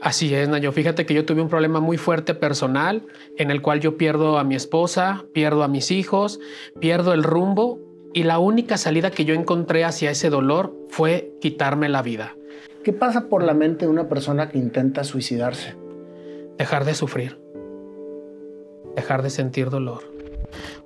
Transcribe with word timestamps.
Así 0.00 0.34
es, 0.34 0.48
Nayo. 0.48 0.72
Fíjate 0.72 1.04
que 1.04 1.14
yo 1.14 1.24
tuve 1.24 1.42
un 1.42 1.48
problema 1.48 1.80
muy 1.80 1.98
fuerte 1.98 2.34
personal 2.34 3.02
en 3.36 3.50
el 3.50 3.60
cual 3.60 3.80
yo 3.80 3.96
pierdo 3.96 4.38
a 4.38 4.44
mi 4.44 4.54
esposa, 4.54 5.24
pierdo 5.32 5.62
a 5.62 5.68
mis 5.68 5.90
hijos, 5.90 6.40
pierdo 6.80 7.12
el 7.12 7.22
rumbo 7.22 7.78
y 8.12 8.24
la 8.24 8.38
única 8.38 8.76
salida 8.76 9.10
que 9.10 9.24
yo 9.24 9.34
encontré 9.34 9.84
hacia 9.84 10.10
ese 10.10 10.30
dolor 10.30 10.74
fue 10.88 11.32
quitarme 11.40 11.88
la 11.88 12.02
vida. 12.02 12.34
¿Qué 12.82 12.92
pasa 12.92 13.28
por 13.28 13.42
la 13.42 13.54
mente 13.54 13.84
de 13.84 13.90
una 13.90 14.08
persona 14.08 14.48
que 14.48 14.58
intenta 14.58 15.04
suicidarse? 15.04 15.76
Dejar 16.56 16.84
de 16.84 16.94
sufrir, 16.94 17.38
dejar 18.96 19.22
de 19.22 19.30
sentir 19.30 19.70
dolor. 19.70 20.02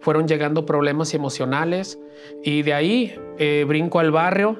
Fueron 0.00 0.28
llegando 0.28 0.66
problemas 0.66 1.14
emocionales 1.14 1.98
y 2.42 2.62
de 2.62 2.74
ahí 2.74 3.14
eh, 3.38 3.64
brinco 3.66 4.00
al 4.00 4.10
barrio 4.10 4.58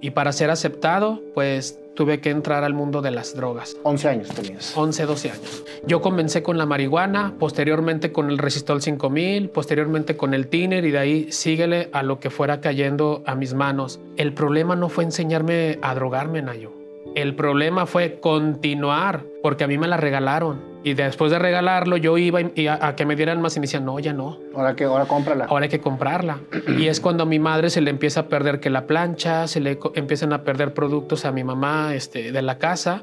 y 0.00 0.10
para 0.10 0.32
ser 0.32 0.50
aceptado, 0.50 1.22
pues 1.34 1.80
tuve 1.94 2.20
que 2.20 2.30
entrar 2.30 2.64
al 2.64 2.74
mundo 2.74 3.02
de 3.02 3.10
las 3.10 3.34
drogas. 3.34 3.76
11 3.82 4.08
años 4.08 4.28
tenías. 4.28 4.76
11, 4.76 5.06
12 5.06 5.30
años. 5.30 5.64
Yo 5.86 6.00
comencé 6.00 6.42
con 6.42 6.58
la 6.58 6.66
marihuana, 6.66 7.34
posteriormente 7.38 8.12
con 8.12 8.30
el 8.30 8.38
Resistol 8.38 8.82
5000, 8.82 9.50
posteriormente 9.50 10.16
con 10.16 10.34
el 10.34 10.48
Tiner 10.48 10.84
y 10.84 10.90
de 10.90 10.98
ahí 10.98 11.32
síguele 11.32 11.88
a 11.92 12.02
lo 12.02 12.20
que 12.20 12.30
fuera 12.30 12.60
cayendo 12.60 13.22
a 13.26 13.34
mis 13.34 13.54
manos. 13.54 14.00
El 14.16 14.32
problema 14.32 14.76
no 14.76 14.88
fue 14.88 15.04
enseñarme 15.04 15.78
a 15.82 15.94
drogarme, 15.94 16.42
Nayo. 16.42 16.72
El 17.14 17.36
problema 17.36 17.86
fue 17.86 18.18
continuar, 18.18 19.24
porque 19.42 19.64
a 19.64 19.68
mí 19.68 19.78
me 19.78 19.86
la 19.86 19.96
regalaron. 19.96 20.73
Y 20.84 20.92
después 20.92 21.30
de 21.30 21.38
regalarlo, 21.38 21.96
yo 21.96 22.18
iba 22.18 22.42
y 22.42 22.66
a, 22.66 22.94
que 22.94 23.06
me 23.06 23.16
dieran 23.16 23.40
más 23.40 23.56
y 23.56 23.60
me 23.60 23.64
decían, 23.64 23.86
no, 23.86 23.98
ya 23.98 24.12
no. 24.12 24.38
Ahora 24.54 24.76
que 24.76 24.84
ahora 24.84 25.06
cómprala. 25.06 25.46
Ahora 25.46 25.64
hay 25.64 25.70
que 25.70 25.80
comprarla. 25.80 26.40
y 26.78 26.88
es 26.88 27.00
cuando 27.00 27.22
a 27.22 27.26
mi 27.26 27.38
madre 27.38 27.70
se 27.70 27.80
le 27.80 27.90
empieza 27.90 28.20
a 28.20 28.28
perder 28.28 28.60
que 28.60 28.68
la 28.68 28.86
plancha, 28.86 29.48
se 29.48 29.60
le 29.60 29.78
empiezan 29.94 30.34
a 30.34 30.42
perder 30.42 30.74
productos 30.74 31.24
a 31.24 31.32
mi 31.32 31.42
mamá 31.42 31.94
este, 31.94 32.32
de 32.32 32.42
la 32.42 32.58
casa. 32.58 33.02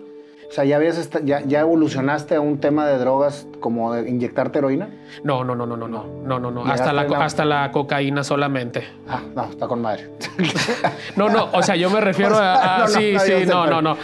O 0.51 0.53
sea, 0.53 0.65
¿ya, 0.65 0.75
habías 0.75 1.09
ya, 1.23 1.39
ya, 1.45 1.61
evolucionaste 1.61 2.35
a 2.35 2.41
un 2.41 2.57
tema 2.57 2.85
de 2.85 2.97
drogas 2.97 3.47
como 3.61 3.93
de 3.93 4.09
inyectarte 4.09 4.59
heroína? 4.59 4.89
No, 5.23 5.45
no, 5.45 5.55
no, 5.55 5.65
no, 5.65 5.77
no, 5.77 5.87
no, 5.87 6.05
no, 6.25 6.39
no, 6.41 6.51
no. 6.51 6.65
Hasta 6.65 6.91
la, 6.91 7.03
hasta 7.03 7.45
la 7.45 7.71
cocaína 7.71 8.21
solamente. 8.25 8.83
Ah, 9.07 9.21
no, 9.33 9.45
está 9.45 9.69
con 9.69 9.81
madre. 9.81 10.09
no, 11.15 11.29
no, 11.29 11.47
o 11.53 11.63
sea, 11.63 11.77
yo 11.77 11.89
me 11.89 12.01
refiero 12.01 12.35
a... 12.37 12.85
sí, 12.89 13.17
sí, 13.25 13.45
no, 13.47 13.65
no, 13.65 13.81
no. 13.81 13.95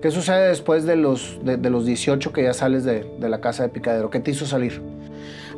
¿Qué 0.00 0.10
sucede 0.10 0.48
después 0.48 0.86
de 0.86 0.96
los, 0.96 1.38
de, 1.42 1.58
los 1.68 1.84
18 1.84 2.32
que 2.32 2.44
ya 2.44 2.54
sales 2.54 2.84
de, 2.84 3.06
de 3.18 3.28
la 3.28 3.42
casa 3.42 3.62
de 3.62 3.68
picadero? 3.68 4.08
¿Qué 4.08 4.18
te 4.18 4.30
hizo 4.30 4.46
salir? 4.46 4.80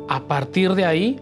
A 0.09 0.23
partir 0.27 0.75
de 0.75 0.83
ahí, 0.83 1.17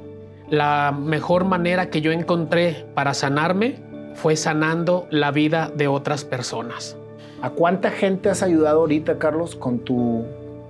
la 0.49 0.91
mejor 0.91 1.45
manera 1.45 1.91
que 1.91 2.01
yo 2.01 2.11
encontré 2.11 2.87
para 2.95 3.13
sanarme 3.13 3.75
fue 4.15 4.35
sanando 4.35 5.05
la 5.11 5.29
vida 5.29 5.71
de 5.75 5.87
otras 5.87 6.23
personas. 6.23 6.96
¿A 7.39 7.51
cuánta 7.51 7.91
gente 7.91 8.29
has 8.29 8.41
ayudado 8.41 8.79
ahorita, 8.79 9.19
Carlos, 9.19 9.55
con 9.55 9.77
tu, 9.79 10.25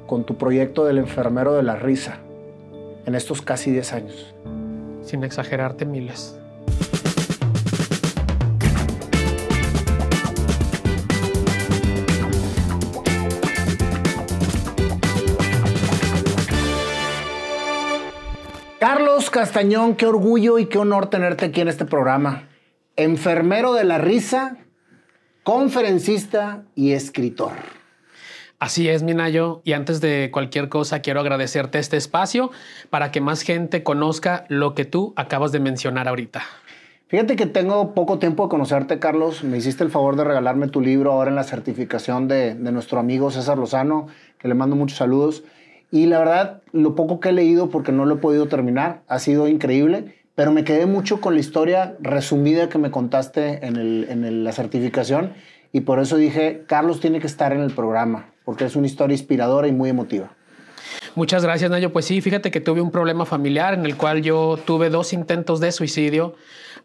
con 0.06 0.26
tu 0.26 0.36
proyecto 0.36 0.84
del 0.84 0.98
enfermero 0.98 1.54
de 1.54 1.64
la 1.64 1.78
risa 1.78 2.20
en 3.06 3.16
estos 3.16 3.42
casi 3.42 3.72
10 3.72 3.94
años? 3.94 4.36
Sin 5.02 5.24
exagerarte, 5.24 5.86
miles. 5.86 6.38
Carlos 18.78 19.30
Castañón, 19.30 19.96
qué 19.96 20.06
orgullo 20.06 20.59
y 20.59 20.66
qué 20.66 20.78
honor 20.80 21.09
tenerte 21.09 21.46
aquí 21.46 21.62
en 21.62 21.70
este 21.70 21.86
programa. 21.86 22.50
Enfermero 22.98 23.72
de 23.72 23.86
la 23.86 24.00
risa 24.00 24.58
conferencista 25.48 26.66
y 26.76 26.92
escritor. 26.92 27.53
Así 28.59 28.90
es, 28.90 29.02
Minayo. 29.02 29.62
Y 29.64 29.72
antes 29.72 30.02
de 30.02 30.30
cualquier 30.30 30.67
cosa, 30.67 31.00
quiero 31.00 31.22
agradecerte 31.22 31.80
este 31.80 31.95
espacio 31.95 32.52
para 32.90 33.12
que 33.12 33.22
más 33.22 33.44
gente 33.44 33.81
conozca 33.81 34.44
lo 34.50 34.75
que 34.75 34.84
tú 34.84 35.14
acabas 35.16 35.53
de 35.53 35.62
mencionar 35.62 36.09
ahorita. 36.09 36.42
Fíjate 37.08 37.38
que 37.38 37.46
tengo 37.46 37.94
poco 37.94 38.19
tiempo 38.19 38.44
de 38.44 38.50
conocerte, 38.50 39.00
Carlos. 39.00 39.46
Me 39.46 39.56
hiciste 39.56 39.85
el 39.85 39.90
favor 39.90 40.18
de 40.18 40.25
regalarme 40.25 40.68
tu 40.68 40.81
libro 40.81 41.13
ahora 41.13 41.30
en 41.30 41.38
la 41.38 41.46
certificación 41.46 42.28
de, 42.28 42.53
de 42.53 42.72
nuestro 42.74 43.00
amigo 43.00 43.31
César 43.31 43.58
Lozano, 43.58 44.08
que 44.40 44.50
le 44.50 44.53
mando 44.53 44.75
muchos 44.75 44.97
saludos. 44.97 45.46
Y 45.91 46.08
la 46.08 46.19
verdad, 46.19 46.62
lo 46.74 46.94
poco 46.94 47.22
que 47.22 47.29
he 47.29 47.31
leído, 47.31 47.69
porque 47.69 47.94
no 47.94 48.03
lo 48.03 48.16
he 48.16 48.18
podido 48.18 48.50
terminar, 48.50 49.03
ha 49.08 49.19
sido 49.19 49.47
increíble 49.47 50.14
pero 50.38 50.52
me 50.52 50.64
quedé 50.64 50.86
mucho 50.86 51.20
con 51.20 51.34
la 51.34 51.40
historia 51.40 51.98
resumida 52.00 52.70
que 52.70 52.78
me 52.78 52.92
contaste 52.92 53.66
en, 53.66 54.44
la 54.44 54.52
certificación 54.52 55.34
y 55.74 55.81
por 55.81 56.00
eso 56.00 56.16
dije, 56.16 56.64
Carlos 56.68 57.00
tiene 57.00 57.20
que 57.20 57.25
estar 57.25 57.53
en 57.53 57.62
el 57.62 57.72
programa, 57.72 58.30
porque 58.46 58.66
es 58.66 58.76
una 58.76 58.86
historia 58.86 59.16
inspiradora 59.16 59.68
y 59.68 59.72
muy 59.72 59.90
emotiva. 59.90 60.30
Muchas 61.16 61.42
gracias, 61.42 61.72
Nayo. 61.72 61.92
Pues 61.92 62.06
sí, 62.06 62.22
fíjate 62.22 62.52
que 62.52 62.62
tuve 62.62 62.81
un 62.81 62.92
problema 62.92 63.26
familiar 63.26 63.74
en 63.74 63.84
el 63.84 63.97
cual 63.97 64.22
yo 64.22 64.59
tuve 64.64 64.92
dos 64.92 65.12
intentos 65.12 65.59
de 65.59 65.72
suicidio. 65.72 66.36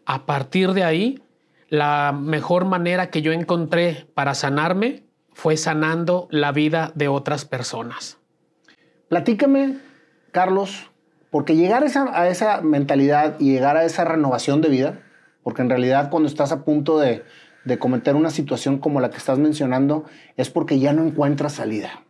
A 0.07 0.25
partir 0.25 0.73
de 0.73 0.83
ahí, 0.83 1.21
la 1.69 2.11
mejor 2.11 2.65
manera 2.65 3.11
que 3.11 3.21
yo 3.21 3.33
encontré 3.33 4.07
para 4.15 4.33
sanarme 4.33 5.03
fue 5.31 5.57
sanando 5.57 6.27
la 6.31 6.51
vida 6.51 6.91
de 6.95 7.07
otras 7.07 7.45
personas. 7.45 8.17
Platícame, 9.09 9.77
Carlos, 10.31 10.89
porque 11.33 11.55
llegar 11.55 11.83
a 11.83 12.27
esa, 12.27 12.61
mentalidad 12.61 13.37
y 13.39 13.53
llegar 13.53 13.75
a 13.75 13.85
esa 13.85 14.05
renovación 14.05 14.61
de 14.61 14.69
vida, 14.69 14.99
porque 15.41 15.63
en 15.63 15.69
realidad 15.71 16.11
cuando 16.11 16.29
estás 16.29 16.51
a 16.51 16.63
punto 16.63 16.99
de, 16.99 17.23
cometer 17.79 18.15
una 18.15 18.29
situación 18.29 18.77
como 18.77 18.99
la 18.99 19.09
que 19.09 19.17
estás 19.17 19.39
mencionando, 19.39 20.05
es 20.37 20.51
porque 20.51 20.77
ya 20.77 20.93
no 20.93 21.03
encuentras 21.03 21.53
salida. 21.53 22.03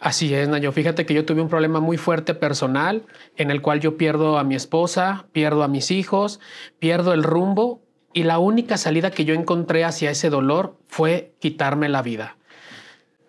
Así 0.00 0.34
es, 0.34 0.48
Nayo. 0.48 0.72
Fíjate 0.72 1.06
que 1.06 1.14
yo 1.14 1.24
tuve 1.24 1.40
un 1.40 1.48
problema 1.48 1.78
muy 1.78 1.98
fuerte 1.98 2.34
personal 2.34 3.04
en 3.36 3.52
el 3.52 3.62
cual 3.62 3.78
yo 3.78 3.96
pierdo 3.96 4.38
a 4.38 4.42
mi 4.42 4.56
esposa, 4.56 5.26
pierdo 5.30 5.62
a 5.62 5.68
mis 5.68 5.92
hijos, 5.92 6.40
pierdo 6.80 7.12
el 7.12 7.22
rumbo 7.22 7.80
y 8.12 8.24
la 8.24 8.40
única 8.40 8.76
salida 8.76 9.12
que 9.12 9.24
yo 9.24 9.34
encontré 9.34 9.84
hacia 9.84 10.10
ese 10.10 10.30
dolor 10.30 10.76
fue 10.88 11.32
quitarme 11.38 11.88
la 11.88 12.02
vida. 12.02 12.36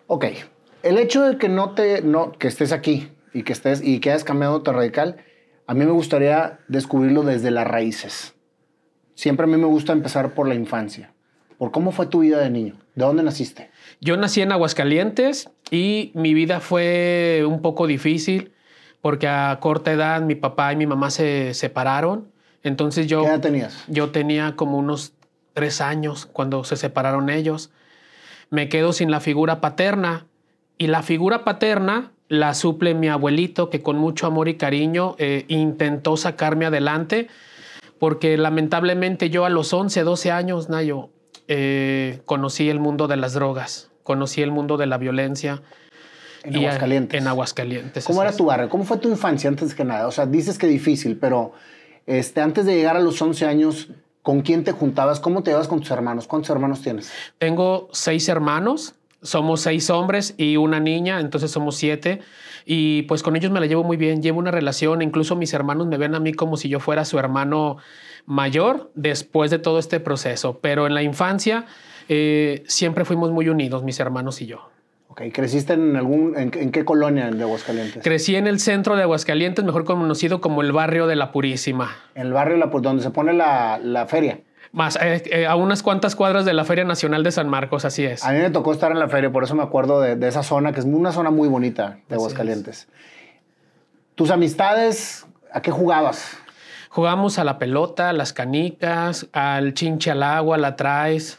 Ok, 0.08 0.24
el 0.82 0.98
hecho 0.98 1.22
de 1.22 1.38
que 1.38 1.48
no 1.48 1.70
te, 1.70 2.02
no, 2.02 2.32
que 2.32 2.48
estés 2.48 2.72
aquí, 2.72 3.12
y 3.38 3.44
que 3.44 3.52
estés 3.52 3.80
y 3.82 4.00
que 4.00 4.10
hayas 4.10 4.24
cambiado 4.24 4.62
tan 4.62 4.74
radical, 4.74 5.16
a 5.68 5.74
mí 5.74 5.84
me 5.84 5.92
gustaría 5.92 6.58
descubrirlo 6.66 7.22
desde 7.22 7.52
las 7.52 7.68
raíces. 7.68 8.34
Siempre 9.14 9.44
a 9.44 9.46
mí 9.46 9.56
me 9.56 9.66
gusta 9.66 9.92
empezar 9.92 10.34
por 10.34 10.48
la 10.48 10.56
infancia. 10.56 11.12
¿Por 11.56 11.70
cómo 11.70 11.92
fue 11.92 12.06
tu 12.06 12.20
vida 12.20 12.40
de 12.40 12.50
niño? 12.50 12.74
¿De 12.96 13.04
dónde 13.04 13.22
naciste? 13.22 13.70
Yo 14.00 14.16
nací 14.16 14.40
en 14.40 14.50
Aguascalientes 14.50 15.50
y 15.70 16.10
mi 16.14 16.34
vida 16.34 16.58
fue 16.58 17.44
un 17.46 17.62
poco 17.62 17.86
difícil 17.86 18.52
porque 19.02 19.28
a 19.28 19.56
corta 19.60 19.92
edad 19.92 20.20
mi 20.20 20.34
papá 20.34 20.72
y 20.72 20.76
mi 20.76 20.86
mamá 20.86 21.10
se 21.10 21.54
separaron. 21.54 22.32
Entonces 22.64 23.06
yo... 23.06 23.22
¿Qué 23.22 23.28
edad 23.28 23.40
tenías? 23.40 23.84
Yo 23.86 24.10
tenía 24.10 24.56
como 24.56 24.78
unos 24.78 25.12
tres 25.52 25.80
años 25.80 26.26
cuando 26.26 26.64
se 26.64 26.76
separaron 26.76 27.30
ellos. 27.30 27.70
Me 28.50 28.68
quedo 28.68 28.92
sin 28.92 29.12
la 29.12 29.20
figura 29.20 29.60
paterna 29.60 30.26
y 30.76 30.88
la 30.88 31.02
figura 31.02 31.44
paterna 31.44 32.12
la 32.28 32.54
suple 32.54 32.94
mi 32.94 33.08
abuelito, 33.08 33.70
que 33.70 33.82
con 33.82 33.96
mucho 33.96 34.26
amor 34.26 34.48
y 34.48 34.56
cariño 34.56 35.16
eh, 35.18 35.44
intentó 35.48 36.16
sacarme 36.16 36.66
adelante, 36.66 37.28
porque 37.98 38.36
lamentablemente 38.36 39.30
yo 39.30 39.44
a 39.44 39.50
los 39.50 39.72
11, 39.72 40.02
12 40.02 40.30
años, 40.30 40.68
Nayo, 40.68 41.08
eh, 41.48 42.20
conocí 42.26 42.68
el 42.68 42.80
mundo 42.80 43.08
de 43.08 43.16
las 43.16 43.32
drogas, 43.32 43.90
conocí 44.02 44.42
el 44.42 44.50
mundo 44.50 44.76
de 44.76 44.86
la 44.86 44.98
violencia. 44.98 45.62
En 46.44 46.56
Aguascalientes. 46.56 47.20
En 47.20 47.26
Aguascalientes. 47.26 48.04
¿Cómo 48.04 48.22
era 48.22 48.32
tu 48.32 48.44
barrio? 48.44 48.68
¿Cómo 48.68 48.84
fue 48.84 48.98
tu 48.98 49.08
infancia 49.08 49.48
antes 49.48 49.74
que 49.74 49.84
nada? 49.84 50.06
O 50.06 50.12
sea, 50.12 50.26
dices 50.26 50.58
que 50.58 50.66
difícil, 50.66 51.16
pero 51.16 51.52
este, 52.06 52.40
antes 52.40 52.66
de 52.66 52.76
llegar 52.76 52.96
a 52.96 53.00
los 53.00 53.20
11 53.20 53.46
años, 53.46 53.88
¿con 54.22 54.42
quién 54.42 54.64
te 54.64 54.72
juntabas? 54.72 55.20
¿Cómo 55.20 55.42
te 55.42 55.50
llevas 55.50 55.68
con 55.68 55.80
tus 55.80 55.90
hermanos? 55.90 56.26
¿Cuántos 56.26 56.50
hermanos 56.50 56.82
tienes? 56.82 57.10
Tengo 57.38 57.88
seis 57.92 58.28
hermanos 58.28 58.94
somos 59.22 59.60
seis 59.60 59.90
hombres 59.90 60.34
y 60.36 60.56
una 60.56 60.80
niña, 60.80 61.20
entonces 61.20 61.50
somos 61.50 61.76
siete. 61.76 62.20
Y 62.64 63.02
pues 63.02 63.22
con 63.22 63.34
ellos 63.34 63.50
me 63.50 63.60
la 63.60 63.66
llevo 63.66 63.82
muy 63.82 63.96
bien, 63.96 64.22
llevo 64.22 64.38
una 64.38 64.50
relación, 64.50 65.00
incluso 65.02 65.36
mis 65.36 65.54
hermanos 65.54 65.86
me 65.86 65.96
ven 65.96 66.14
a 66.14 66.20
mí 66.20 66.34
como 66.34 66.56
si 66.56 66.68
yo 66.68 66.80
fuera 66.80 67.04
su 67.04 67.18
hermano 67.18 67.78
mayor 68.26 68.90
después 68.94 69.50
de 69.50 69.58
todo 69.58 69.78
este 69.78 70.00
proceso. 70.00 70.58
Pero 70.60 70.86
en 70.86 70.94
la 70.94 71.02
infancia 71.02 71.64
eh, 72.08 72.64
siempre 72.66 73.04
fuimos 73.04 73.30
muy 73.30 73.48
unidos, 73.48 73.82
mis 73.84 73.98
hermanos 74.00 74.40
y 74.42 74.46
yo. 74.46 74.68
Ok, 75.08 75.22
¿creciste 75.32 75.72
en 75.72 75.96
algún, 75.96 76.36
en, 76.36 76.50
qué 76.50 76.84
colonia 76.84 77.30
de 77.30 77.42
Aguascalientes? 77.42 78.02
Crecí 78.02 78.36
en 78.36 78.46
el 78.46 78.60
centro 78.60 78.94
de 78.94 79.02
Aguascalientes, 79.02 79.64
mejor 79.64 79.84
conocido 79.84 80.40
como 80.40 80.60
el 80.60 80.70
barrio 80.70 81.06
de 81.06 81.16
la 81.16 81.32
Purísima. 81.32 81.96
El 82.14 82.32
barrio 82.32 82.54
de 82.54 82.60
la 82.60 82.66
donde 82.66 83.02
se 83.02 83.10
pone 83.10 83.32
la, 83.32 83.80
la 83.82 84.06
feria. 84.06 84.40
Más, 84.72 84.96
eh, 84.96 85.22
eh, 85.26 85.46
a 85.46 85.56
unas 85.56 85.82
cuantas 85.82 86.14
cuadras 86.14 86.44
de 86.44 86.52
la 86.52 86.64
Feria 86.64 86.84
Nacional 86.84 87.22
de 87.22 87.32
San 87.32 87.48
Marcos, 87.48 87.84
así 87.84 88.04
es. 88.04 88.24
A 88.24 88.32
mí 88.32 88.38
me 88.38 88.50
tocó 88.50 88.72
estar 88.72 88.92
en 88.92 88.98
la 88.98 89.08
feria, 89.08 89.32
por 89.32 89.44
eso 89.44 89.54
me 89.54 89.62
acuerdo 89.62 90.00
de, 90.00 90.28
esa 90.28 90.42
zona, 90.42 90.72
que 90.72 90.80
es 90.80 90.86
una 90.86 91.12
zona 91.12 91.30
muy 91.30 91.48
bonita 91.48 91.98
de 92.08 92.16
Aguascalientes. 92.16 92.88
¿Tus 94.14 94.30
amistades, 94.30 95.26
a 95.52 95.62
qué 95.62 95.70
jugabas? 95.70 96.36
Jugamos 96.90 97.38
a 97.38 97.44
la 97.44 97.58
pelota, 97.58 98.10
a 98.10 98.12
las 98.12 98.32
canicas, 98.32 99.28
al 99.32 99.74
chinche 99.74 100.10
al 100.10 100.22
agua, 100.22 100.58
la 100.58 100.76
traes. 100.76 101.38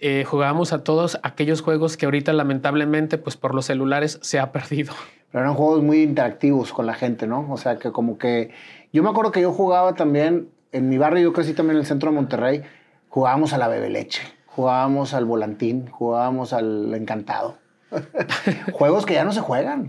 eh, 0.00 0.24
jugábamos 0.24 0.72
a 0.72 0.82
todos 0.82 1.20
aquellos 1.22 1.62
juegos 1.62 1.96
que 1.96 2.06
ahorita 2.06 2.32
lamentablemente 2.32 3.18
pues 3.18 3.36
por 3.36 3.54
los 3.54 3.66
celulares 3.66 4.18
se 4.22 4.38
ha 4.38 4.52
perdido. 4.52 4.94
Pero 5.32 5.44
eran 5.44 5.54
juegos 5.54 5.82
muy 5.82 6.02
interactivos 6.02 6.72
con 6.72 6.86
la 6.86 6.94
gente, 6.94 7.26
¿no? 7.26 7.50
O 7.50 7.56
sea, 7.56 7.78
que 7.78 7.90
como 7.90 8.18
que... 8.18 8.50
Yo 8.92 9.02
me 9.02 9.08
acuerdo 9.08 9.32
que 9.32 9.40
yo 9.40 9.50
jugaba 9.50 9.94
también, 9.94 10.50
en 10.72 10.88
mi 10.88 10.98
barrio, 10.98 11.22
yo 11.22 11.32
crecí 11.32 11.52
también 11.52 11.76
en 11.76 11.80
el 11.80 11.86
centro 11.86 12.10
de 12.10 12.16
Monterrey, 12.16 12.62
jugábamos 13.08 13.52
a 13.52 13.58
la 13.58 13.68
bebe 13.68 13.90
leche, 13.90 14.22
jugábamos 14.46 15.14
al 15.14 15.26
volantín, 15.26 15.86
jugábamos 15.88 16.52
al 16.52 16.92
encantado. 16.94 17.58
Juegos 18.72 19.04
que 19.04 19.14
ya 19.14 19.24
no 19.24 19.32
se 19.32 19.40
juegan. 19.40 19.88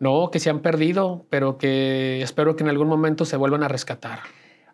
No, 0.00 0.30
que 0.30 0.40
se 0.40 0.50
han 0.50 0.60
perdido, 0.60 1.26
pero 1.30 1.58
que 1.58 2.22
espero 2.22 2.56
que 2.56 2.64
en 2.64 2.70
algún 2.70 2.88
momento 2.88 3.24
se 3.24 3.36
vuelvan 3.36 3.62
a 3.62 3.68
rescatar. 3.68 4.20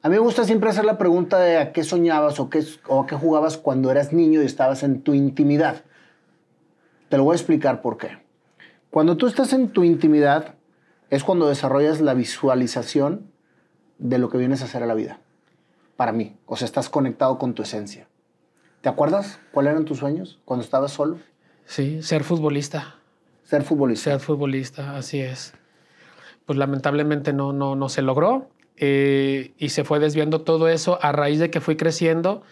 A 0.01 0.09
mí 0.09 0.15
me 0.15 0.21
gusta 0.21 0.45
siempre 0.45 0.71
hacer 0.71 0.85
la 0.85 0.99
pregunta 0.99 1.39
de 1.39 1.59
a 1.59 1.73
qué 1.73 1.85
soñabas 1.85 2.41
o, 2.41 2.51
qué, 2.51 2.65
o 2.89 3.03
a 3.03 3.07
qué 3.07 3.15
jugabas 3.15 3.57
cuando 3.57 3.91
eras 3.91 4.13
niño 4.13 4.43
y 4.43 4.47
estabas 4.47 4.83
en 4.83 5.03
tu 5.03 5.15
intimidad. 5.15 5.83
Te 7.09 7.17
lo 7.19 7.25
voy 7.25 7.35
a 7.35 7.37
explicar 7.37 7.83
por 7.83 7.99
qué. 7.99 8.19
Cuando 8.91 9.17
tú 9.17 9.27
estás 9.27 9.53
en 9.53 9.69
tu 9.69 9.85
intimidad 9.85 10.55
es 11.11 11.25
cuando 11.25 11.49
desarrollas 11.49 12.01
la 12.01 12.15
visualización 12.15 13.31
de 13.99 14.19
lo 14.19 14.29
que 14.29 14.39
vienes 14.39 14.63
a 14.63 14.65
hacer 14.65 14.83
a 14.83 14.87
la 14.87 14.95
vida. 14.95 15.21
Para 15.97 16.13
mí. 16.13 16.37
O 16.47 16.57
sea, 16.57 16.67
estás 16.67 16.89
conectado 16.89 17.39
con 17.39 17.55
tu 17.55 17.63
esencia. 17.63 18.09
¿Te 18.81 18.89
acuerdas 18.89 19.41
cuáles 19.53 19.73
eran 19.73 19.85
tus 19.85 19.99
sueños 19.99 20.41
cuando 20.45 20.65
estabas 20.65 20.93
solo? 20.93 21.19
Sí, 21.67 22.03
ser 22.03 22.25
futbolista. 22.25 22.97
Ser 23.45 23.63
futbolista. 23.63 24.11
Ser 24.11 24.21
futbolista, 24.21 24.97
así 24.97 25.21
es. 25.21 25.55
Pues 26.47 26.59
lamentablemente 26.59 27.33
no, 27.33 27.53
no, 27.53 27.77
no 27.77 27.89
se 27.89 28.03
logró 28.03 28.49
eh, 28.77 29.53
y 29.59 29.69
se 29.69 29.85
fue 29.85 30.01
desviando 30.01 30.41
todo 30.41 30.69
eso 30.69 30.99
a 31.03 31.13
raíz 31.13 31.39
de 31.39 31.51
que 31.51 31.61
fui 31.61 31.77
creciendo. 31.77 32.43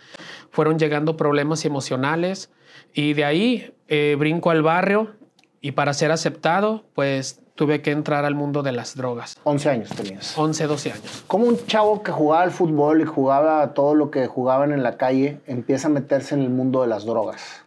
Fueron 0.50 0.78
llegando 0.78 1.16
problemas 1.16 1.64
emocionales 1.64 2.50
y 2.92 3.14
de 3.14 3.24
ahí 3.24 3.74
eh, 3.88 4.16
brinco 4.18 4.50
al 4.50 4.62
barrio 4.62 5.14
y 5.60 5.72
para 5.72 5.92
ser 5.94 6.12
aceptado, 6.12 6.84
pues 6.94 7.40
tuve 7.60 7.82
que 7.82 7.90
entrar 7.90 8.24
al 8.24 8.34
mundo 8.34 8.62
de 8.62 8.72
las 8.72 8.96
drogas. 8.96 9.36
11 9.44 9.68
años 9.68 9.90
tenías. 9.90 10.32
11, 10.38 10.66
12 10.66 10.92
años. 10.92 11.24
¿Cómo 11.26 11.44
un 11.44 11.58
chavo 11.66 12.02
que 12.02 12.10
jugaba 12.10 12.42
al 12.42 12.52
fútbol 12.52 13.02
y 13.02 13.04
jugaba 13.04 13.74
todo 13.74 13.94
lo 13.94 14.10
que 14.10 14.26
jugaban 14.28 14.72
en 14.72 14.82
la 14.82 14.96
calle 14.96 15.40
empieza 15.46 15.88
a 15.88 15.90
meterse 15.90 16.34
en 16.34 16.40
el 16.40 16.48
mundo 16.48 16.80
de 16.80 16.88
las 16.88 17.04
drogas? 17.04 17.62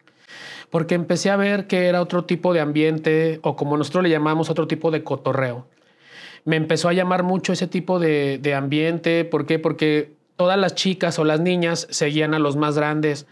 Porque 0.72 0.95
empecé 0.95 1.30
a 1.30 1.36
ver 1.36 1.68
que 1.68 1.86
era 1.86 2.01
otro 2.01 2.25
tipo 2.25 2.56
de 2.56 2.62
ambiente, 2.62 3.40
o 3.44 3.56
como 3.56 3.78
nosotros 3.78 4.01
le 4.01 4.10
llamamos, 4.10 4.50
otro 4.50 4.68
tipo 4.68 4.90
de 4.90 5.04
cotorreo. 5.04 5.68
Me 6.44 6.56
empezó 6.56 6.90
a 6.90 6.94
llamar 6.94 7.22
mucho 7.22 7.54
ese 7.54 7.68
tipo 7.68 8.00
de, 8.00 8.40
de 8.40 8.56
ambiente. 8.56 9.25
¿Por 9.25 9.45
qué? 9.45 9.60
Porque 9.60 10.16
todas 10.38 10.57
las 10.57 10.74
chicas 10.74 11.19
o 11.19 11.24
las 11.24 11.40
niñas 11.40 11.86
seguían 11.92 12.34
a 12.34 12.40
los 12.40 12.56
más 12.56 12.75
grandes 12.75 13.28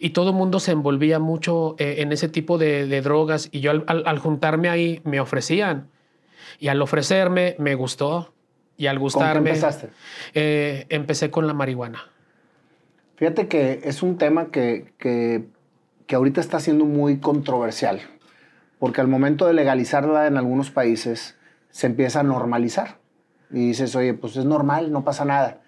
y 0.00 0.10
todo 0.10 0.30
el 0.30 0.34
mundo 0.34 0.58
se 0.58 0.72
envolvía 0.72 1.20
mucho 1.20 1.76
eh, 1.78 1.98
en 1.98 2.10
ese 2.10 2.28
tipo 2.28 2.58
de, 2.58 2.88
de 2.88 3.02
drogas 3.02 3.48
y 3.52 3.60
yo 3.60 3.70
al, 3.70 3.84
al, 3.86 4.02
al, 4.04 4.18
juntarme 4.18 4.68
ahí 4.68 5.00
me 5.04 5.20
ofrecían 5.20 5.91
y 6.58 6.68
al 6.68 6.80
ofrecerme 6.82 7.56
me 7.58 7.74
gustó 7.74 8.32
y 8.76 8.86
al 8.86 8.98
gustarme... 8.98 9.34
¿Con 9.34 9.44
qué 9.44 9.50
empezaste? 9.50 9.88
Eh, 10.34 10.86
empecé 10.88 11.30
con 11.30 11.46
la 11.46 11.54
marihuana. 11.54 12.10
Fíjate 13.16 13.48
que 13.48 13.80
es 13.84 14.02
un 14.02 14.18
tema 14.18 14.46
que, 14.50 14.92
que, 14.98 15.44
que 16.06 16.14
ahorita 16.14 16.40
está 16.40 16.60
siendo 16.60 16.84
muy 16.84 17.18
controversial 17.18 18.00
porque 18.82 19.00
al 19.00 19.06
momento 19.06 19.46
de 19.46 19.52
legalizarla 19.52 20.26
en 20.26 20.36
algunos 20.36 20.72
países 20.72 21.36
se 21.70 21.86
empieza 21.86 22.18
a 22.18 22.22
normalizar 22.24 22.98
y 23.52 23.68
dices, 23.68 23.94
oye, 23.94 24.12
pues 24.12 24.36
es 24.36 24.44
normal, 24.44 24.90
no 24.90 25.04
pasa 25.04 25.24
nada. 25.24 25.60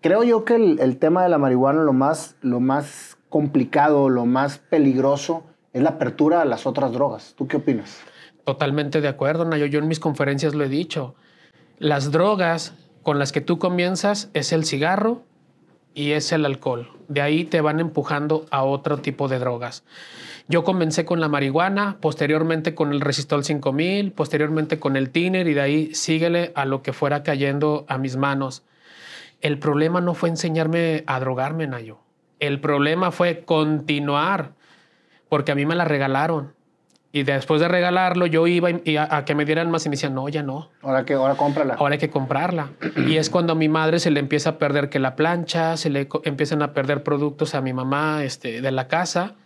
Creo 0.00 0.24
yo 0.24 0.46
que 0.46 0.54
el, 0.54 0.80
el 0.80 0.96
tema 0.96 1.22
de 1.22 1.28
la 1.28 1.36
marihuana 1.36 1.82
lo 1.82 1.92
más, 1.92 2.36
lo 2.40 2.60
más 2.60 3.18
complicado, 3.28 4.08
lo 4.08 4.24
más 4.24 4.56
peligroso 4.56 5.44
es 5.74 5.82
la 5.82 5.90
apertura 5.90 6.40
a 6.40 6.46
las 6.46 6.66
otras 6.66 6.92
drogas. 6.92 7.34
¿Tú 7.36 7.46
qué 7.48 7.58
opinas? 7.58 8.00
Totalmente 8.44 9.00
de 9.00 9.08
acuerdo, 9.08 9.44
Nayo. 9.44 9.66
Yo 9.66 9.78
en 9.78 9.88
mis 9.88 10.00
conferencias 10.00 10.54
lo 10.54 10.64
he 10.64 10.68
dicho. 10.68 11.14
Las 11.78 12.12
drogas 12.12 12.74
con 13.02 13.18
las 13.18 13.32
que 13.32 13.40
tú 13.40 13.58
comienzas 13.58 14.30
es 14.34 14.52
el 14.52 14.64
cigarro 14.64 15.22
y 15.94 16.12
es 16.12 16.32
el 16.32 16.44
alcohol. 16.44 16.90
De 17.08 17.20
ahí 17.20 17.44
te 17.44 17.60
van 17.60 17.80
empujando 17.80 18.46
a 18.50 18.64
otro 18.64 18.98
tipo 18.98 19.28
de 19.28 19.38
drogas. 19.38 19.84
Yo 20.48 20.64
comencé 20.64 21.04
con 21.04 21.20
la 21.20 21.28
marihuana, 21.28 21.98
posteriormente 22.00 22.74
con 22.74 22.92
el 22.92 23.00
Resistol 23.00 23.44
5000, 23.44 24.12
posteriormente 24.12 24.78
con 24.78 24.96
el 24.96 25.10
tiner 25.10 25.46
y 25.48 25.54
de 25.54 25.60
ahí 25.60 25.94
síguele 25.94 26.52
a 26.54 26.64
lo 26.64 26.82
que 26.82 26.92
fuera 26.92 27.22
cayendo 27.22 27.86
a 27.88 27.98
mis 27.98 28.16
manos. 28.16 28.62
El 29.40 29.58
problema 29.58 30.00
no 30.00 30.14
fue 30.14 30.28
enseñarme 30.28 31.04
a 31.06 31.20
drogarme, 31.20 31.66
Nayo. 31.66 31.98
El 32.40 32.60
problema 32.60 33.10
fue 33.10 33.44
continuar, 33.44 34.52
porque 35.28 35.52
a 35.52 35.54
mí 35.54 35.64
me 35.66 35.74
la 35.74 35.84
regalaron. 35.84 36.53
Y 37.14 37.22
después 37.22 37.60
de 37.60 37.68
regalarlo, 37.68 38.26
yo 38.26 38.44
iba 38.48 38.70
y 38.72 38.96
a, 38.96 39.06
a, 39.08 39.24
que 39.24 39.36
me 39.36 39.44
dieran 39.44 39.70
más 39.70 39.86
y 39.86 39.88
me 39.88 39.92
decían, 39.92 40.16
no, 40.16 40.28
ya 40.28 40.42
no. 40.42 40.70
Ahora 40.82 41.04
que 41.04 41.14
ahora 41.14 41.36
cómprala. 41.36 41.74
Ahora 41.74 41.92
hay 41.92 42.00
que 42.00 42.10
comprarla. 42.10 42.72
y 43.06 43.18
es 43.18 43.30
cuando 43.30 43.52
a 43.52 43.54
mi 43.54 43.68
madre 43.68 44.00
se 44.00 44.10
le 44.10 44.18
empieza 44.18 44.50
a 44.50 44.58
perder 44.58 44.90
que 44.90 44.98
la 44.98 45.14
plancha, 45.14 45.76
se 45.76 45.90
le 45.90 46.08
empiezan 46.24 46.60
a 46.62 46.72
perder 46.72 47.04
productos 47.04 47.54
a 47.54 47.60
mi 47.60 47.72
mamá 47.72 48.24
este, 48.24 48.60
de 48.60 48.70
la 48.72 48.88
casa. 48.88 49.36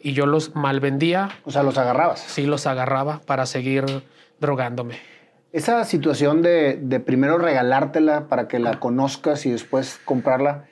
Y 0.00 0.14
yo 0.14 0.24
los 0.24 0.54
mal 0.56 0.80
vendía. 0.80 1.28
O 1.44 1.50
sea, 1.50 1.62
los 1.62 1.76
agarrabas. 1.76 2.18
Sí, 2.18 2.46
los 2.46 2.66
agarraba 2.66 3.20
para 3.26 3.44
seguir 3.44 3.84
drogándome. 4.40 4.94
Esa 5.52 5.84
situación 5.84 6.40
de, 6.40 6.78
de 6.80 6.98
primero 6.98 7.36
regalártela 7.36 8.26
para 8.28 8.48
que 8.48 8.58
la 8.58 8.80
conozcas 8.80 9.44
y 9.44 9.50
después 9.50 10.00
comprarla 10.06 10.64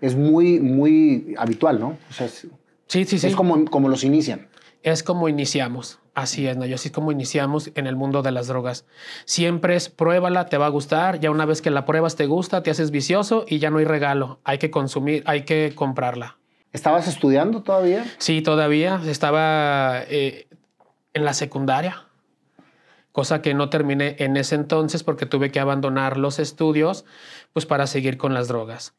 es 0.00 0.16
muy, 0.16 0.58
muy 0.58 1.36
habitual, 1.38 1.78
¿no? 1.78 1.96
O 2.10 2.12
sea, 2.12 2.26
es, 2.26 2.48
sí, 2.88 3.04
sí, 3.04 3.16
sí. 3.20 3.28
Es 3.28 3.36
como, 3.36 3.64
como 3.66 3.88
los 3.88 4.02
inician. 4.02 4.48
Es 4.84 5.02
como 5.02 5.30
iniciamos. 5.30 5.98
Así 6.14 6.46
es, 6.46 6.58
¿no? 6.58 6.66
Yo 6.66 6.74
así 6.74 6.88
es 6.88 6.94
como 6.94 7.10
iniciamos 7.10 7.70
en 7.74 7.86
el 7.86 7.96
mundo 7.96 8.20
de 8.20 8.30
las 8.30 8.48
drogas. 8.48 8.84
Siempre 9.24 9.76
es 9.76 9.88
pruébala, 9.88 10.46
te 10.46 10.58
va 10.58 10.66
a 10.66 10.68
gustar. 10.68 11.18
Ya 11.20 11.30
una 11.30 11.46
vez 11.46 11.62
que 11.62 11.70
la 11.70 11.86
pruebas 11.86 12.16
te 12.16 12.26
gusta, 12.26 12.62
te 12.62 12.70
haces 12.70 12.90
vicioso 12.90 13.46
y 13.48 13.60
ya 13.60 13.70
no 13.70 13.78
hay 13.78 13.86
regalo. 13.86 14.40
Hay 14.44 14.58
que 14.58 14.70
consumir, 14.70 15.22
hay 15.26 15.44
que 15.44 15.72
comprarla. 15.74 16.36
¿Estabas 16.74 17.08
estudiando 17.08 17.62
todavía? 17.62 18.04
Sí, 18.18 18.42
todavía. 18.42 19.00
Estaba 19.06 20.02
eh, 20.06 20.48
en 21.14 21.24
la 21.24 21.32
secundaria, 21.32 22.04
cosa 23.10 23.40
que 23.40 23.54
no 23.54 23.70
terminé 23.70 24.16
en 24.18 24.36
ese 24.36 24.54
entonces 24.54 25.02
porque 25.02 25.24
tuve 25.24 25.50
que 25.50 25.60
abandonar 25.60 26.18
los 26.18 26.38
estudios 26.38 27.06
pues 27.54 27.64
para 27.64 27.86
seguir 27.86 28.18
con 28.18 28.34
las 28.34 28.48
drogas. 28.48 28.92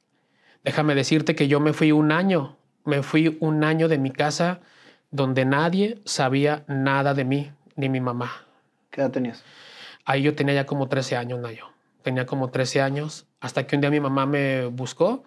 Déjame 0.64 0.96
decirte 0.96 1.36
que 1.36 1.48
yo 1.48 1.60
me 1.60 1.74
fui 1.74 1.92
un 1.92 2.12
año, 2.12 2.58
me 2.86 3.04
fui 3.04 3.38
un 3.40 3.64
año 3.64 3.88
de 3.88 4.00
mi 4.00 4.10
casa 4.10 4.62
donde 5.16 5.46
nadie 5.46 6.02
sabía 6.06 6.66
nada 6.68 7.14
de 7.14 7.24
mí, 7.24 7.52
ni 7.76 7.90
mi 7.90 8.02
mamá. 8.02 8.46
¿Qué 8.92 9.02
edad 9.02 9.12
tenías? 9.12 9.44
Ahí 10.04 10.22
yo 10.22 10.36
tenía 10.36 10.54
ya 10.54 10.66
como 10.66 10.88
13 10.88 11.16
años, 11.16 11.40
Nayo. 11.40 11.68
Tenía 12.04 12.26
como 12.26 12.50
13 12.50 12.82
años, 12.82 13.26
hasta 13.40 13.66
que 13.66 13.76
un 13.76 13.82
día 13.82 13.90
mi 13.90 14.00
mamá 14.00 14.26
me 14.26 14.66
buscó 14.66 15.24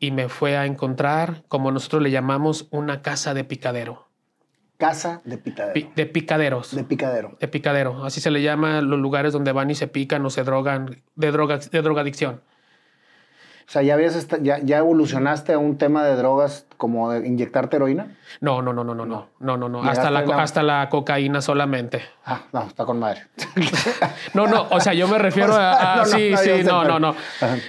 y 0.00 0.10
me 0.10 0.28
fue 0.28 0.56
a 0.56 0.66
encontrar, 0.66 1.44
como 1.48 1.70
nosotros 1.70 2.02
le 2.02 2.10
llamamos, 2.10 2.66
una 2.70 3.02
casa 3.02 3.34
de 3.34 3.44
picadero. 3.44 4.08
Casa 4.76 5.20
de 5.24 5.38
picadero. 5.38 5.74
Pi 5.74 5.88
de 5.94 6.06
picaderos. 6.06 6.74
De 6.74 6.82
picadero. 6.82 7.36
De 7.38 7.46
picadero. 7.46 8.04
Así 8.04 8.20
se 8.20 8.30
le 8.30 8.42
llama 8.42 8.80
los 8.80 8.98
lugares 8.98 9.32
donde 9.32 9.52
van 9.52 9.70
y 9.70 9.74
se 9.76 9.86
pican 9.86 10.24
o 10.26 10.30
se 10.30 10.42
drogan, 10.42 11.02
de, 11.14 11.30
droga, 11.30 11.58
de 11.58 11.82
drogadicción. 11.82 12.40
O 13.66 13.70
sea, 13.70 13.82
¿ya, 13.82 13.94
habías 13.94 14.28
ya, 14.42 14.58
¿ya 14.58 14.78
evolucionaste 14.78 15.54
a 15.54 15.58
un 15.58 15.78
tema 15.78 16.04
de 16.04 16.16
drogas 16.16 16.66
como 16.76 17.10
de 17.10 17.26
inyectarte 17.26 17.76
heroína? 17.76 18.16
No, 18.40 18.60
no, 18.60 18.72
no, 18.74 18.84
no, 18.84 18.94
no, 18.94 19.06
no, 19.06 19.28
no, 19.40 19.56
no, 19.56 19.68
no. 19.68 19.82
Hasta 19.82 20.10
la, 20.10 20.22
la, 20.22 20.42
hasta 20.42 20.62
la 20.62 20.88
cocaína 20.90 21.40
solamente. 21.40 22.02
Ah, 22.26 22.42
no, 22.52 22.64
está 22.64 22.84
con 22.84 22.98
madre. 22.98 23.22
no, 24.34 24.46
no, 24.46 24.66
o 24.70 24.80
sea, 24.80 24.92
yo 24.92 25.08
me 25.08 25.18
refiero 25.18 25.54
a... 25.54 25.94
a 25.94 25.96
no, 26.04 26.04
sí, 26.04 26.30
no, 26.32 26.38
sí, 26.38 26.50
no, 26.62 26.84
no, 26.84 26.98
no, 27.00 27.14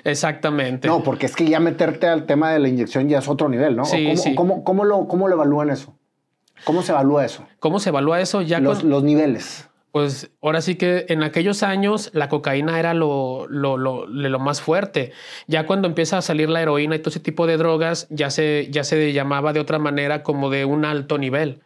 Exactamente. 0.03 0.87
No, 0.87 1.01
porque 1.01 1.27
es 1.27 1.35
que 1.35 1.45
ya 1.45 1.61
meterte 1.61 2.07
al 2.07 2.25
tema 2.25 2.51
de 2.51 2.59
la 2.59 2.67
inyección 2.67 3.07
ya 3.07 3.19
es 3.19 3.27
otro 3.29 3.47
nivel, 3.47 3.75
¿no? 3.77 3.85
Sí, 3.85 4.05
¿Cómo, 4.05 4.17
sí. 4.17 4.35
¿cómo, 4.35 4.63
cómo, 4.63 4.83
lo, 4.83 5.07
¿Cómo 5.07 5.27
lo 5.29 5.35
evalúan 5.35 5.69
eso? 5.69 5.95
¿Cómo 6.65 6.81
se 6.81 6.91
evalúa 6.91 7.25
eso? 7.25 7.45
¿Cómo 7.59 7.79
se 7.79 7.89
evalúa 7.89 8.19
eso? 8.19 8.41
Ya 8.41 8.59
los, 8.59 8.79
con... 8.79 8.89
los 8.89 9.03
niveles 9.03 9.69
pues 9.95 10.29
ahora 10.41 10.59
sí 10.59 10.75
que 10.75 11.05
en 11.07 11.23
aquellos 11.23 11.63
años 11.63 12.09
la 12.13 12.27
cocaína 12.27 12.77
era 12.77 12.93
lo, 12.93 13.47
lo, 13.47 13.77
lo, 13.77 14.05
lo, 14.05 14.39
más 14.39 14.59
fuerte. 14.59 15.13
Ya 15.47 15.65
cuando 15.65 15.87
empieza 15.87 16.17
a 16.17 16.21
salir 16.21 16.49
la 16.49 16.61
heroína 16.61 16.97
y 16.97 16.99
todo 16.99 17.11
ese 17.11 17.21
tipo 17.21 17.47
de 17.47 17.55
drogas, 17.55 18.05
ya 18.09 18.29
se, 18.29 18.67
ya 18.69 18.83
se 18.83 19.13
llamaba 19.13 19.53
de 19.53 19.61
otra 19.61 19.79
manera 19.79 20.21
como 20.21 20.49
de 20.49 20.65
un 20.65 20.83
alto 20.83 21.17
nivel. 21.17 21.61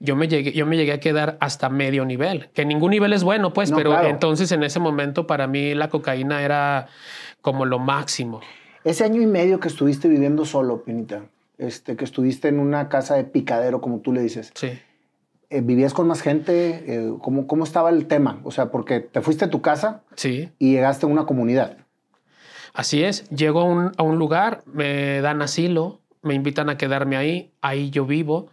Yo 0.00 0.16
me, 0.16 0.28
llegué, 0.28 0.52
yo 0.52 0.66
me 0.66 0.76
llegué 0.76 0.92
a 0.92 1.00
quedar 1.00 1.38
hasta 1.40 1.70
medio 1.70 2.04
nivel, 2.04 2.50
que 2.52 2.66
ningún 2.66 2.90
nivel 2.90 3.14
es 3.14 3.24
bueno, 3.24 3.54
pues, 3.54 3.70
no, 3.70 3.78
pero 3.78 3.92
claro. 3.92 4.08
entonces 4.08 4.52
en 4.52 4.62
ese 4.62 4.78
momento 4.78 5.26
para 5.26 5.46
mí 5.46 5.74
la 5.74 5.88
cocaína 5.88 6.42
era 6.42 6.88
como 7.40 7.64
lo 7.64 7.78
máximo. 7.78 8.42
Ese 8.84 9.02
año 9.02 9.22
y 9.22 9.26
medio 9.26 9.60
que 9.60 9.68
estuviste 9.68 10.08
viviendo 10.08 10.44
solo, 10.44 10.82
Pinita, 10.82 11.22
este, 11.56 11.96
que 11.96 12.04
estuviste 12.04 12.48
en 12.48 12.60
una 12.60 12.90
casa 12.90 13.14
de 13.14 13.24
picadero, 13.24 13.80
como 13.80 14.00
tú 14.00 14.12
le 14.12 14.20
dices. 14.20 14.52
Sí. 14.54 14.78
Eh, 15.50 15.60
¿Vivías 15.60 15.94
con 15.94 16.06
más 16.06 16.22
gente? 16.22 16.84
Eh, 16.86 17.12
¿cómo, 17.22 17.46
¿Cómo 17.46 17.64
estaba 17.64 17.90
el 17.90 18.06
tema? 18.06 18.40
O 18.44 18.50
sea, 18.50 18.70
porque 18.70 19.00
te 19.00 19.20
fuiste 19.20 19.44
a 19.44 19.50
tu 19.50 19.62
casa 19.62 20.02
sí. 20.16 20.50
y 20.58 20.72
llegaste 20.72 21.06
a 21.06 21.08
una 21.08 21.26
comunidad. 21.26 21.76
Así 22.74 23.02
es, 23.02 23.28
llego 23.30 23.60
a 23.60 23.64
un, 23.64 23.92
a 23.96 24.02
un 24.02 24.18
lugar, 24.18 24.62
me 24.66 25.20
dan 25.22 25.40
asilo, 25.40 26.00
me 26.22 26.34
invitan 26.34 26.68
a 26.68 26.76
quedarme 26.76 27.16
ahí, 27.16 27.52
ahí 27.62 27.90
yo 27.90 28.04
vivo, 28.04 28.48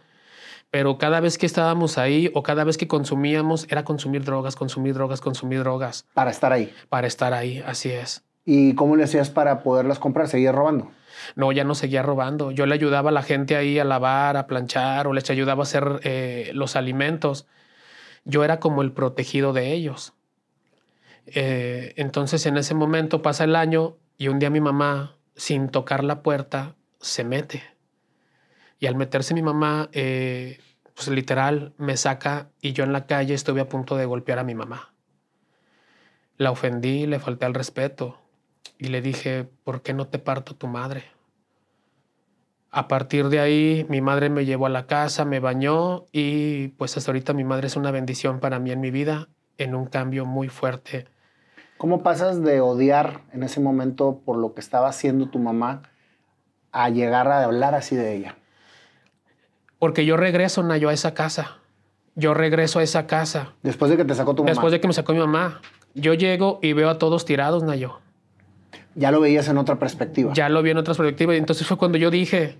pero 0.70 0.96
cada 0.98 1.20
vez 1.20 1.36
que 1.36 1.46
estábamos 1.46 1.98
ahí 1.98 2.30
o 2.34 2.42
cada 2.42 2.64
vez 2.64 2.78
que 2.78 2.88
consumíamos 2.88 3.66
era 3.70 3.84
consumir 3.84 4.24
drogas, 4.24 4.56
consumir 4.56 4.94
drogas, 4.94 5.20
consumir 5.20 5.60
drogas. 5.60 6.06
Para 6.14 6.30
estar 6.30 6.52
ahí. 6.52 6.72
Para 6.88 7.06
estar 7.06 7.34
ahí, 7.34 7.62
así 7.66 7.90
es. 7.90 8.24
¿Y 8.44 8.74
cómo 8.74 8.96
le 8.96 9.04
hacías 9.04 9.30
para 9.30 9.62
poderlas 9.62 9.98
comprar? 9.98 10.28
¿Seguías 10.28 10.54
robando? 10.54 10.90
No, 11.36 11.52
ya 11.52 11.64
no 11.64 11.74
seguía 11.74 12.02
robando. 12.02 12.50
Yo 12.50 12.66
le 12.66 12.74
ayudaba 12.74 13.10
a 13.10 13.12
la 13.12 13.22
gente 13.22 13.56
ahí 13.56 13.78
a 13.78 13.84
lavar, 13.84 14.36
a 14.36 14.46
planchar 14.46 15.06
o 15.06 15.12
les 15.12 15.28
ayudaba 15.30 15.62
a 15.62 15.64
hacer 15.64 16.00
eh, 16.04 16.50
los 16.54 16.76
alimentos. 16.76 17.46
Yo 18.24 18.44
era 18.44 18.60
como 18.60 18.82
el 18.82 18.92
protegido 18.92 19.52
de 19.52 19.72
ellos. 19.72 20.14
Eh, 21.26 21.94
entonces 21.96 22.46
en 22.46 22.56
ese 22.56 22.74
momento 22.74 23.22
pasa 23.22 23.44
el 23.44 23.56
año 23.56 23.96
y 24.18 24.28
un 24.28 24.38
día 24.38 24.50
mi 24.50 24.60
mamá, 24.60 25.16
sin 25.34 25.68
tocar 25.68 26.04
la 26.04 26.22
puerta, 26.22 26.76
se 27.00 27.24
mete. 27.24 27.62
Y 28.78 28.86
al 28.86 28.96
meterse 28.96 29.34
mi 29.34 29.42
mamá, 29.42 29.88
eh, 29.92 30.58
pues 30.94 31.08
literal, 31.08 31.72
me 31.76 31.96
saca 31.96 32.50
y 32.60 32.72
yo 32.72 32.84
en 32.84 32.92
la 32.92 33.06
calle 33.06 33.34
estuve 33.34 33.60
a 33.60 33.68
punto 33.68 33.96
de 33.96 34.04
golpear 34.04 34.38
a 34.38 34.44
mi 34.44 34.54
mamá. 34.54 34.94
La 36.36 36.50
ofendí, 36.50 37.06
le 37.06 37.20
falté 37.20 37.46
al 37.46 37.54
respeto 37.54 38.20
y 38.78 38.88
le 38.88 39.00
dije, 39.00 39.48
¿por 39.64 39.82
qué 39.82 39.94
no 39.94 40.08
te 40.08 40.18
parto 40.18 40.54
tu 40.54 40.66
madre? 40.66 41.04
A 42.76 42.88
partir 42.88 43.28
de 43.28 43.38
ahí, 43.38 43.86
mi 43.88 44.00
madre 44.00 44.30
me 44.30 44.44
llevó 44.44 44.66
a 44.66 44.68
la 44.68 44.86
casa, 44.86 45.24
me 45.24 45.38
bañó 45.38 46.06
y 46.10 46.68
pues 46.68 46.96
hasta 46.96 47.12
ahorita 47.12 47.32
mi 47.32 47.44
madre 47.44 47.68
es 47.68 47.76
una 47.76 47.92
bendición 47.92 48.40
para 48.40 48.58
mí 48.58 48.72
en 48.72 48.80
mi 48.80 48.90
vida, 48.90 49.28
en 49.58 49.76
un 49.76 49.86
cambio 49.86 50.26
muy 50.26 50.48
fuerte 50.48 51.06
¿Cómo 51.76 52.02
pasas 52.02 52.42
de 52.42 52.60
odiar 52.60 53.20
en 53.32 53.42
ese 53.42 53.60
momento 53.60 54.22
por 54.24 54.36
lo 54.38 54.54
que 54.54 54.60
estaba 54.60 54.88
haciendo 54.88 55.28
tu 55.28 55.38
mamá 55.38 55.82
a 56.72 56.88
llegar 56.88 57.28
a 57.28 57.44
hablar 57.44 57.74
así 57.74 57.96
de 57.96 58.16
ella? 58.16 58.38
Porque 59.78 60.06
yo 60.06 60.16
regreso, 60.16 60.62
Nayo, 60.62 60.88
a 60.88 60.92
esa 60.92 61.14
casa. 61.14 61.58
Yo 62.14 62.32
regreso 62.32 62.78
a 62.78 62.82
esa 62.82 63.06
casa. 63.06 63.54
Después 63.62 63.90
de 63.90 63.96
que 63.96 64.04
te 64.04 64.14
sacó 64.14 64.34
tu 64.34 64.44
mamá. 64.44 64.50
Después 64.50 64.72
de 64.72 64.80
que 64.80 64.86
me 64.86 64.94
sacó 64.94 65.12
mi 65.12 65.18
mamá. 65.18 65.60
Yo 65.94 66.14
llego 66.14 66.58
y 66.62 66.72
veo 66.72 66.88
a 66.88 66.98
todos 66.98 67.24
tirados, 67.24 67.62
Nayo. 67.64 68.00
Ya 68.94 69.10
lo 69.10 69.20
veías 69.20 69.48
en 69.48 69.58
otra 69.58 69.78
perspectiva. 69.78 70.32
Ya 70.34 70.48
lo 70.48 70.62
vi 70.62 70.70
en 70.70 70.78
otra 70.78 70.94
perspectiva. 70.94 71.34
Y 71.34 71.38
entonces 71.38 71.66
fue 71.66 71.76
cuando 71.76 71.98
yo 71.98 72.10
dije, 72.10 72.58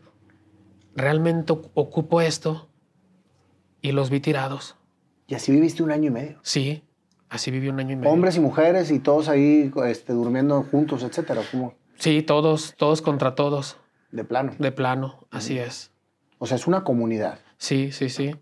realmente 0.95 1.53
ocupo 1.53 2.21
esto. 2.21 2.69
Y 3.81 3.93
los 3.93 4.11
vi 4.11 4.21
tirados. 4.21 4.77
Y 5.27 5.35
así 5.35 5.53
viviste 5.53 5.83
un 5.83 5.91
año 5.91 6.09
y 6.09 6.11
medio. 6.11 6.39
Sí. 6.43 6.83
Así 7.29 7.51
viví 7.51 7.69
un 7.69 7.81
año 7.81 7.93
y 7.93 7.97
medio. 7.97 8.11
Hombres 8.11 8.37
y 8.37 8.41
mujeres 8.41 8.91
y 8.91 8.99
todos 8.99 9.29
ahí 9.29 9.73
este, 9.87 10.13
durmiendo 10.13 10.63
juntos, 10.63 11.03
etcétera. 11.03 11.43
¿Cómo? 11.51 11.75
Sí, 11.97 12.23
todos, 12.23 12.75
todos 12.77 13.03
contra 13.03 13.35
todos. 13.35 13.77
De 14.11 14.25
plano. 14.25 14.53
De 14.59 14.73
plano, 14.73 15.27
así 15.31 15.59
es. 15.59 15.91
O 16.39 16.47
sea, 16.47 16.57
es 16.57 16.67
una 16.67 16.85
comunidad. 16.85 17.39
Sí, 17.57 17.93
sí, 17.93 18.09
sí. 18.09 18.37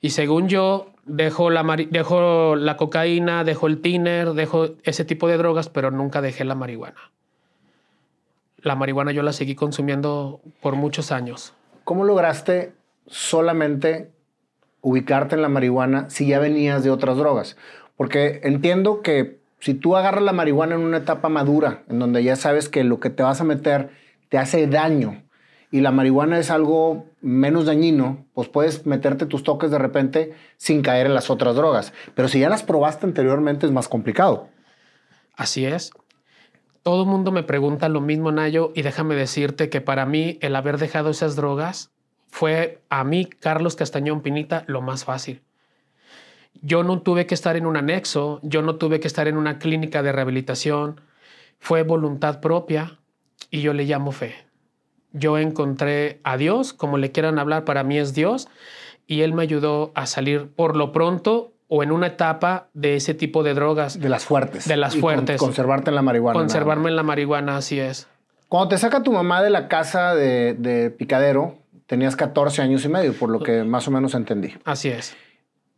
Y 0.00 0.10
según 0.10 0.48
yo, 0.48 0.92
dejo 1.04 1.50
la, 1.50 1.62
la 1.62 2.76
cocaína, 2.76 3.44
dejo 3.44 3.66
el 3.66 3.80
tiner, 3.80 4.32
dejo 4.32 4.70
ese 4.82 5.04
tipo 5.04 5.28
de 5.28 5.36
drogas, 5.36 5.68
pero 5.68 5.90
nunca 5.90 6.20
dejé 6.20 6.44
la 6.44 6.54
marihuana. 6.54 7.12
La 8.62 8.76
marihuana 8.76 9.12
yo 9.12 9.22
la 9.22 9.32
seguí 9.32 9.54
consumiendo 9.54 10.40
por 10.60 10.76
muchos 10.76 11.12
años. 11.12 11.54
¿Cómo 11.84 12.04
lograste 12.04 12.72
solamente 13.06 14.10
ubicarte 14.82 15.34
en 15.34 15.42
la 15.42 15.48
marihuana 15.48 16.10
si 16.10 16.26
ya 16.26 16.38
venías 16.38 16.84
de 16.84 16.90
otras 16.90 17.16
drogas? 17.16 17.56
Porque 17.96 18.40
entiendo 18.44 19.02
que 19.02 19.40
si 19.60 19.74
tú 19.74 19.96
agarras 19.96 20.22
la 20.22 20.32
marihuana 20.32 20.74
en 20.74 20.82
una 20.82 20.98
etapa 20.98 21.28
madura, 21.28 21.82
en 21.88 21.98
donde 21.98 22.22
ya 22.22 22.36
sabes 22.36 22.68
que 22.68 22.84
lo 22.84 23.00
que 23.00 23.10
te 23.10 23.22
vas 23.22 23.40
a 23.40 23.44
meter 23.44 23.90
te 24.28 24.38
hace 24.38 24.66
daño 24.66 25.22
y 25.70 25.80
la 25.80 25.92
marihuana 25.92 26.38
es 26.38 26.50
algo 26.50 27.06
menos 27.20 27.66
dañino, 27.66 28.24
pues 28.34 28.48
puedes 28.48 28.86
meterte 28.86 29.26
tus 29.26 29.44
toques 29.44 29.70
de 29.70 29.78
repente 29.78 30.32
sin 30.56 30.82
caer 30.82 31.06
en 31.06 31.14
las 31.14 31.30
otras 31.30 31.54
drogas. 31.56 31.92
Pero 32.14 32.28
si 32.28 32.40
ya 32.40 32.48
las 32.48 32.62
probaste 32.62 33.06
anteriormente 33.06 33.66
es 33.66 33.72
más 33.72 33.88
complicado. 33.88 34.48
Así 35.36 35.64
es. 35.64 35.92
Todo 36.82 37.04
mundo 37.04 37.30
me 37.30 37.42
pregunta 37.42 37.90
lo 37.90 38.00
mismo, 38.00 38.32
Nayo, 38.32 38.72
y 38.74 38.80
déjame 38.82 39.14
decirte 39.14 39.68
que 39.68 39.82
para 39.82 40.06
mí 40.06 40.38
el 40.40 40.56
haber 40.56 40.78
dejado 40.78 41.10
esas 41.10 41.36
drogas 41.36 41.92
fue 42.28 42.80
a 42.88 43.04
mí, 43.04 43.26
Carlos 43.26 43.76
Castañón 43.76 44.22
Pinita, 44.22 44.64
lo 44.66 44.80
más 44.80 45.04
fácil. 45.04 45.42
Yo 46.62 46.82
no 46.82 47.02
tuve 47.02 47.26
que 47.26 47.34
estar 47.34 47.56
en 47.56 47.66
un 47.66 47.76
anexo, 47.76 48.40
yo 48.42 48.62
no 48.62 48.76
tuve 48.76 48.98
que 48.98 49.08
estar 49.08 49.28
en 49.28 49.36
una 49.36 49.58
clínica 49.58 50.02
de 50.02 50.12
rehabilitación, 50.12 51.02
fue 51.58 51.82
voluntad 51.82 52.40
propia 52.40 52.98
y 53.50 53.60
yo 53.60 53.74
le 53.74 53.84
llamo 53.84 54.10
fe. 54.10 54.34
Yo 55.12 55.36
encontré 55.36 56.20
a 56.24 56.38
Dios, 56.38 56.72
como 56.72 56.96
le 56.96 57.12
quieran 57.12 57.38
hablar, 57.38 57.64
para 57.64 57.84
mí 57.84 57.98
es 57.98 58.14
Dios, 58.14 58.48
y 59.06 59.20
Él 59.20 59.34
me 59.34 59.42
ayudó 59.42 59.92
a 59.94 60.06
salir 60.06 60.48
por 60.54 60.76
lo 60.76 60.92
pronto 60.92 61.52
o 61.72 61.84
en 61.84 61.92
una 61.92 62.08
etapa 62.08 62.68
de 62.74 62.96
ese 62.96 63.14
tipo 63.14 63.44
de 63.44 63.54
drogas. 63.54 63.98
De 64.00 64.08
las 64.08 64.24
fuertes. 64.24 64.66
De 64.66 64.76
las 64.76 64.96
fuertes. 64.96 65.38
conservarte 65.38 65.90
en 65.90 65.94
la 65.94 66.02
marihuana. 66.02 66.38
Conservarme 66.38 66.90
en 66.90 66.96
la 66.96 67.04
marihuana, 67.04 67.56
así 67.56 67.78
es. 67.78 68.08
Cuando 68.48 68.70
te 68.70 68.78
saca 68.78 69.04
tu 69.04 69.12
mamá 69.12 69.40
de 69.40 69.50
la 69.50 69.68
casa 69.68 70.16
de, 70.16 70.54
de 70.54 70.90
Picadero, 70.90 71.58
tenías 71.86 72.16
14 72.16 72.62
años 72.62 72.84
y 72.84 72.88
medio, 72.88 73.12
por 73.14 73.30
lo 73.30 73.38
que 73.38 73.62
más 73.62 73.86
o 73.86 73.92
menos 73.92 74.14
entendí. 74.14 74.52
Así 74.64 74.88
es. 74.88 75.16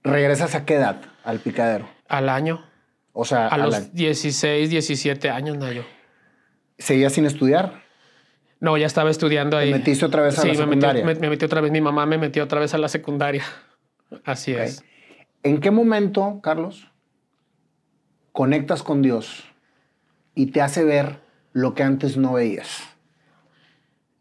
¿Regresas 0.02 0.54
a 0.54 0.64
qué 0.64 0.76
edad 0.76 1.02
al 1.24 1.40
picadero? 1.40 1.86
Al 2.08 2.30
año. 2.30 2.64
O 3.12 3.26
sea, 3.26 3.48
a 3.48 3.58
los 3.58 3.92
16, 3.92 4.70
17 4.70 5.28
años, 5.28 5.58
Nayo. 5.58 5.84
¿Seguías 6.78 7.12
sin 7.12 7.26
estudiar? 7.26 7.82
No, 8.60 8.78
ya 8.78 8.86
estaba 8.86 9.10
estudiando 9.10 9.58
ahí. 9.58 9.70
¿Te 9.70 9.78
metiste 9.78 10.06
otra 10.06 10.22
vez 10.22 10.38
a 10.38 10.46
la 10.46 10.54
secundaria? 10.54 11.04
Me, 11.04 11.14
me, 11.16 11.28
metí 11.28 11.44
otra 11.44 11.60
vez, 11.60 11.70
mi 11.70 11.82
mamá 11.82 12.06
me 12.06 12.16
metió 12.16 12.42
otra 12.42 12.60
vez 12.60 12.72
a 12.72 12.78
la 12.78 12.88
secundaria. 12.88 13.44
Así 14.24 14.54
es. 14.54 14.82
¿En 15.42 15.60
qué 15.60 15.70
momento, 15.70 16.40
Carlos, 16.42 16.88
conectas 18.32 18.82
con 18.82 19.02
Dios 19.02 19.44
y 20.34 20.46
te 20.46 20.62
hace 20.62 20.84
ver 20.84 21.20
lo 21.52 21.74
que 21.74 21.82
antes 21.82 22.16
no 22.16 22.34
veías? 22.34 22.92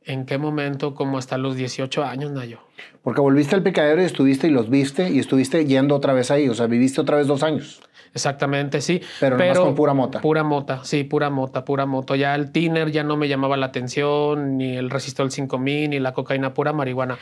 ¿En 0.03 0.25
qué 0.25 0.39
momento? 0.39 0.95
Como 0.95 1.19
hasta 1.19 1.37
los 1.37 1.55
18 1.55 2.03
años, 2.03 2.31
Nayo. 2.31 2.59
Porque 3.03 3.21
volviste 3.21 3.55
al 3.55 3.61
picadero 3.61 4.01
y 4.01 4.05
estuviste 4.05 4.47
y 4.47 4.49
los 4.49 4.69
viste 4.69 5.11
y 5.11 5.19
estuviste 5.19 5.63
yendo 5.65 5.95
otra 5.95 6.13
vez 6.13 6.31
ahí. 6.31 6.49
O 6.49 6.55
sea, 6.55 6.65
viviste 6.65 6.99
otra 7.01 7.17
vez 7.17 7.27
dos 7.27 7.43
años. 7.43 7.81
Exactamente, 8.13 8.81
sí. 8.81 9.01
Pero, 9.19 9.37
Pero 9.37 9.63
con 9.63 9.75
pura 9.75 9.93
mota. 9.93 10.19
Pura 10.19 10.43
mota, 10.43 10.83
sí, 10.83 11.03
pura 11.03 11.29
mota, 11.29 11.63
pura 11.63 11.85
mota. 11.85 12.15
Ya 12.15 12.35
el 12.35 12.51
tiner 12.51 12.91
ya 12.91 13.03
no 13.03 13.15
me 13.15 13.27
llamaba 13.27 13.57
la 13.57 13.67
atención, 13.67 14.57
ni 14.57 14.75
el 14.75 14.89
resistol 14.89 15.31
5000, 15.31 15.91
ni 15.91 15.99
la 15.99 16.13
cocaína, 16.13 16.53
pura 16.53 16.73
marihuana. 16.73 17.19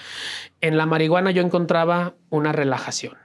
En 0.62 0.78
la 0.78 0.86
marihuana 0.86 1.32
yo 1.32 1.44
encontraba 1.44 2.16
una 2.30 2.54
relajación, 2.54 3.18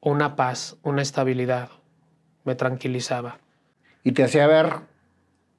una 0.00 0.36
paz, 0.36 0.76
una 0.82 1.02
estabilidad. 1.02 1.70
Me 2.44 2.54
tranquilizaba. 2.54 3.38
Y 4.02 4.12
te 4.12 4.24
hacía 4.24 4.46
ver 4.46 4.76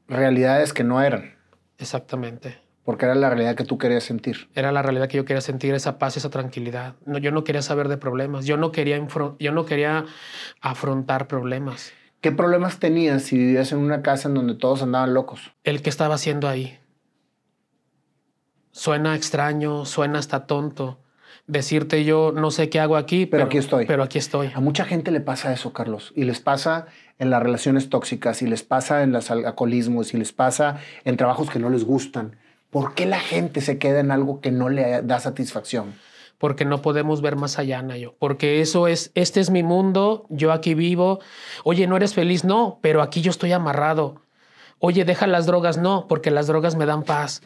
realidades 0.08 0.74
que 0.74 0.84
no 0.84 1.02
eran. 1.02 1.36
Exactamente. 1.78 2.60
Porque 2.84 3.06
era 3.06 3.16
la 3.16 3.30
realidad 3.30 3.56
que 3.56 3.64
tú 3.64 3.78
querías 3.78 4.04
sentir. 4.04 4.50
Era 4.56 4.72
la 4.72 4.82
realidad 4.82 5.08
que 5.08 5.18
yo 5.18 5.26
quería 5.26 5.42
sentir, 5.42 5.76
esa 5.76 6.00
paz, 6.00 6.18
esa 6.18 6.30
tranquilidad. 6.30 6.96
No, 7.06 7.20
yo 7.20 7.32
no 7.32 7.44
quería 7.44 7.62
saber 7.62 7.88
de 7.88 7.98
problemas, 7.98 8.46
yo 8.46 8.58
no 8.58 8.72
quería, 8.72 9.00
yo 9.40 9.52
no 9.52 9.66
quería 9.66 10.06
afrontar 10.62 11.28
problemas. 11.28 11.94
¿Qué 12.22 12.32
problemas 12.32 12.80
tenías 12.80 13.24
si 13.24 13.38
vivías 13.38 13.72
en 13.72 13.80
una 13.80 14.02
casa 14.02 14.28
en 14.28 14.36
donde 14.36 14.56
todos 14.56 14.82
andaban 14.82 15.14
locos? 15.14 15.54
El 15.64 15.82
que 15.82 15.90
estaba 15.90 16.16
haciendo 16.16 16.48
ahí. 16.48 16.80
Suena 18.72 19.16
extraño, 19.16 19.86
suena 19.86 20.20
hasta 20.20 20.48
tonto. 20.48 21.01
Decirte 21.52 22.06
yo 22.06 22.32
no 22.34 22.50
sé 22.50 22.70
qué 22.70 22.80
hago 22.80 22.96
aquí, 22.96 23.26
pero, 23.26 23.42
pero 23.42 23.46
aquí 23.46 23.58
estoy. 23.58 23.86
Pero 23.86 24.04
aquí 24.04 24.18
estoy. 24.18 24.52
A 24.54 24.60
mucha 24.60 24.86
gente 24.86 25.12
le 25.12 25.20
pasa 25.20 25.52
eso, 25.54 25.74
Carlos. 25.74 26.14
Y 26.16 26.24
les 26.24 26.40
pasa 26.40 26.88
en 27.20 27.30
las 27.30 27.44
relaciones 27.44 27.90
tóxicas, 27.90 28.42
y 28.42 28.48
les 28.48 28.64
pasa 28.64 29.04
en 29.04 29.12
los 29.12 29.30
alcoholismos, 29.30 30.14
y 30.14 30.18
les 30.18 30.32
pasa 30.32 30.80
en 31.04 31.18
trabajos 31.18 31.50
que 31.50 31.60
no 31.60 31.70
les 31.70 31.84
gustan 31.84 32.38
¿Por 32.72 32.96
qué 32.96 33.06
la 33.06 33.20
gente 33.20 33.60
se 33.60 33.78
queda 33.78 34.00
en 34.00 34.12
algo 34.12 34.40
que 34.40 34.50
no 34.50 34.70
le 34.70 35.02
da 35.02 35.20
satisfacción? 35.20 35.94
Porque 36.38 36.64
no 36.64 36.82
podemos 36.82 37.22
ver 37.22 37.36
más 37.36 37.60
allá, 37.60 37.82
Nayo. 37.82 38.16
Porque 38.18 38.62
eso 38.62 38.88
es, 38.88 39.12
este 39.14 39.42
es 39.42 39.50
mi 39.50 39.62
mundo, 39.62 40.26
yo 40.30 40.54
aquí 40.54 40.74
vivo. 40.74 41.20
Oye, 41.66 41.86
¿no 41.86 41.98
eres 41.98 42.14
feliz? 42.14 42.46
No, 42.46 42.80
pero 42.82 43.02
aquí 43.02 43.22
yo 43.22 43.30
estoy 43.30 43.52
amarrado. 43.52 44.22
Oye, 44.80 45.04
deja 45.04 45.28
las 45.28 45.46
drogas. 45.46 45.78
No, 45.78 46.08
porque 46.08 46.32
las 46.32 46.48
drogas 46.48 46.78
me 46.78 46.86
dan 46.86 47.04
paz. 47.04 47.42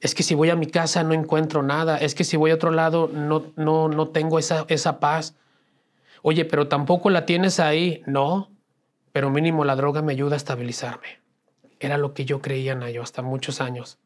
Es 0.00 0.14
que 0.14 0.22
si 0.22 0.34
voy 0.34 0.50
a 0.50 0.56
mi 0.56 0.66
casa 0.66 1.02
no 1.02 1.12
encuentro 1.14 1.62
nada. 1.62 1.98
Es 1.98 2.14
que 2.14 2.24
si 2.24 2.36
voy 2.36 2.50
a 2.50 2.54
otro 2.54 2.70
lado 2.70 3.10
no, 3.12 3.52
no, 3.56 3.88
no 3.88 4.08
tengo 4.08 4.38
esa, 4.38 4.64
esa 4.68 5.00
paz. 5.00 5.36
Oye, 6.22 6.44
pero 6.44 6.68
tampoco 6.68 7.10
la 7.10 7.26
tienes 7.26 7.60
ahí. 7.60 8.02
No, 8.06 8.50
pero 9.12 9.30
mínimo 9.30 9.64
la 9.64 9.76
droga 9.76 10.02
me 10.02 10.12
ayuda 10.12 10.34
a 10.34 10.36
estabilizarme. 10.36 11.20
Era 11.80 11.98
lo 11.98 12.14
que 12.14 12.24
yo 12.24 12.40
creía, 12.40 12.74
Nayo, 12.74 13.02
hasta 13.02 13.22
muchos 13.22 13.60
años 13.60 13.98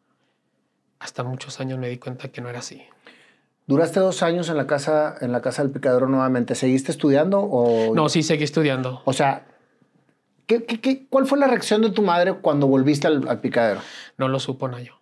hasta 1.03 1.25
muchos 1.25 1.61
años 1.61 1.79
me 1.79 1.89
di 1.89 1.99
cuenta 1.99 2.29
que 2.29 2.41
no 2.41 2.49
era 2.49 2.61
así. 2.61 2.83
¿Duraste 3.67 4.01
dos 4.01 4.23
años 4.23 4.49
en 4.49 4.57
la 4.57 4.67
casa, 4.67 5.17
en 5.21 5.33
la 5.33 5.41
casa 5.41 5.63
del 5.63 5.73
picadero 5.73 6.09
nuevamente? 6.09 6.55
¿Seguiste 6.55 6.93
estudiando 6.93 7.41
o...? 7.41 7.95
No, 7.95 8.09
sí, 8.09 8.23
seguí 8.23 8.45
estudiando. 8.45 9.03
O 9.05 9.13
sea, 9.13 9.47
¿qué, 10.47 10.65
qué, 10.65 11.07
cuál 11.09 11.27
fue 11.27 11.39
la 11.39 11.49
reacción 11.49 11.83
de 11.83 11.91
tu 11.91 12.03
madre 12.03 12.35
cuando 12.35 12.67
volviste 12.67 13.07
al, 13.09 13.41
picadero? 13.41 13.81
No 14.17 14.29
lo 14.29 14.39
supo, 14.39 14.69
Nayo. 14.69 14.95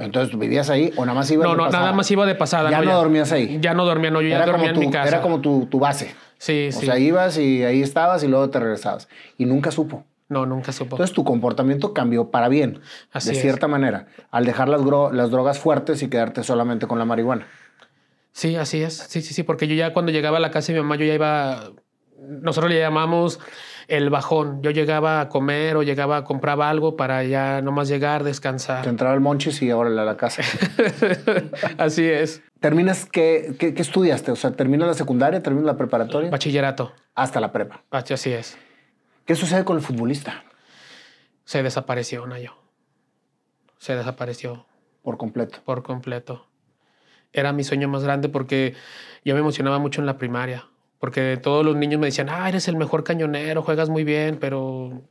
Entonces, 0.00 0.36
¿vivías 0.38 0.68
ahí 0.70 0.92
o 0.96 1.04
nada 1.04 1.14
más 1.14 1.30
ibas 1.30 1.44
No, 1.44 1.50
de 1.52 1.56
no, 1.58 1.64
pasada? 1.64 1.82
nada 1.84 1.96
más 1.96 2.10
iba 2.10 2.26
de 2.26 2.34
pasada. 2.34 2.70
Ya 2.70 2.80
no 2.80 2.92
dormías 2.94 3.30
ahí. 3.32 3.58
Ya 3.60 3.74
no 3.74 3.84
dormía, 3.84 4.10
no, 4.10 4.20
yo 4.22 4.28
ya 4.28 4.36
Era 4.36 4.46
dormía 4.46 4.68
como, 4.68 4.68
en 4.70 4.74
tu, 4.74 4.80
mi 4.80 4.90
casa. 4.90 5.08
era 5.08 5.20
como 5.22 5.40
tu, 5.40 5.66
tu 5.66 5.78
base. 5.78 6.14
Sí, 6.38 6.68
O 6.74 6.80
sí. 6.80 6.86
sea, 6.86 6.98
ibas 6.98 7.36
y 7.38 7.62
ahí 7.64 7.82
estabas 7.82 8.24
y 8.24 8.28
luego 8.28 8.48
te 8.50 8.58
regresabas. 8.58 9.08
Y 9.38 9.44
nunca 9.44 9.70
supo. 9.70 10.04
No, 10.28 10.46
nunca 10.46 10.72
supo. 10.72 10.96
Entonces 10.96 11.14
tu 11.14 11.24
comportamiento 11.24 11.92
cambió 11.92 12.30
para 12.30 12.48
bien, 12.48 12.80
Así 13.12 13.30
de 13.30 13.34
es. 13.36 13.42
cierta 13.42 13.66
manera, 13.68 14.06
al 14.30 14.44
dejar 14.46 14.68
las, 14.68 14.80
las 15.12 15.30
drogas 15.30 15.58
fuertes 15.58 16.02
y 16.02 16.08
quedarte 16.08 16.42
solamente 16.44 16.86
con 16.86 16.98
la 16.98 17.04
marihuana. 17.04 17.46
Sí, 18.32 18.54
así 18.56 18.80
es. 18.82 18.94
Sí, 18.96 19.22
sí, 19.22 19.34
sí, 19.34 19.42
porque 19.42 19.66
yo 19.66 19.74
ya 19.74 19.92
cuando 19.92 20.12
llegaba 20.12 20.36
a 20.36 20.40
la 20.40 20.50
casa 20.52 20.72
de 20.72 20.78
mi 20.78 20.82
mamá, 20.82 20.96
yo 20.96 21.04
ya 21.04 21.14
iba. 21.14 21.72
Nosotros 22.20 22.70
le 22.70 22.78
llamamos 22.78 23.40
el 23.88 24.10
bajón. 24.10 24.62
Yo 24.62 24.70
llegaba 24.70 25.20
a 25.20 25.28
comer 25.28 25.76
o 25.76 25.82
llegaba 25.82 26.18
a 26.18 26.24
comprar 26.24 26.60
algo 26.60 26.96
para 26.96 27.24
ya 27.24 27.60
nomás 27.62 27.88
llegar, 27.88 28.22
Te 28.22 28.28
descansar. 28.28 28.86
entraba 28.86 29.14
el 29.14 29.20
monchis 29.20 29.60
y 29.62 29.70
ahora 29.70 29.90
a 29.90 30.04
la 30.04 30.16
casa. 30.16 30.42
así 31.78 32.04
es. 32.06 32.42
¿Terminas 32.60 33.06
qué, 33.06 33.54
qué, 33.58 33.74
qué 33.74 33.82
estudiaste? 33.82 34.30
O 34.32 34.36
sea, 34.36 34.52
¿terminas 34.52 34.86
la 34.86 34.94
secundaria, 34.94 35.42
terminas 35.42 35.66
la 35.66 35.76
preparatoria? 35.76 36.30
Bachillerato. 36.30 36.92
Hasta 37.14 37.40
la 37.40 37.52
prepa. 37.52 37.82
Así 37.90 38.32
es. 38.32 38.58
¿Qué 39.24 39.34
sucede 39.34 39.64
con 39.64 39.76
el 39.76 39.82
futbolista 39.82 40.44
Se 41.44 41.62
desapareció, 41.62 42.26
Nayo. 42.26 42.54
Se 43.78 43.96
desapareció 43.96 44.66
por 45.02 45.16
completo? 45.16 45.58
por 45.64 45.82
completo. 45.82 46.46
Era 47.32 47.52
mi 47.52 47.64
sueño 47.64 47.88
más 47.88 48.02
grande 48.04 48.28
porque 48.28 48.74
yo 49.24 49.34
me 49.34 49.40
emocionaba 49.40 49.78
mucho 49.78 50.00
en 50.00 50.06
la 50.06 50.18
primaria. 50.18 50.66
Porque 51.00 51.38
todos 51.42 51.64
los 51.64 51.74
niños 51.74 51.98
me 51.98 52.06
decían, 52.06 52.28
ah, 52.30 52.48
eres 52.48 52.68
el 52.68 52.76
mejor 52.76 53.02
cañonero, 53.02 53.62
juegas 53.62 53.88
muy 53.88 54.04
bien, 54.04 54.36
pero 54.38 55.02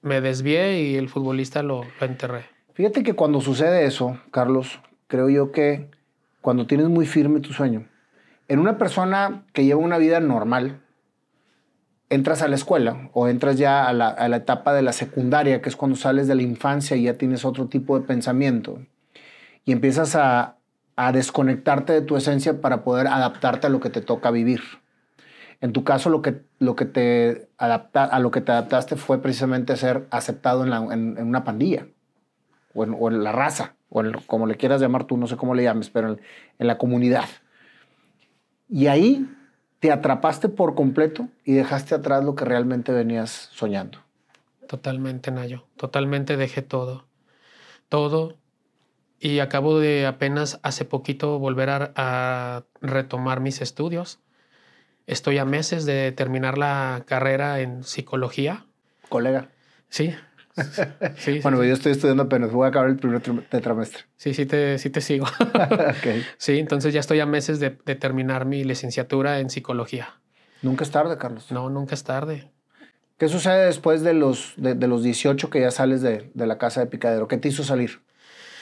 me 0.00 0.20
desvié 0.20 0.82
y 0.82 0.96
el 0.96 1.08
futbolista 1.08 1.62
lo, 1.62 1.84
lo 2.00 2.06
enterré. 2.06 2.46
Fíjate 2.74 3.02
que 3.02 3.12
cuando 3.12 3.40
sucede 3.40 3.84
eso, 3.84 4.18
Carlos, 4.30 4.80
creo 5.06 5.28
yo 5.28 5.52
que 5.52 5.90
cuando 6.40 6.66
tienes 6.66 6.88
muy 6.88 7.06
firme 7.06 7.40
tu 7.40 7.52
sueño, 7.52 7.86
en 8.48 8.58
una 8.58 8.78
persona 8.78 9.44
que 9.52 9.64
lleva 9.64 9.80
una 9.80 9.98
vida 9.98 10.18
normal, 10.18 10.80
entras 12.08 12.42
a 12.42 12.48
la 12.48 12.56
escuela 12.56 13.10
o 13.12 13.28
entras 13.28 13.56
ya 13.58 13.86
a 13.86 13.92
la, 13.92 14.08
a 14.08 14.28
la 14.28 14.36
etapa 14.36 14.74
de 14.74 14.82
la 14.82 14.92
secundaria, 14.92 15.62
que 15.62 15.68
es 15.68 15.76
cuando 15.76 15.96
sales 15.96 16.26
de 16.26 16.34
la 16.34 16.42
infancia 16.42 16.96
y 16.96 17.04
ya 17.04 17.14
tienes 17.18 17.44
otro 17.44 17.68
tipo 17.68 17.98
de 17.98 18.06
pensamiento, 18.06 18.80
y 19.64 19.72
empiezas 19.72 20.16
a, 20.16 20.56
a 20.96 21.12
desconectarte 21.12 21.92
de 21.92 22.02
tu 22.02 22.16
esencia 22.16 22.60
para 22.60 22.82
poder 22.82 23.06
adaptarte 23.06 23.66
a 23.66 23.70
lo 23.70 23.80
que 23.80 23.90
te 23.90 24.00
toca 24.00 24.30
vivir. 24.30 24.60
En 25.62 25.72
tu 25.72 25.84
caso, 25.84 26.10
lo 26.10 26.22
que, 26.22 26.42
lo 26.58 26.74
que 26.74 26.86
te 26.86 27.48
adapta, 27.56 28.02
a 28.02 28.18
lo 28.18 28.32
que 28.32 28.40
te 28.40 28.50
adaptaste 28.50 28.96
fue 28.96 29.22
precisamente 29.22 29.76
ser 29.76 30.08
aceptado 30.10 30.64
en, 30.64 31.18
una 31.22 31.44
pandilla 31.44 31.86
o 32.74 33.08
en, 33.08 33.22
la 33.22 33.30
raza, 33.30 33.76
o 33.88 34.02
como 34.26 34.48
le 34.48 34.56
quieras 34.56 34.80
llamar 34.80 35.04
tú, 35.04 35.16
no 35.16 35.28
sé 35.28 35.36
cómo 35.36 35.54
le 35.54 35.62
llames, 35.62 35.88
pero 35.88 36.08
en, 36.58 36.66
la 36.66 36.78
comunidad. 36.78 37.26
Y 38.68 38.88
ahí 38.88 39.24
te 39.78 39.92
atrapaste 39.92 40.48
por 40.48 40.74
completo 40.74 41.28
y 41.44 41.52
dejaste 41.52 41.94
atrás 41.94 42.24
lo 42.24 42.34
que 42.34 42.44
realmente 42.44 42.90
venías 42.90 43.30
soñando. 43.52 43.98
Totalmente, 44.66 45.30
Nayo. 45.30 45.64
Totalmente 45.76 46.36
dejé 46.36 46.62
todo. 46.62 47.06
Todo. 47.88 48.34
Y 49.20 49.38
acabo 49.38 49.78
de 49.78 50.06
apenas 50.06 50.58
hace 50.64 50.84
poquito 50.84 51.38
volver 51.38 51.70
a 51.94 52.64
retomar 52.80 53.38
mis 53.38 53.62
estudios. 53.62 54.18
Estoy 55.06 55.38
a 55.38 55.44
meses 55.44 55.84
de 55.84 56.12
terminar 56.12 56.58
la 56.58 57.02
carrera 57.06 57.60
en 57.60 57.82
psicología. 57.84 58.66
Colega. 59.08 59.48
Sí. 59.90 60.14
Bueno, 61.42 61.62
sí. 61.62 61.68
yo 61.68 61.72
estoy 61.72 61.92
estudiando 61.92 62.24
apenas, 62.24 62.52
voy 62.52 62.66
a 62.66 62.68
acabar 62.68 62.90
el 62.90 62.96
primer 62.96 63.20
trim- 63.22 63.40
tetramestre. 63.48 64.02
sí, 64.16 64.34
sí 64.34 64.44
te, 64.44 64.76
sí 64.78 64.90
te 64.90 65.00
sigo. 65.00 65.24
Ok. 65.54 66.22
sí, 66.36 66.58
entonces 66.58 66.92
ya 66.92 67.00
estoy 67.00 67.20
a 67.20 67.26
meses 67.26 67.58
de, 67.58 67.78
de 67.86 67.94
terminar 67.94 68.44
mi 68.44 68.62
licenciatura 68.62 69.38
en 69.40 69.48
psicología. 69.48 70.20
Nunca 70.60 70.84
es 70.84 70.90
tarde, 70.90 71.16
Carlos. 71.16 71.50
No, 71.50 71.70
nunca 71.70 71.94
es 71.94 72.04
tarde. 72.04 72.50
¿Qué 73.16 73.28
sucede 73.28 73.64
después 73.64 74.02
de 74.02 74.12
los, 74.12 74.52
de, 74.58 74.74
de 74.74 74.88
los 74.88 75.02
18 75.02 75.48
que 75.48 75.60
ya 75.62 75.70
sales 75.70 76.02
de, 76.02 76.30
de 76.34 76.46
la 76.46 76.58
casa 76.58 76.80
de 76.80 76.86
Picadero? 76.86 77.28
¿Qué 77.28 77.38
te 77.38 77.48
hizo 77.48 77.64
salir? 77.64 78.02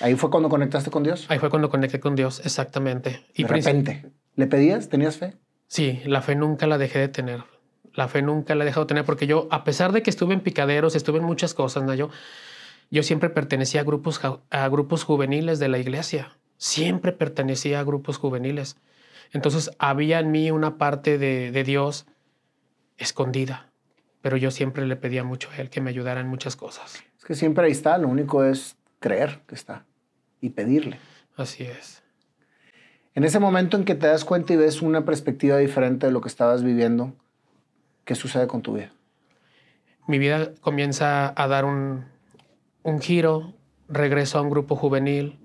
¿Ahí 0.00 0.14
fue 0.14 0.30
cuando 0.30 0.48
conectaste 0.48 0.90
con 0.92 1.02
Dios? 1.02 1.26
Ahí 1.28 1.40
fue 1.40 1.50
cuando 1.50 1.70
conecté 1.70 1.98
con 1.98 2.14
Dios, 2.14 2.40
exactamente. 2.44 3.26
Y 3.34 3.42
de 3.42 3.48
repente. 3.48 4.06
¿Le 4.36 4.46
pedías? 4.46 4.88
¿Tenías 4.88 5.16
fe? 5.16 5.34
Sí, 5.70 6.02
la 6.04 6.20
fe 6.20 6.34
nunca 6.34 6.66
la 6.66 6.78
dejé 6.78 6.98
de 6.98 7.06
tener. 7.06 7.44
La 7.94 8.08
fe 8.08 8.22
nunca 8.22 8.56
la 8.56 8.64
he 8.64 8.66
dejado 8.66 8.86
de 8.86 8.88
tener 8.88 9.04
porque 9.04 9.28
yo, 9.28 9.46
a 9.52 9.62
pesar 9.62 9.92
de 9.92 10.02
que 10.02 10.10
estuve 10.10 10.34
en 10.34 10.40
picaderos, 10.40 10.96
estuve 10.96 11.18
en 11.18 11.24
muchas 11.24 11.54
cosas, 11.54 11.84
¿no? 11.84 11.94
yo, 11.94 12.10
yo 12.90 13.04
siempre 13.04 13.30
pertenecía 13.30 13.82
a 13.82 13.84
grupos, 13.84 14.20
a 14.50 14.68
grupos 14.68 15.04
juveniles 15.04 15.60
de 15.60 15.68
la 15.68 15.78
iglesia. 15.78 16.36
Siempre 16.56 17.12
pertenecía 17.12 17.78
a 17.78 17.84
grupos 17.84 18.18
juveniles. 18.18 18.78
Entonces 19.32 19.70
había 19.78 20.18
en 20.18 20.32
mí 20.32 20.50
una 20.50 20.76
parte 20.76 21.18
de, 21.18 21.52
de 21.52 21.62
Dios 21.62 22.06
escondida, 22.98 23.70
pero 24.22 24.36
yo 24.36 24.50
siempre 24.50 24.84
le 24.86 24.96
pedía 24.96 25.22
mucho 25.22 25.50
a 25.52 25.58
Él 25.58 25.70
que 25.70 25.80
me 25.80 25.90
ayudara 25.90 26.20
en 26.20 26.26
muchas 26.26 26.56
cosas. 26.56 27.00
Es 27.16 27.24
que 27.24 27.36
siempre 27.36 27.66
ahí 27.66 27.72
está, 27.72 27.96
lo 27.96 28.08
único 28.08 28.42
es 28.42 28.76
creer 28.98 29.42
que 29.46 29.54
está 29.54 29.86
y 30.40 30.50
pedirle. 30.50 30.98
Así 31.36 31.62
es. 31.62 31.99
En 33.14 33.24
ese 33.24 33.40
momento 33.40 33.76
en 33.76 33.84
que 33.84 33.94
te 33.94 34.06
das 34.06 34.24
cuenta 34.24 34.52
y 34.52 34.56
ves 34.56 34.82
una 34.82 35.04
perspectiva 35.04 35.56
diferente 35.56 36.06
de 36.06 36.12
lo 36.12 36.20
que 36.20 36.28
estabas 36.28 36.62
viviendo, 36.62 37.12
¿qué 38.04 38.14
sucede 38.14 38.46
con 38.46 38.62
tu 38.62 38.74
vida? 38.74 38.92
mi 40.10 40.18
vida 40.18 40.50
comienza 40.60 41.32
a 41.40 41.46
dar 41.46 41.64
un, 41.64 42.04
un 42.82 43.00
giro, 43.00 43.54
regreso 43.88 44.38
a 44.38 44.42
un 44.42 44.50
grupo 44.50 44.74
juvenil, 44.74 45.38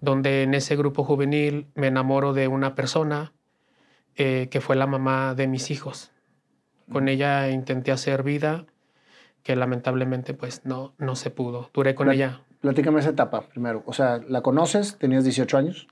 donde 0.00 0.42
en 0.42 0.54
ese 0.54 0.74
grupo 0.74 1.04
juvenil 1.04 1.68
me 1.76 1.86
enamoro 1.86 2.32
de 2.32 2.48
una 2.48 2.74
persona 2.74 3.32
eh, 4.16 4.48
que 4.50 4.60
fue 4.60 4.74
la 4.74 4.88
mamá 4.88 5.34
de 5.36 5.46
mis 5.46 5.70
hijos. 5.70 6.10
Con 6.90 7.08
ella 7.08 7.48
intenté 7.50 7.92
hacer 7.92 8.24
vida, 8.24 8.66
que 9.44 9.54
lamentablemente 9.54 10.34
pues 10.34 10.62
no, 10.64 10.94
no 10.98 11.14
se 11.14 11.30
pudo. 11.30 11.70
Duré 11.72 11.94
con 11.94 12.10
ella. 12.10 12.40
Platícame 12.60 12.98
esa 12.98 13.10
etapa 13.10 13.42
primero. 13.42 13.84
O 13.86 13.92
sea, 13.92 14.20
¿la 14.26 14.42
conoces? 14.42 14.98
¿Tenías 14.98 15.22
18 15.22 15.56
años? 15.56 15.86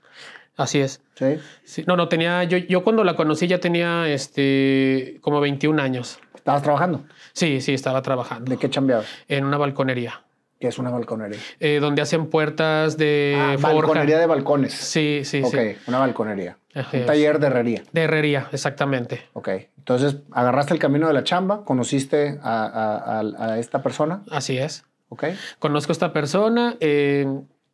Así 0.55 0.79
es. 0.79 1.01
¿Sí? 1.15 1.37
Sí, 1.63 1.83
no, 1.87 1.95
no, 1.97 2.07
tenía, 2.07 2.43
yo, 2.43 2.57
yo 2.57 2.83
cuando 2.83 3.03
la 3.03 3.15
conocí 3.15 3.47
ya 3.47 3.59
tenía 3.59 4.07
este, 4.07 5.17
como 5.21 5.39
21 5.41 5.79
años. 5.81 6.19
¿Estabas 6.35 6.61
trabajando? 6.61 7.03
Sí, 7.31 7.61
sí, 7.61 7.73
estaba 7.73 8.01
trabajando 8.01 8.49
¿De 8.51 8.57
qué 8.57 8.69
chambeabas? 8.69 9.05
en 9.27 9.45
una 9.45 9.57
balconería, 9.57 10.23
¿Qué 10.59 10.67
es 10.67 10.77
una 10.77 10.89
balconería? 10.91 11.39
eh, 11.59 11.79
donde 11.81 12.01
hacen 12.01 12.27
puertas 12.27 12.97
de 12.97 13.35
Ah, 13.37 13.55
forja. 13.59 13.75
balconería 13.77 14.19
de 14.19 14.25
balcones. 14.27 14.73
Sí, 14.73 15.21
sí, 15.23 15.41
ok, 15.43 15.51
sí. 15.53 15.77
una 15.87 15.99
balconería. 15.99 16.57
Un 16.91 17.05
taller 17.05 17.39
de 17.39 17.47
herrería. 17.47 17.83
De 17.91 18.01
herrería, 18.03 18.47
exactamente. 18.51 19.21
Ok, 19.33 19.49
entonces 19.77 20.17
agarraste 20.31 20.73
el 20.73 20.79
camino 20.79 21.07
de 21.07 21.13
la 21.13 21.23
chamba, 21.23 21.63
conociste 21.65 22.39
a, 22.41 22.65
a- 22.65 23.19
a- 23.19 23.53
a 23.53 23.59
esta 23.59 23.81
persona, 23.83 24.23
Así 24.31 24.57
es. 24.57 24.85
ok. 25.09 25.25
Conozco 25.59 25.91
a 25.91 25.93
esta 25.93 26.13
persona, 26.13 26.75
eh, 26.79 27.25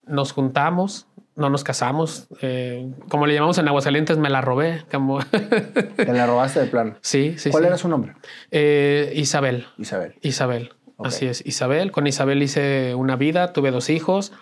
nos 0.05 0.31
juntamos, 0.33 1.07
no 1.39 1.49
nos 1.49 1.63
casamos. 1.63 2.27
eh, 2.41 2.87
como 3.09 3.25
le 3.25 3.33
llamamos 3.33 3.57
en 3.57 3.67
Aguascalientes, 3.67 4.17
me 4.17 4.29
la 4.29 4.41
robé. 4.41 4.83
Como... 4.91 5.19
Te 5.95 6.13
la 6.13 6.27
robaste 6.27 6.59
de 6.59 6.65
plano. 6.67 6.95
sí, 7.01 7.35
sí. 7.37 7.49
¿Cuál 7.49 7.63
sí. 7.63 7.67
era 7.67 7.77
su 7.77 7.87
nombre? 7.87 8.13
Eh, 8.51 9.11
Isabel. 9.15 9.65
Isabel. 9.77 10.15
Isabel. 10.21 10.73
Así 11.01 11.25
es, 11.27 11.45
Isabel. 11.45 11.91
Con 11.91 12.07
Isabel 12.07 12.43
hice 12.43 12.93
una 12.93 13.15
vida, 13.15 13.53
tuve 13.53 13.71
dos 13.71 13.89
hijos, 13.89 14.33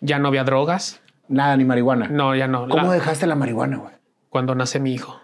ya 0.00 0.18
no 0.18 0.28
había 0.28 0.44
drogas. 0.44 1.00
Nada, 1.28 1.56
ni 1.56 1.64
marihuana. 1.64 2.08
No, 2.08 2.36
ya 2.36 2.46
no. 2.48 2.68
¿Cómo 2.68 2.88
La- 2.88 2.92
dejaste 2.92 3.26
la 3.26 3.34
marihuana, 3.34 3.78
güey? 3.78 3.94
Cuando 4.28 4.54
nace 4.54 4.78
mi 4.78 4.92
hijo. 4.92 5.18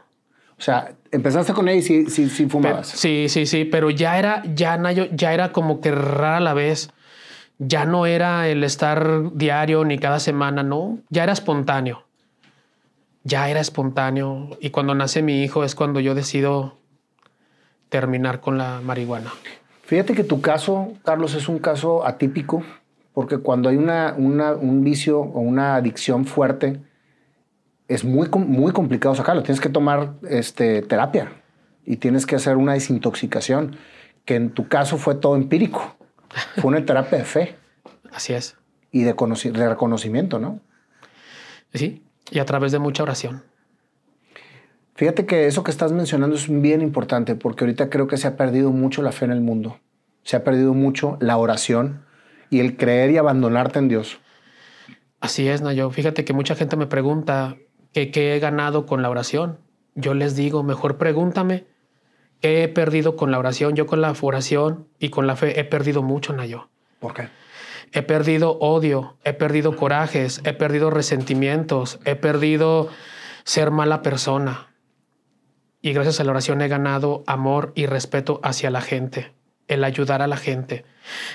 O 0.58 0.62
sea, 0.64 0.92
empezaste 1.10 1.52
con 1.52 1.68
ella 1.68 1.78
y 1.78 1.82
sí, 1.82 2.06
sí, 2.06 2.28
sí 2.30 2.44
Pero- 2.46 2.50
fumabas. 2.50 2.88
sí, 2.88 3.26
sí, 3.28 3.46
sí, 3.46 3.64
pero 3.66 3.90
ya 3.90 4.18
era, 4.18 4.42
ya 4.54 4.80
ya 5.12 5.34
era 5.34 5.52
como 5.52 5.80
que 5.82 5.90
rara 5.90 6.40
la 6.40 6.54
vez. 6.54 6.90
Ya 7.64 7.84
no 7.84 8.06
era 8.06 8.48
el 8.48 8.64
estar 8.64 9.32
diario 9.34 9.84
ni 9.84 9.96
cada 9.96 10.18
semana, 10.18 10.64
no, 10.64 10.98
ya 11.10 11.22
era 11.22 11.32
espontáneo. 11.32 12.02
Ya 13.22 13.48
era 13.48 13.60
espontáneo. 13.60 14.50
Y 14.60 14.70
cuando 14.70 14.96
nace 14.96 15.22
mi 15.22 15.44
hijo 15.44 15.62
es 15.62 15.76
cuando 15.76 16.00
yo 16.00 16.16
decido 16.16 16.78
terminar 17.88 18.40
con 18.40 18.58
la 18.58 18.80
marihuana. 18.80 19.32
Fíjate 19.84 20.14
que 20.14 20.24
tu 20.24 20.40
caso, 20.40 20.94
Carlos, 21.04 21.34
es 21.34 21.48
un 21.48 21.60
caso 21.60 22.04
atípico, 22.04 22.64
porque 23.12 23.38
cuando 23.38 23.68
hay 23.68 23.76
una, 23.76 24.14
un 24.16 24.82
vicio 24.82 25.20
o 25.20 25.40
una 25.40 25.76
adicción 25.76 26.24
fuerte, 26.24 26.80
es 27.86 28.04
muy, 28.04 28.28
muy 28.28 28.72
complicado 28.72 29.14
sacarlo. 29.14 29.44
Tienes 29.44 29.60
que 29.60 29.68
tomar 29.68 30.14
este, 30.28 30.82
terapia 30.82 31.30
y 31.84 31.98
tienes 31.98 32.26
que 32.26 32.34
hacer 32.34 32.56
una 32.56 32.72
desintoxicación, 32.72 33.76
que 34.24 34.34
en 34.34 34.50
tu 34.50 34.66
caso 34.66 34.98
fue 34.98 35.14
todo 35.14 35.36
empírico. 35.36 35.94
Fue 36.56 36.68
una 36.68 36.84
terapia 36.84 37.18
de 37.18 37.24
fe 37.24 37.56
Así 38.12 38.32
es. 38.32 38.56
y 38.90 39.02
de, 39.02 39.12
de 39.14 39.68
reconocimiento, 39.68 40.38
¿no? 40.38 40.60
Sí. 41.74 42.02
Y 42.30 42.38
a 42.38 42.44
través 42.44 42.72
de 42.72 42.78
mucha 42.78 43.02
oración. 43.02 43.42
Fíjate 44.94 45.26
que 45.26 45.46
eso 45.46 45.64
que 45.64 45.70
estás 45.70 45.92
mencionando 45.92 46.36
es 46.36 46.48
bien 46.48 46.82
importante 46.82 47.34
porque 47.34 47.64
ahorita 47.64 47.88
creo 47.90 48.06
que 48.06 48.16
se 48.18 48.28
ha 48.28 48.36
perdido 48.36 48.70
mucho 48.70 49.02
la 49.02 49.12
fe 49.12 49.24
en 49.24 49.32
el 49.32 49.40
mundo. 49.40 49.78
Se 50.22 50.36
ha 50.36 50.44
perdido 50.44 50.74
mucho 50.74 51.16
la 51.20 51.36
oración 51.38 52.04
y 52.50 52.60
el 52.60 52.76
creer 52.76 53.10
y 53.10 53.16
abandonarte 53.16 53.78
en 53.78 53.88
Dios. 53.88 54.20
Así 55.20 55.48
es, 55.48 55.62
Nayo. 55.62 55.90
Fíjate 55.90 56.24
que 56.24 56.32
mucha 56.32 56.54
gente 56.54 56.76
me 56.76 56.86
pregunta 56.86 57.56
qué 57.92 58.36
he 58.36 58.38
ganado 58.38 58.86
con 58.86 59.02
la 59.02 59.10
oración. 59.10 59.58
Yo 59.94 60.14
les 60.14 60.36
digo, 60.36 60.62
mejor 60.62 60.98
pregúntame 60.98 61.64
qué 62.42 62.64
he 62.64 62.68
perdido 62.68 63.16
con 63.16 63.30
la 63.30 63.38
oración. 63.38 63.74
Yo 63.74 63.86
con 63.86 64.02
la 64.02 64.14
oración 64.20 64.88
y 64.98 65.08
con 65.08 65.26
la 65.26 65.36
fe 65.36 65.58
he 65.58 65.64
perdido 65.64 66.02
mucho, 66.02 66.34
Nayo. 66.34 66.68
¿Por 66.98 67.14
qué? 67.14 67.28
He 67.92 68.02
perdido 68.02 68.58
odio, 68.58 69.16
he 69.24 69.32
perdido 69.32 69.76
corajes, 69.76 70.40
he 70.44 70.52
perdido 70.52 70.90
resentimientos, 70.90 72.00
he 72.04 72.16
perdido 72.16 72.88
ser 73.44 73.70
mala 73.70 74.02
persona. 74.02 74.68
Y 75.80 75.92
gracias 75.92 76.20
a 76.20 76.24
la 76.24 76.30
oración 76.30 76.60
he 76.62 76.68
ganado 76.68 77.22
amor 77.26 77.72
y 77.74 77.86
respeto 77.86 78.40
hacia 78.42 78.70
la 78.70 78.80
gente, 78.80 79.32
el 79.68 79.84
ayudar 79.84 80.22
a 80.22 80.26
la 80.26 80.36
gente, 80.36 80.84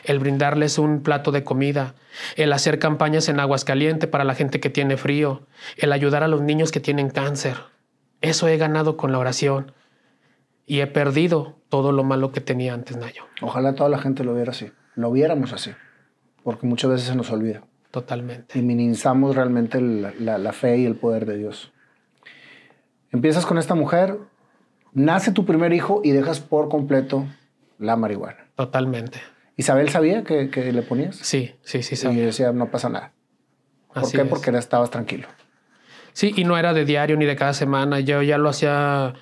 el 0.04 0.20
brindarles 0.20 0.78
un 0.78 1.04
plato 1.04 1.32
de 1.32 1.44
comida, 1.44 1.96
el 2.38 2.54
hacer 2.54 2.80
campañas 2.80 3.30
en 3.30 3.40
aguas 3.40 3.66
calientes 3.66 4.10
para 4.10 4.24
la 4.24 4.36
gente 4.36 4.60
que 4.60 4.70
tiene 4.70 4.98
frío, 4.98 5.46
el 5.78 5.92
ayudar 5.92 6.24
a 6.24 6.28
los 6.28 6.42
niños 6.42 6.72
que 6.72 6.80
tienen 6.80 7.10
cáncer. 7.10 7.58
Eso 8.22 8.48
he 8.48 8.58
ganado 8.58 8.98
con 8.98 9.12
la 9.12 9.20
oración 9.20 9.74
y 10.68 10.82
he 10.82 10.88
perdido 10.88 11.58
todo 11.70 11.92
lo 11.92 12.04
malo 12.04 12.32
que 12.32 12.42
tenía 12.42 12.76
antes, 12.76 12.96
Nayo. 12.98 13.24
Ojalá 13.42 13.74
toda 13.74 13.90
la 13.90 13.98
gente 13.98 14.24
lo 14.24 14.36
viera 14.36 14.52
así, 14.52 14.72
lo 14.96 15.12
viéramos 15.12 15.52
así, 15.54 15.72
porque 16.44 16.68
muchas 16.68 16.92
veces 16.92 17.08
se 17.08 17.16
nos 17.16 17.32
olvida. 17.32 17.64
Totalmente. 17.90 18.60
Y 18.60 18.62
minimizamos 18.62 19.36
realmente 19.36 19.82
la, 19.82 20.14
la, 20.20 20.38
la 20.38 20.54
fe 20.54 20.78
y 20.78 20.86
el 20.86 20.96
poder 20.96 21.26
de 21.26 21.38
Dios. 21.38 21.72
Empiezas 23.12 23.46
con 23.46 23.58
esta 23.58 23.74
mujer, 23.76 24.18
nace 24.94 25.32
tu 25.32 25.46
primer 25.46 25.74
hijo 25.74 26.02
y 26.04 26.12
dejas 26.12 26.40
por 26.42 26.70
completo 26.70 27.26
la 27.80 27.96
marihuana. 27.96 28.48
Totalmente. 28.56 29.20
¿Isabel 29.56 29.90
sabía 29.90 30.24
que, 30.24 30.50
que 30.50 30.72
le 30.72 30.82
ponías? 30.82 31.16
Sí, 31.16 31.56
sí, 31.64 31.82
sí 31.82 31.94
Y 31.94 31.98
sabía. 31.98 32.26
decía, 32.26 32.52
no 32.52 32.70
pasa 32.70 32.90
nada. 32.90 33.14
¿Por 33.94 34.04
Así 34.04 34.18
qué? 34.18 34.24
es. 34.24 34.30
Porque 34.30 34.52
estabas 34.52 34.92
tranquilo. 34.92 35.28
Sí, 36.14 36.34
y 36.36 36.44
no 36.44 36.58
era 36.58 36.74
de 36.74 36.86
diario 36.86 37.16
ni 37.18 37.26
de 37.26 37.36
cada 37.36 37.54
semana. 37.54 38.00
Yo 38.02 38.22
ya 38.22 38.38
lo 38.38 38.50
hacía, 38.50 39.14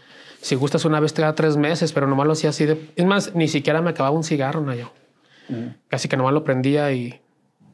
si 0.46 0.54
gustas, 0.54 0.86
una 0.86 1.00
vez 1.00 1.12
cada 1.12 1.34
tres 1.34 1.58
meses, 1.58 1.92
pero 1.92 2.06
nomás 2.06 2.28
lo 2.28 2.34
hacía 2.34 2.52
así 2.52 2.68
de... 2.68 2.92
Es 2.96 3.04
más, 3.04 3.34
ni 3.34 3.48
siquiera 3.48 3.82
me 3.82 3.90
acababa 3.90 4.16
un 4.16 4.24
cigarro, 4.24 4.62
Nayo. 4.62 4.92
Casi 5.88 6.08
que 6.08 6.18
nomás 6.18 6.34
lo 6.34 6.44
prendía 6.44 6.92
y, 6.92 7.20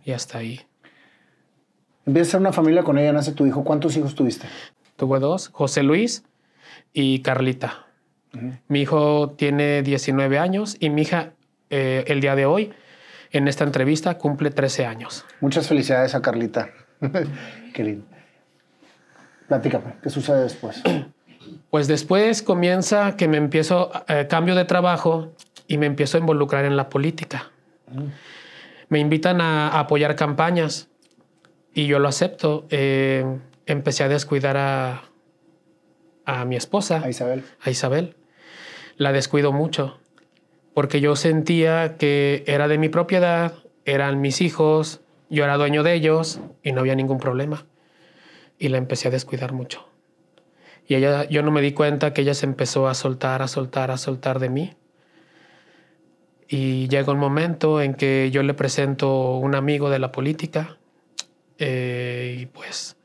y 0.05 0.13
hasta 0.13 0.37
ahí. 0.37 0.61
Empiezas 2.05 2.29
a 2.29 2.31
ser 2.31 2.39
una 2.39 2.53
familia 2.53 2.83
con 2.83 2.97
ella, 2.97 3.11
nace 3.11 3.33
tu 3.33 3.45
hijo. 3.45 3.65
¿Cuántos 3.65 3.97
hijos 3.97 4.15
tuviste? 4.15 4.47
Tuve 4.95 5.19
dos, 5.19 5.49
José 5.49 5.83
Luis 5.83 6.23
y 6.93 7.21
Carlita. 7.23 7.87
Mi 8.69 8.79
hijo 8.79 9.31
tiene 9.31 9.81
19 9.81 10.39
años 10.39 10.77
y 10.79 10.91
mi 10.91 11.01
hija 11.01 11.33
eh, 11.71 12.05
el 12.07 12.21
día 12.21 12.37
de 12.37 12.45
hoy, 12.45 12.71
en 13.31 13.49
esta 13.49 13.65
entrevista, 13.65 14.17
cumple 14.17 14.49
13 14.49 14.85
años. 14.85 15.25
Muchas 15.41 15.67
felicidades 15.67 16.15
a 16.15 16.21
Carlita. 16.21 16.69
Qué 17.73 17.83
lindo. 17.83 18.05
Platícame, 19.49 19.95
¿qué 20.01 20.09
sucede 20.09 20.43
después? 20.43 20.81
Pues 21.69 21.87
después 21.87 22.41
comienza 22.41 23.15
que 23.15 23.27
me 23.27 23.37
empiezo, 23.37 23.91
eh, 24.07 24.27
cambio 24.29 24.55
de 24.55 24.65
trabajo 24.65 25.33
y 25.67 25.77
me 25.77 25.85
empiezo 25.85 26.17
a 26.17 26.19
involucrar 26.19 26.65
en 26.65 26.75
la 26.75 26.89
política. 26.89 27.51
Me 28.89 28.99
invitan 28.99 29.41
a, 29.41 29.69
a 29.69 29.79
apoyar 29.79 30.15
campañas 30.15 30.89
y 31.73 31.87
yo 31.87 31.99
lo 31.99 32.07
acepto. 32.07 32.65
Eh, 32.69 33.25
empecé 33.65 34.03
a 34.03 34.09
descuidar 34.09 34.57
a, 34.57 35.03
a 36.25 36.45
mi 36.45 36.55
esposa, 36.55 37.01
A 37.03 37.09
Isabel. 37.09 37.43
a 37.61 37.69
Isabel. 37.69 38.15
La 38.97 39.11
descuido 39.13 39.51
mucho 39.51 39.97
porque 40.73 41.01
yo 41.01 41.15
sentía 41.15 41.97
que 41.97 42.43
era 42.47 42.67
de 42.67 42.77
mi 42.77 42.89
propiedad, 42.89 43.53
eran 43.85 44.21
mis 44.21 44.41
hijos, 44.41 45.01
yo 45.29 45.43
era 45.43 45.57
dueño 45.57 45.83
de 45.83 45.93
ellos 45.93 46.39
y 46.63 46.71
no 46.71 46.81
había 46.81 46.95
ningún 46.95 47.17
problema. 47.17 47.65
Y 48.57 48.69
la 48.69 48.77
empecé 48.77 49.07
a 49.07 49.11
descuidar 49.11 49.53
mucho. 49.53 49.90
Y 50.91 50.95
ella, 50.95 51.23
yo 51.29 51.41
no 51.41 51.51
me 51.51 51.61
di 51.61 51.71
cuenta 51.71 52.11
que 52.11 52.19
ella 52.19 52.33
se 52.33 52.45
empezó 52.45 52.89
a 52.89 52.93
soltar, 52.93 53.41
a 53.41 53.47
soltar, 53.47 53.91
a 53.91 53.97
soltar 53.97 54.39
de 54.39 54.49
mí. 54.49 54.73
Y 56.49 56.89
llega 56.89 57.13
un 57.13 57.17
momento 57.17 57.79
en 57.79 57.93
que 57.93 58.29
yo 58.29 58.43
le 58.43 58.53
presento 58.53 59.37
un 59.37 59.55
amigo 59.55 59.89
de 59.89 59.99
la 59.99 60.11
política 60.11 60.79
eh, 61.59 62.39
y 62.41 62.45
pues 62.47 62.97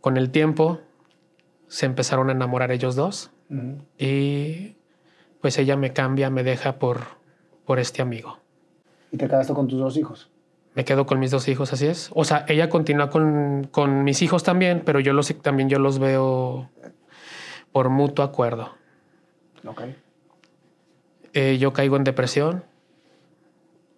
con 0.00 0.18
el 0.18 0.30
tiempo 0.30 0.78
se 1.66 1.86
empezaron 1.86 2.28
a 2.28 2.32
enamorar 2.32 2.70
ellos 2.70 2.94
dos 2.94 3.32
y 3.98 4.76
pues 5.40 5.58
ella 5.58 5.74
me 5.74 5.92
cambia, 5.92 6.30
me 6.30 6.44
deja 6.44 6.78
por, 6.78 7.00
por 7.66 7.80
este 7.80 8.02
amigo. 8.02 8.38
Y 9.10 9.16
te 9.16 9.26
quedaste 9.26 9.52
con 9.52 9.66
tus 9.66 9.80
dos 9.80 9.96
hijos. 9.96 10.30
Me 10.76 10.84
quedo 10.84 11.06
con 11.06 11.18
mis 11.18 11.32
dos 11.32 11.48
hijos, 11.48 11.72
así 11.72 11.88
es. 11.88 12.10
O 12.14 12.22
sea, 12.22 12.44
ella 12.46 12.68
continúa 12.68 13.10
con, 13.10 13.66
con 13.72 14.04
mis 14.04 14.22
hijos 14.22 14.44
también, 14.44 14.82
pero 14.86 15.00
yo 15.00 15.12
los, 15.12 15.34
también 15.42 15.68
yo 15.68 15.80
los 15.80 15.98
veo 15.98 16.70
por 17.72 17.88
mutuo 17.88 18.24
acuerdo. 18.24 18.74
Ok. 19.66 19.82
Eh, 21.32 21.58
yo 21.58 21.72
caigo 21.72 21.96
en 21.96 22.04
depresión 22.04 22.64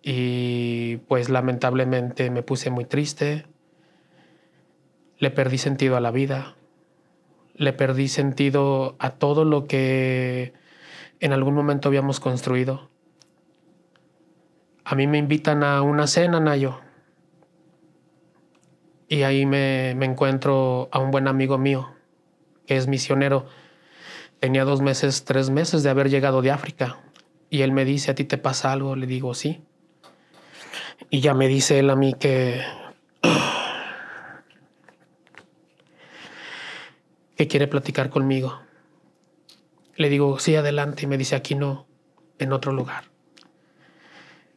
y 0.02 0.96
pues 1.08 1.30
lamentablemente 1.30 2.30
me 2.30 2.42
puse 2.42 2.70
muy 2.70 2.84
triste. 2.84 3.46
Le 5.18 5.30
perdí 5.30 5.58
sentido 5.58 5.96
a 5.96 6.00
la 6.00 6.10
vida. 6.10 6.56
Le 7.54 7.72
perdí 7.72 8.08
sentido 8.08 8.96
a 8.98 9.10
todo 9.10 9.44
lo 9.44 9.66
que 9.66 10.52
en 11.20 11.32
algún 11.32 11.54
momento 11.54 11.88
habíamos 11.88 12.18
construido. 12.18 12.90
A 14.84 14.96
mí 14.96 15.06
me 15.06 15.18
invitan 15.18 15.62
a 15.62 15.80
una 15.82 16.08
cena, 16.08 16.40
Nayo. 16.40 16.80
Y 19.06 19.22
ahí 19.22 19.46
me, 19.46 19.94
me 19.96 20.06
encuentro 20.06 20.88
a 20.90 20.98
un 20.98 21.10
buen 21.12 21.28
amigo 21.28 21.58
mío, 21.58 21.94
que 22.66 22.76
es 22.76 22.88
misionero. 22.88 23.46
Tenía 24.42 24.64
dos 24.64 24.80
meses, 24.80 25.24
tres 25.24 25.50
meses 25.50 25.84
de 25.84 25.90
haber 25.90 26.10
llegado 26.10 26.42
de 26.42 26.50
África. 26.50 26.98
Y 27.48 27.62
él 27.62 27.70
me 27.70 27.84
dice, 27.84 28.10
¿a 28.10 28.16
ti 28.16 28.24
te 28.24 28.38
pasa 28.38 28.72
algo? 28.72 28.96
Le 28.96 29.06
digo, 29.06 29.34
sí. 29.34 29.62
Y 31.10 31.20
ya 31.20 31.32
me 31.32 31.46
dice 31.46 31.78
él 31.78 31.90
a 31.90 31.94
mí 31.94 32.14
que... 32.14 32.60
que 37.36 37.46
quiere 37.46 37.68
platicar 37.68 38.10
conmigo. 38.10 38.58
Le 39.94 40.08
digo, 40.08 40.40
sí, 40.40 40.56
adelante. 40.56 41.04
Y 41.04 41.06
me 41.06 41.18
dice, 41.18 41.36
aquí 41.36 41.54
no, 41.54 41.86
en 42.40 42.52
otro 42.52 42.72
lugar. 42.72 43.04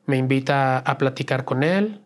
Me 0.08 0.17
invita 0.17 0.80
a 0.80 0.98
platicar 0.98 1.45
con 1.45 1.62
él 1.62 2.02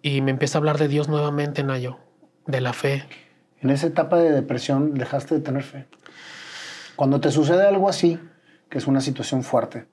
y 0.00 0.22
me 0.22 0.30
empieza 0.30 0.56
a 0.56 0.60
hablar 0.60 0.78
de 0.78 0.88
Dios 0.88 1.10
nuevamente, 1.10 1.62
Nayo, 1.62 1.98
de 2.46 2.62
la 2.62 2.72
fe. 2.72 3.04
En 3.60 3.68
esa 3.68 3.88
etapa 3.88 4.16
de 4.16 4.32
depresión 4.32 4.94
dejaste 4.94 5.34
de 5.34 5.42
tener 5.42 5.64
fe. 5.64 5.86
Cuando 6.98 7.20
te 7.20 7.30
sucede 7.30 7.64
algo 7.64 7.88
así, 7.88 8.18
que 8.68 8.78
es 8.78 8.88
una 8.88 9.00
situación 9.00 9.44
fuerte, 9.44 9.86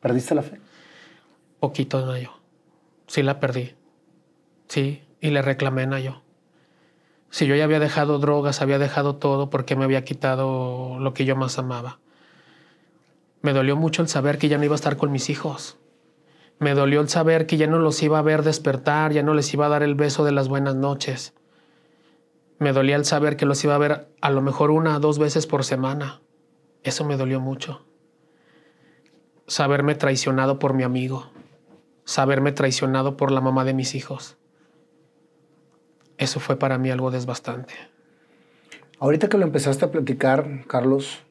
¿perdiste 0.00 0.36
la 0.36 0.42
fe? 0.42 0.60
Poquito, 1.58 2.06
Nayo. 2.06 2.30
Sí 3.08 3.24
la 3.24 3.40
perdí. 3.40 3.74
Sí, 4.68 5.02
y 5.20 5.30
le 5.30 5.42
reclamé, 5.42 5.88
Nayo. 5.88 6.22
Si 7.30 7.48
yo 7.48 7.56
ya 7.56 7.64
había 7.64 7.80
dejado 7.80 8.20
drogas, 8.20 8.62
había 8.62 8.78
dejado 8.78 9.16
todo 9.16 9.50
porque 9.50 9.74
me 9.74 9.82
había 9.82 10.04
quitado 10.04 11.00
lo 11.00 11.12
que 11.12 11.24
yo 11.24 11.34
más 11.34 11.58
amaba. 11.58 11.98
Me 13.42 13.52
dolió 13.52 13.74
mucho 13.74 14.00
el 14.00 14.06
saber 14.06 14.38
que 14.38 14.46
ya 14.46 14.58
no 14.58 14.64
iba 14.64 14.74
a 14.74 14.76
estar 14.76 14.96
con 14.96 15.10
mis 15.10 15.28
hijos. 15.28 15.76
Me 16.60 16.74
dolió 16.74 17.00
el 17.00 17.08
saber 17.08 17.46
que 17.46 17.56
ya 17.56 17.66
no 17.66 17.80
los 17.80 18.00
iba 18.04 18.20
a 18.20 18.22
ver 18.22 18.44
despertar, 18.44 19.12
ya 19.12 19.24
no 19.24 19.34
les 19.34 19.52
iba 19.52 19.66
a 19.66 19.70
dar 19.70 19.82
el 19.82 19.96
beso 19.96 20.24
de 20.24 20.30
las 20.30 20.46
buenas 20.46 20.76
noches. 20.76 21.34
Me 22.60 22.74
dolía 22.74 22.96
el 22.96 23.06
saber 23.06 23.38
que 23.38 23.46
los 23.46 23.64
iba 23.64 23.74
a 23.74 23.78
ver 23.78 24.06
a 24.20 24.30
lo 24.30 24.42
mejor 24.42 24.70
una 24.70 24.98
o 24.98 25.00
dos 25.00 25.18
veces 25.18 25.46
por 25.46 25.64
semana. 25.64 26.20
Eso 26.82 27.06
me 27.06 27.16
dolió 27.16 27.40
mucho. 27.40 27.86
Saberme 29.46 29.94
traicionado 29.94 30.58
por 30.58 30.74
mi 30.74 30.82
amigo. 30.82 31.30
Saberme 32.04 32.52
traicionado 32.52 33.16
por 33.16 33.32
la 33.32 33.40
mamá 33.40 33.64
de 33.64 33.72
mis 33.72 33.94
hijos. 33.94 34.36
Eso 36.18 36.38
fue 36.38 36.58
para 36.58 36.76
mí 36.76 36.90
algo 36.90 37.10
desbastante. 37.10 37.72
Ahorita 38.98 39.30
que 39.30 39.38
lo 39.38 39.46
empezaste 39.46 39.86
a 39.86 39.90
platicar, 39.90 40.66
Carlos, 40.66 41.22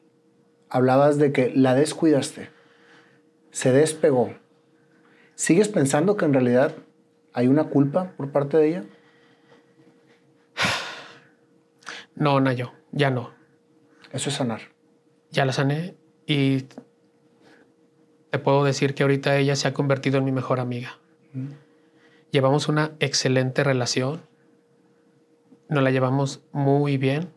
hablabas 0.68 1.16
de 1.16 1.30
que 1.30 1.52
la 1.54 1.76
descuidaste, 1.76 2.50
se 3.52 3.70
despegó. 3.70 4.34
¿Sigues 5.36 5.68
pensando 5.68 6.16
que 6.16 6.24
en 6.24 6.32
realidad 6.32 6.74
hay 7.32 7.46
una 7.46 7.68
culpa 7.68 8.14
por 8.16 8.32
parte 8.32 8.56
de 8.56 8.68
ella? 8.68 8.84
No, 12.20 12.38
Nayo, 12.38 12.74
ya 12.92 13.10
no. 13.10 13.30
Eso 14.12 14.28
es 14.28 14.36
sanar. 14.36 14.60
Ya 15.30 15.46
la 15.46 15.54
sané 15.54 15.94
y 16.26 16.66
te 18.30 18.38
puedo 18.38 18.62
decir 18.62 18.94
que 18.94 19.04
ahorita 19.04 19.38
ella 19.38 19.56
se 19.56 19.66
ha 19.66 19.72
convertido 19.72 20.18
en 20.18 20.26
mi 20.26 20.30
mejor 20.30 20.60
amiga. 20.60 20.98
Llevamos 22.30 22.68
una 22.68 22.92
excelente 23.00 23.64
relación. 23.64 24.20
Nos 25.70 25.82
la 25.82 25.90
llevamos 25.90 26.42
muy 26.52 26.98
bien. 26.98 27.30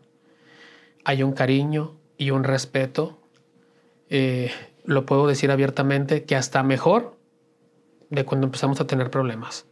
Hay 1.06 1.24
un 1.24 1.32
cariño 1.32 1.96
y 2.17 2.32
un 2.32 2.43
respeto. 2.43 3.17
Eh, 4.10 4.52
lo 4.84 5.06
puedo 5.06 5.28
decir 5.28 5.50
abiertamente 5.50 6.26
que 6.26 6.36
hasta 6.36 6.62
mejor 6.62 7.15
de 8.10 8.26
cuando 8.26 8.48
empezamos 8.48 8.82
a 8.82 8.88
tener 8.88 9.10
problemas. 9.10 9.65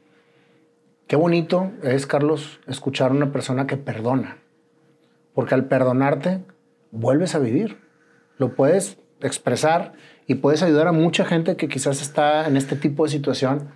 Qué 1.08 1.18
bonito 1.18 1.70
es, 1.84 2.08
Carlos, 2.08 2.62
escuchar 2.66 3.12
a 3.12 3.16
una 3.16 3.34
persona 3.34 3.68
que 3.68 3.76
perdona. 3.76 4.38
Porque 5.34 5.56
al 5.56 5.66
perdonarte, 5.66 6.44
vuelves 6.92 7.36
a 7.36 7.40
vivir. 7.40 7.78
Lo 8.38 8.56
puedes 8.56 8.98
expresar 9.22 9.94
y 10.28 10.36
puedes 10.36 10.64
ayudar 10.64 10.88
a 10.88 10.92
mucha 10.92 11.26
gente 11.26 11.56
que 11.56 11.68
quizás 11.68 12.02
está 12.02 12.48
en 12.48 12.58
este 12.58 12.76
tipo 12.76 13.04
de 13.04 13.12
situación, 13.12 13.70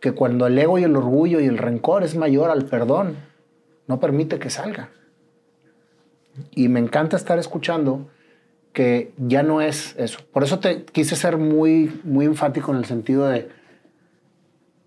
que 0.00 0.12
cuando 0.12 0.46
el 0.46 0.58
ego 0.58 0.78
y 0.78 0.84
el 0.84 0.96
orgullo 0.96 1.40
y 1.40 1.46
el 1.46 1.58
rencor 1.58 2.02
es 2.02 2.16
mayor 2.16 2.50
al 2.50 2.64
perdón, 2.66 3.16
no 3.86 4.00
permite 4.00 4.38
que 4.38 4.50
salga. 4.50 4.90
Y 6.50 6.68
me 6.68 6.80
encanta 6.80 7.16
estar 7.16 7.38
escuchando 7.38 8.08
que 8.72 9.12
ya 9.18 9.42
no 9.42 9.60
es 9.60 9.94
eso. 9.98 10.20
Por 10.32 10.44
eso 10.44 10.58
te 10.58 10.84
quise 10.84 11.14
ser 11.14 11.36
muy, 11.36 12.00
muy 12.04 12.26
enfático 12.26 12.72
en 12.72 12.78
el 12.78 12.84
sentido 12.84 13.28
de, 13.28 13.48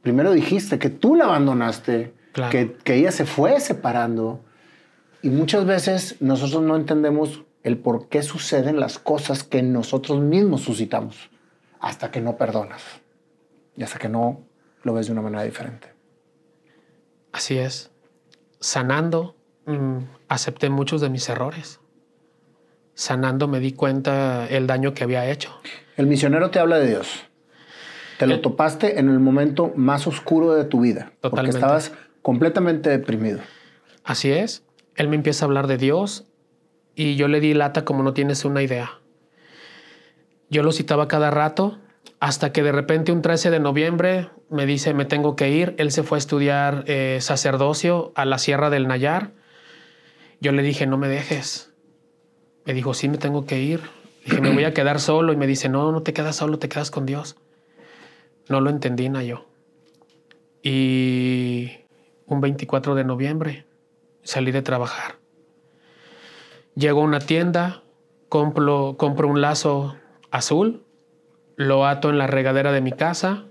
primero 0.01 0.31
dijiste 0.33 0.79
que 0.79 0.89
tú 0.89 1.15
la 1.15 1.25
abandonaste, 1.25 2.13
que, 2.51 2.75
que 2.83 2.95
ella 2.95 3.11
se 3.11 3.25
fue 3.25 3.59
separando. 3.59 4.43
Y 5.25 5.31
muchas 5.31 5.65
veces 5.65 6.17
nosotros 6.19 6.61
no 6.61 6.75
entendemos 6.75 7.45
el 7.63 7.79
por 7.79 8.09
qué 8.09 8.21
suceden 8.21 8.79
las 8.79 8.99
cosas 8.99 9.43
que 9.43 9.63
nosotros 9.63 10.19
mismos 10.21 10.61
suscitamos 10.61 11.31
hasta 11.79 12.11
que 12.11 12.21
no 12.21 12.37
perdonas 12.37 12.83
y 13.75 13.81
hasta 13.81 13.97
que 13.97 14.07
no 14.07 14.41
lo 14.83 14.93
ves 14.93 15.07
de 15.07 15.13
una 15.13 15.23
manera 15.23 15.41
diferente. 15.41 15.91
Así 17.31 17.57
es. 17.57 17.89
Sanando, 18.59 19.35
mm, 19.65 19.97
acepté 20.27 20.69
muchos 20.69 21.01
de 21.01 21.09
mis 21.09 21.27
errores. 21.27 21.79
Sanando 22.93 23.47
me 23.47 23.59
di 23.59 23.71
cuenta 23.71 24.47
el 24.47 24.67
daño 24.67 24.93
que 24.93 25.05
había 25.05 25.27
hecho. 25.27 25.59
El 25.97 26.05
misionero 26.05 26.51
te 26.51 26.59
habla 26.59 26.77
de 26.77 26.89
Dios. 26.89 27.23
Te 28.19 28.27
lo 28.27 28.41
topaste 28.41 28.99
en 28.99 29.09
el 29.09 29.19
momento 29.19 29.73
más 29.75 30.05
oscuro 30.05 30.53
de 30.53 30.65
tu 30.65 30.81
vida. 30.81 31.13
Totalmente. 31.19 31.29
Porque 31.31 31.49
estabas 31.49 31.93
completamente 32.21 32.91
deprimido. 32.91 33.39
Así 34.03 34.31
es. 34.31 34.64
Él 34.95 35.09
me 35.09 35.15
empieza 35.15 35.45
a 35.45 35.47
hablar 35.47 35.67
de 35.67 35.77
Dios 35.77 36.25
y 36.95 37.15
yo 37.15 37.27
le 37.27 37.39
di 37.39 37.53
lata 37.53 37.85
como 37.85 38.03
no 38.03 38.13
tienes 38.13 38.45
una 38.45 38.63
idea. 38.63 38.99
Yo 40.49 40.63
lo 40.63 40.71
citaba 40.71 41.07
cada 41.07 41.31
rato 41.31 41.77
hasta 42.19 42.51
que 42.51 42.63
de 42.63 42.71
repente 42.71 43.11
un 43.11 43.21
13 43.21 43.51
de 43.51 43.59
noviembre 43.59 44.29
me 44.49 44.65
dice 44.65 44.93
me 44.93 45.05
tengo 45.05 45.35
que 45.35 45.49
ir. 45.49 45.75
Él 45.77 45.91
se 45.91 46.03
fue 46.03 46.17
a 46.17 46.19
estudiar 46.19 46.85
eh, 46.87 47.17
sacerdocio 47.21 48.13
a 48.15 48.25
la 48.25 48.37
Sierra 48.37 48.69
del 48.69 48.87
Nayar. 48.87 49.33
Yo 50.39 50.51
le 50.51 50.63
dije 50.63 50.87
no 50.87 50.97
me 50.97 51.09
dejes. 51.09 51.73
Me 52.65 52.73
dijo 52.73 52.93
sí 52.93 53.09
me 53.09 53.17
tengo 53.17 53.45
que 53.45 53.59
ir. 53.59 53.81
Dije 54.23 54.39
me 54.39 54.53
voy 54.53 54.63
a 54.63 54.73
quedar 54.73 54.99
solo 55.01 55.33
y 55.33 55.35
me 55.35 55.47
dice 55.47 55.67
no, 55.67 55.91
no 55.91 56.03
te 56.03 56.13
quedas 56.13 56.37
solo, 56.37 56.57
te 56.57 56.69
quedas 56.69 56.89
con 56.89 57.05
Dios. 57.05 57.35
No 58.47 58.61
lo 58.61 58.69
entendí, 58.69 59.09
yo. 59.25 59.45
Y 60.61 61.71
un 62.27 62.41
24 62.41 62.95
de 62.95 63.03
noviembre 63.03 63.65
salí 64.25 64.51
de 64.51 64.61
trabajar. 64.61 65.15
Llego 66.75 67.01
a 67.01 67.05
una 67.05 67.19
tienda, 67.19 67.83
compro, 68.27 68.95
compro 68.97 69.29
un 69.29 69.39
lazo 69.39 69.95
azul, 70.31 70.83
lo 71.55 71.85
ato 71.85 72.09
en 72.09 72.17
la 72.17 72.27
regadera 72.27 72.73
de 72.73 72.81
mi 72.81 72.91
casa 72.91 73.45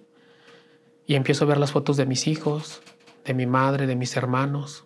y 1.06 1.14
empiezo 1.14 1.44
a 1.44 1.48
ver 1.48 1.58
las 1.58 1.72
fotos 1.72 1.96
de 1.96 2.04
mis 2.04 2.26
hijos, 2.26 2.82
de 3.24 3.32
mi 3.32 3.46
madre, 3.46 3.86
de 3.86 3.96
mis 3.96 4.14
hermanos. 4.16 4.84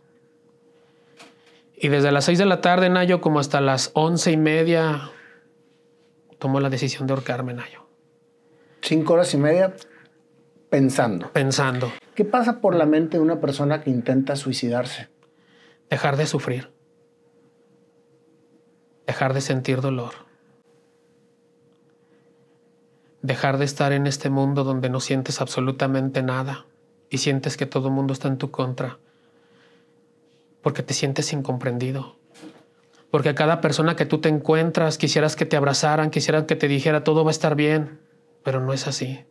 Y 1.74 1.88
desde 1.88 2.12
las 2.12 2.24
seis 2.24 2.38
de 2.38 2.46
la 2.46 2.60
tarde, 2.60 2.88
Nayo, 2.90 3.20
como 3.20 3.40
hasta 3.40 3.60
las 3.60 3.90
once 3.94 4.30
y 4.30 4.36
media, 4.36 5.10
tomo 6.38 6.60
la 6.60 6.70
decisión 6.70 7.06
de 7.06 7.14
ahorcarme, 7.14 7.54
Nayo. 7.54 7.86
Cinco 8.82 9.14
horas 9.14 9.32
y 9.34 9.38
media 9.38 9.74
pensando. 10.70 11.32
Pensando. 11.32 11.92
¿Qué 12.14 12.24
pasa 12.24 12.60
por 12.60 12.74
la 12.74 12.86
mente 12.86 13.16
de 13.16 13.22
una 13.22 13.40
persona 13.40 13.80
que 13.80 13.90
intenta 13.90 14.36
suicidarse? 14.36 15.08
Dejar 15.88 16.16
de 16.16 16.26
sufrir 16.26 16.78
dejar 19.08 19.32
de 19.32 19.40
sentir 19.40 19.80
dolor, 19.80 20.12
dejar 23.22 23.56
de 23.56 23.64
estar 23.64 23.92
en 23.92 24.06
este 24.06 24.28
mundo 24.28 24.64
donde 24.64 24.90
no 24.90 25.00
sientes 25.00 25.40
absolutamente 25.40 26.22
nada 26.22 26.66
y 27.08 27.16
sientes 27.16 27.56
que 27.56 27.64
todo 27.64 27.88
el 27.88 27.94
mundo 27.94 28.12
está 28.12 28.28
en 28.28 28.36
tu 28.36 28.50
contra, 28.50 28.98
porque 30.60 30.82
te 30.82 30.92
sientes 30.92 31.32
incomprendido, 31.32 32.16
porque 33.10 33.30
a 33.30 33.34
cada 33.34 33.62
persona 33.62 33.96
que 33.96 34.04
tú 34.04 34.18
te 34.18 34.28
encuentras 34.28 34.98
quisieras 34.98 35.36
que 35.36 35.46
te 35.46 35.56
abrazaran, 35.56 36.10
quisieran 36.10 36.44
que 36.44 36.56
te 36.56 36.68
dijera 36.68 37.02
todo 37.02 37.24
va 37.24 37.30
a 37.30 37.32
estar 37.32 37.54
bien, 37.54 38.00
pero 38.44 38.60
no 38.60 38.74
es 38.74 38.86
así. 38.86 39.24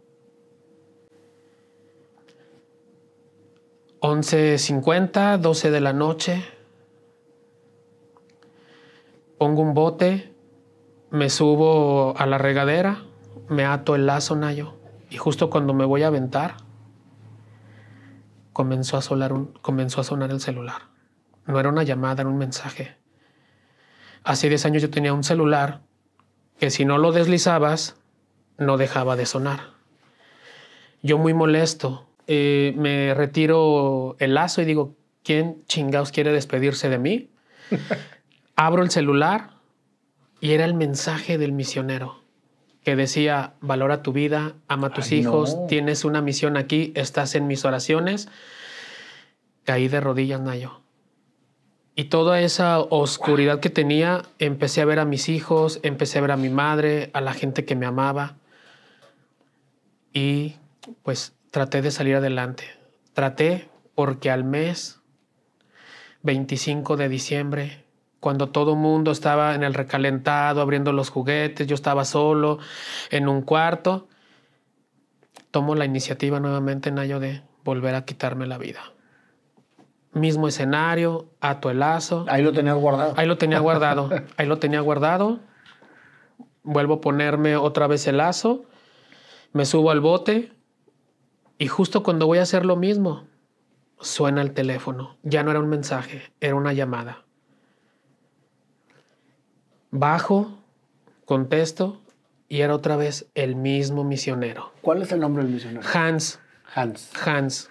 11.50, 4.02 5.38
12 5.38 5.72
de 5.72 5.82
la 5.82 5.94
noche, 5.94 6.46
pongo 9.38 9.62
un 9.62 9.74
bote, 9.74 10.34
me 11.10 11.30
subo 11.30 12.16
a 12.18 12.26
la 12.26 12.38
regadera, 12.38 13.04
me 13.50 13.66
ato 13.66 13.96
el 13.96 14.06
lazo, 14.06 14.36
Nayo, 14.36 14.76
y 15.10 15.18
justo 15.18 15.50
cuando 15.50 15.74
me 15.74 15.86
voy 15.86 16.04
a 16.04 16.08
aventar, 16.08 16.58
comenzó 18.54 18.98
a, 18.98 19.02
sonar 19.02 19.34
un, 19.34 19.48
comenzó 19.62 20.02
a 20.02 20.04
sonar 20.04 20.32
el 20.32 20.42
celular. 20.42 20.84
No 21.46 21.60
era 21.60 21.70
una 21.70 21.84
llamada, 21.84 22.22
era 22.22 22.30
un 22.30 22.38
mensaje. 22.38 22.98
Hace 24.24 24.50
10 24.50 24.66
años 24.66 24.82
yo 24.82 24.90
tenía 24.90 25.14
un 25.14 25.24
celular 25.24 25.82
que 26.60 26.70
si 26.70 26.84
no 26.84 26.98
lo 26.98 27.12
deslizabas, 27.12 27.96
no 28.58 28.78
dejaba 28.78 29.16
de 29.16 29.26
sonar. 29.26 29.74
Yo 31.02 31.18
muy 31.18 31.34
molesto, 31.34 32.07
eh, 32.28 32.74
me 32.78 33.14
retiro 33.14 34.16
el 34.20 34.34
lazo 34.34 34.62
y 34.62 34.66
digo, 34.66 34.96
¿quién 35.24 35.64
chingados 35.66 36.12
quiere 36.12 36.32
despedirse 36.32 36.90
de 36.90 37.00
mí? 37.00 37.30
Abro 38.56 38.84
el 38.84 38.92
celular 38.92 39.52
y 40.40 40.52
era 40.52 40.66
el 40.66 40.74
mensaje 40.74 41.38
del 41.38 41.52
misionero 41.52 42.28
que 42.88 42.96
decía, 42.96 43.56
valora 43.60 44.02
tu 44.02 44.14
vida, 44.14 44.56
ama 44.70 44.88
a 44.88 44.94
tus 44.94 45.12
hijos, 45.12 45.58
tienes 45.68 46.06
una 46.06 46.22
misión 46.22 46.56
aquí, 46.56 46.94
estás 46.96 47.36
en 47.36 47.46
mis 47.46 47.66
oraciones. 47.66 48.30
Caí 49.66 49.90
de 49.90 50.00
rodillas, 50.00 50.40
Nayo. 50.40 50.80
Y 51.96 52.06
toda 52.06 52.40
esa 52.40 52.80
oscuridad 52.80 53.60
que 53.60 53.70
tenía, 53.70 54.22
empecé 54.40 54.80
a 54.80 54.86
ver 54.86 55.00
a 55.00 55.06
mis 55.06 55.28
hijos, 55.28 55.82
empecé 55.84 56.20
a 56.20 56.22
ver 56.22 56.32
a 56.32 56.38
mi 56.38 56.48
madre, 56.50 57.10
a 57.12 57.20
la 57.20 57.34
gente 57.34 57.66
que 57.66 57.76
me 57.76 57.86
amaba. 57.86 58.38
Y 60.14 60.56
pues 61.04 61.34
traté 61.58 61.82
de 61.82 61.90
salir 61.90 62.16
adelante. 62.16 62.66
Traté 63.14 63.68
porque 63.96 64.30
al 64.30 64.44
mes 64.44 65.02
25 66.22 66.98
de 66.98 67.10
diciembre 67.10 67.84
cuando 68.20 68.50
todo 68.50 68.74
el 68.74 68.78
mundo 68.78 69.10
estaba 69.10 69.56
en 69.56 69.64
el 69.64 69.74
recalentado, 69.74 70.62
abriendo 70.62 70.94
los 70.94 71.10
juguetes, 71.10 71.66
yo 71.66 71.74
estaba 71.74 72.06
solo 72.06 72.60
en 73.10 73.28
un 73.28 73.42
cuarto, 73.42 74.08
tomo 75.50 75.74
la 75.74 75.86
iniciativa 75.86 76.40
nuevamente, 76.40 76.92
Nayo, 76.92 77.20
de 77.20 77.42
volver 77.64 77.96
a 77.96 78.06
quitarme 78.06 78.46
la 78.46 78.60
vida. 78.60 78.94
Mismo 80.14 80.48
escenario, 80.48 81.32
ato 81.42 81.72
el 81.72 81.80
lazo. 81.80 82.28
Ahí 82.30 82.44
lo 82.44 82.54
tenía 82.54 82.74
guardado. 82.74 83.16
Ahí 83.18 83.26
lo 83.26 83.40
tenía 83.40 83.58
guardado. 83.58 84.12
Ahí 84.38 84.46
lo 84.46 84.60
tenía 84.60 84.82
guardado. 84.82 85.40
Vuelvo 86.62 86.96
a 86.96 87.02
ponerme 87.02 87.56
otra 87.58 87.88
vez 87.88 88.06
el 88.06 88.18
lazo. 88.18 88.66
Me 89.54 89.66
subo 89.66 89.90
al 89.90 90.02
bote. 90.02 90.52
Y 91.58 91.68
justo 91.68 92.04
cuando 92.04 92.28
voy 92.28 92.38
a 92.38 92.44
hacer 92.44 92.66
lo 92.66 92.76
mismo, 92.76 93.28
suena 94.00 94.42
el 94.42 94.54
teléfono. 94.54 95.18
Ya 95.24 95.44
no 95.44 95.52
era 95.52 95.60
un 95.60 95.70
mensaje, 95.70 96.32
era 96.40 96.56
una 96.56 96.74
llamada. 96.74 97.26
Bajo, 99.90 100.60
contesto 101.26 102.02
y 102.48 102.62
era 102.62 102.76
otra 102.76 102.96
vez 102.96 103.28
el 103.36 103.56
mismo 103.56 104.04
misionero. 104.04 104.72
¿Cuál 104.82 105.02
es 105.02 105.12
el 105.12 105.20
nombre 105.20 105.44
del 105.44 105.54
misionero? 105.54 105.88
Hans. 105.94 106.40
Hans. 106.74 107.12
Hans. 107.26 107.70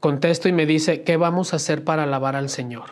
Contesto 0.00 0.48
y 0.48 0.52
me 0.52 0.66
dice, 0.66 1.04
¿qué 1.04 1.16
vamos 1.16 1.52
a 1.52 1.56
hacer 1.56 1.84
para 1.84 2.02
alabar 2.02 2.34
al 2.34 2.48
Señor? 2.48 2.90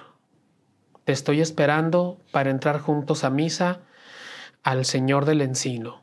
Te 1.05 1.13
estoy 1.13 1.41
esperando 1.41 2.21
para 2.31 2.51
entrar 2.51 2.79
juntos 2.79 3.25
a 3.25 3.31
misa 3.31 3.81
al 4.63 4.85
Señor 4.85 5.25
del 5.25 5.41
Encino. 5.41 6.03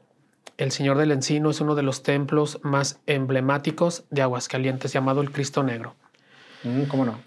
El 0.58 0.72
Señor 0.72 0.98
del 0.98 1.12
Encino 1.12 1.52
es 1.52 1.62
uno 1.62 1.76
de 1.76 1.84
los 1.84 2.04
templos 2.04 2.60
más 2.64 3.00
emblemáticos 3.06 4.06
de 4.10 4.24
Aguascalientes, 4.24 4.92
llamado 4.92 5.22
el 5.22 5.32
Cristo 5.32 5.64
Negro. 5.64 5.96
Mm, 6.64 6.84
¿Cómo 6.84 7.06
no? 7.06 7.20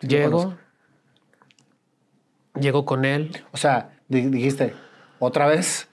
Llego, 0.00 0.56
Llego 2.60 2.84
con 2.84 3.04
él. 3.04 3.44
O 3.52 3.56
sea, 3.56 3.90
dijiste, 4.08 4.74
otra 5.18 5.46
vez, 5.46 5.88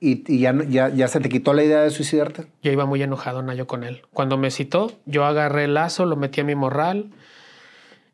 y, 0.00 0.40
ya, 0.40 0.52
ya, 0.68 1.08
se 1.08 1.20
te 1.20 1.28
quitó 1.28 1.52
la 1.52 1.62
idea 1.62 1.82
de 1.82 1.90
suicidarte. 1.90 2.46
Yo 2.62 2.72
iba 2.72 2.86
muy 2.86 3.02
enojado, 3.02 3.42
Nayo, 3.42 3.66
con 3.66 3.84
él. 3.84 4.02
Cuando 4.12 4.38
me 4.38 4.50
citó, 4.50 4.92
yo 5.06 5.24
agarré 5.24 5.64
el 5.64 5.74
lazo, 5.74 6.06
lo 6.06 6.16
metí 6.16 6.40
a 6.40 6.44
mi 6.44 6.54
morral, 6.54 7.10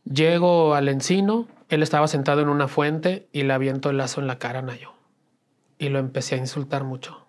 llego 0.05 0.75
al 0.75 0.89
encino, 0.89 1.47
él 1.69 1.83
estaba 1.83 2.09
sentado 2.09 2.43
en 2.43 2.49
una 2.49 2.69
fuente 2.69 3.29
y 3.33 3.45
le 3.45 3.53
aviento 3.53 3.91
el 3.91 3.97
lazo 3.97 4.21
en 4.21 4.27
la 4.27 4.39
cara, 4.39 4.61
Nayo. 4.61 4.93
Y 5.79 5.89
lo 5.89 5.99
empecé 5.99 6.35
a 6.35 6.39
insultar 6.39 6.85
mucho. 6.85 7.28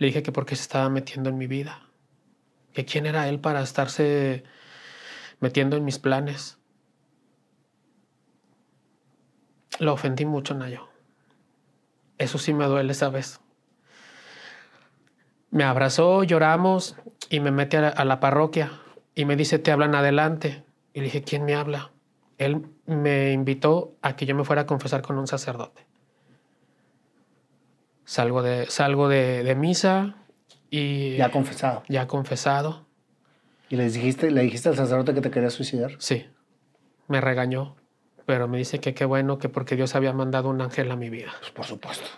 Le 0.00 0.06
dije 0.06 0.22
que 0.22 0.32
porque 0.32 0.56
se 0.56 0.62
estaba 0.62 0.88
metiendo 0.88 1.28
en 1.28 1.36
mi 1.36 1.46
vida, 1.46 1.82
que 2.72 2.86
quién 2.86 3.04
era 3.04 3.28
él 3.28 3.38
para 3.38 3.60
estarse 3.60 4.44
metiendo 5.40 5.76
en 5.76 5.84
mis 5.84 5.98
planes. 5.98 6.58
Lo 9.78 9.92
ofendí 9.92 10.24
mucho, 10.24 10.54
Nayo. 10.54 10.88
Eso 12.16 12.38
sí 12.38 12.54
me 12.54 12.64
duele 12.64 12.92
esa 12.92 13.10
vez. 13.10 13.40
Me 15.50 15.64
abrazó, 15.64 16.24
lloramos 16.24 16.96
y 17.28 17.40
me 17.40 17.50
mete 17.50 17.76
a 17.76 17.80
la, 17.82 17.88
a 17.90 18.06
la 18.06 18.20
parroquia 18.20 18.80
y 19.14 19.26
me 19.26 19.36
dice, 19.36 19.58
te 19.58 19.70
hablan 19.70 19.94
adelante. 19.94 20.64
Y 20.94 21.00
le 21.00 21.04
dije, 21.04 21.22
¿quién 21.22 21.44
me 21.44 21.54
habla? 21.54 21.92
Él 22.38 22.66
me 22.86 23.32
invitó 23.32 23.98
a 24.00 24.16
que 24.16 24.24
yo 24.24 24.34
me 24.34 24.44
fuera 24.44 24.62
a 24.62 24.66
confesar 24.66 25.02
con 25.02 25.18
un 25.18 25.26
sacerdote. 25.26 25.89
Salgo 28.10 28.42
de, 28.42 28.66
salgo 28.66 29.08
de, 29.08 29.44
de 29.44 29.54
misa 29.54 30.16
y... 30.68 31.16
Ya 31.16 31.30
confesado. 31.30 31.84
Ya 31.88 32.08
confesado. 32.08 32.84
¿Y 33.68 33.76
les 33.76 33.94
dijiste, 33.94 34.32
le 34.32 34.42
dijiste 34.42 34.68
al 34.68 34.74
sacerdote 34.74 35.14
que 35.14 35.20
te 35.20 35.30
querías 35.30 35.52
suicidar? 35.52 35.92
Sí, 35.98 36.26
me 37.06 37.20
regañó, 37.20 37.76
pero 38.26 38.48
me 38.48 38.58
dice 38.58 38.80
que 38.80 38.94
qué 38.94 39.04
bueno 39.04 39.38
que 39.38 39.48
porque 39.48 39.76
Dios 39.76 39.94
había 39.94 40.12
mandado 40.12 40.48
un 40.48 40.60
ángel 40.60 40.90
a 40.90 40.96
mi 40.96 41.08
vida. 41.08 41.30
Pues 41.38 41.52
por 41.52 41.66
supuesto. 41.66 42.08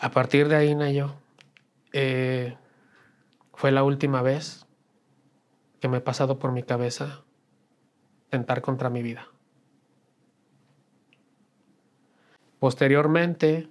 A 0.00 0.10
partir 0.10 0.48
de 0.48 0.56
ahí, 0.56 0.74
Nayo, 0.74 1.14
eh, 1.92 2.56
fue 3.54 3.70
la 3.70 3.84
última 3.84 4.20
vez 4.20 4.66
que 5.78 5.86
me 5.86 5.98
he 5.98 6.00
pasado 6.00 6.40
por 6.40 6.50
mi 6.50 6.64
cabeza 6.64 7.22
tentar 8.30 8.62
contra 8.62 8.90
mi 8.90 9.04
vida. 9.04 9.28
Posteriormente, 12.58 13.68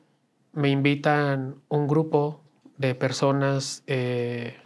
me 0.53 0.69
invitan 0.69 1.55
un 1.69 1.87
grupo 1.87 2.41
de 2.77 2.95
personas 2.95 3.83
eh, 3.87 4.57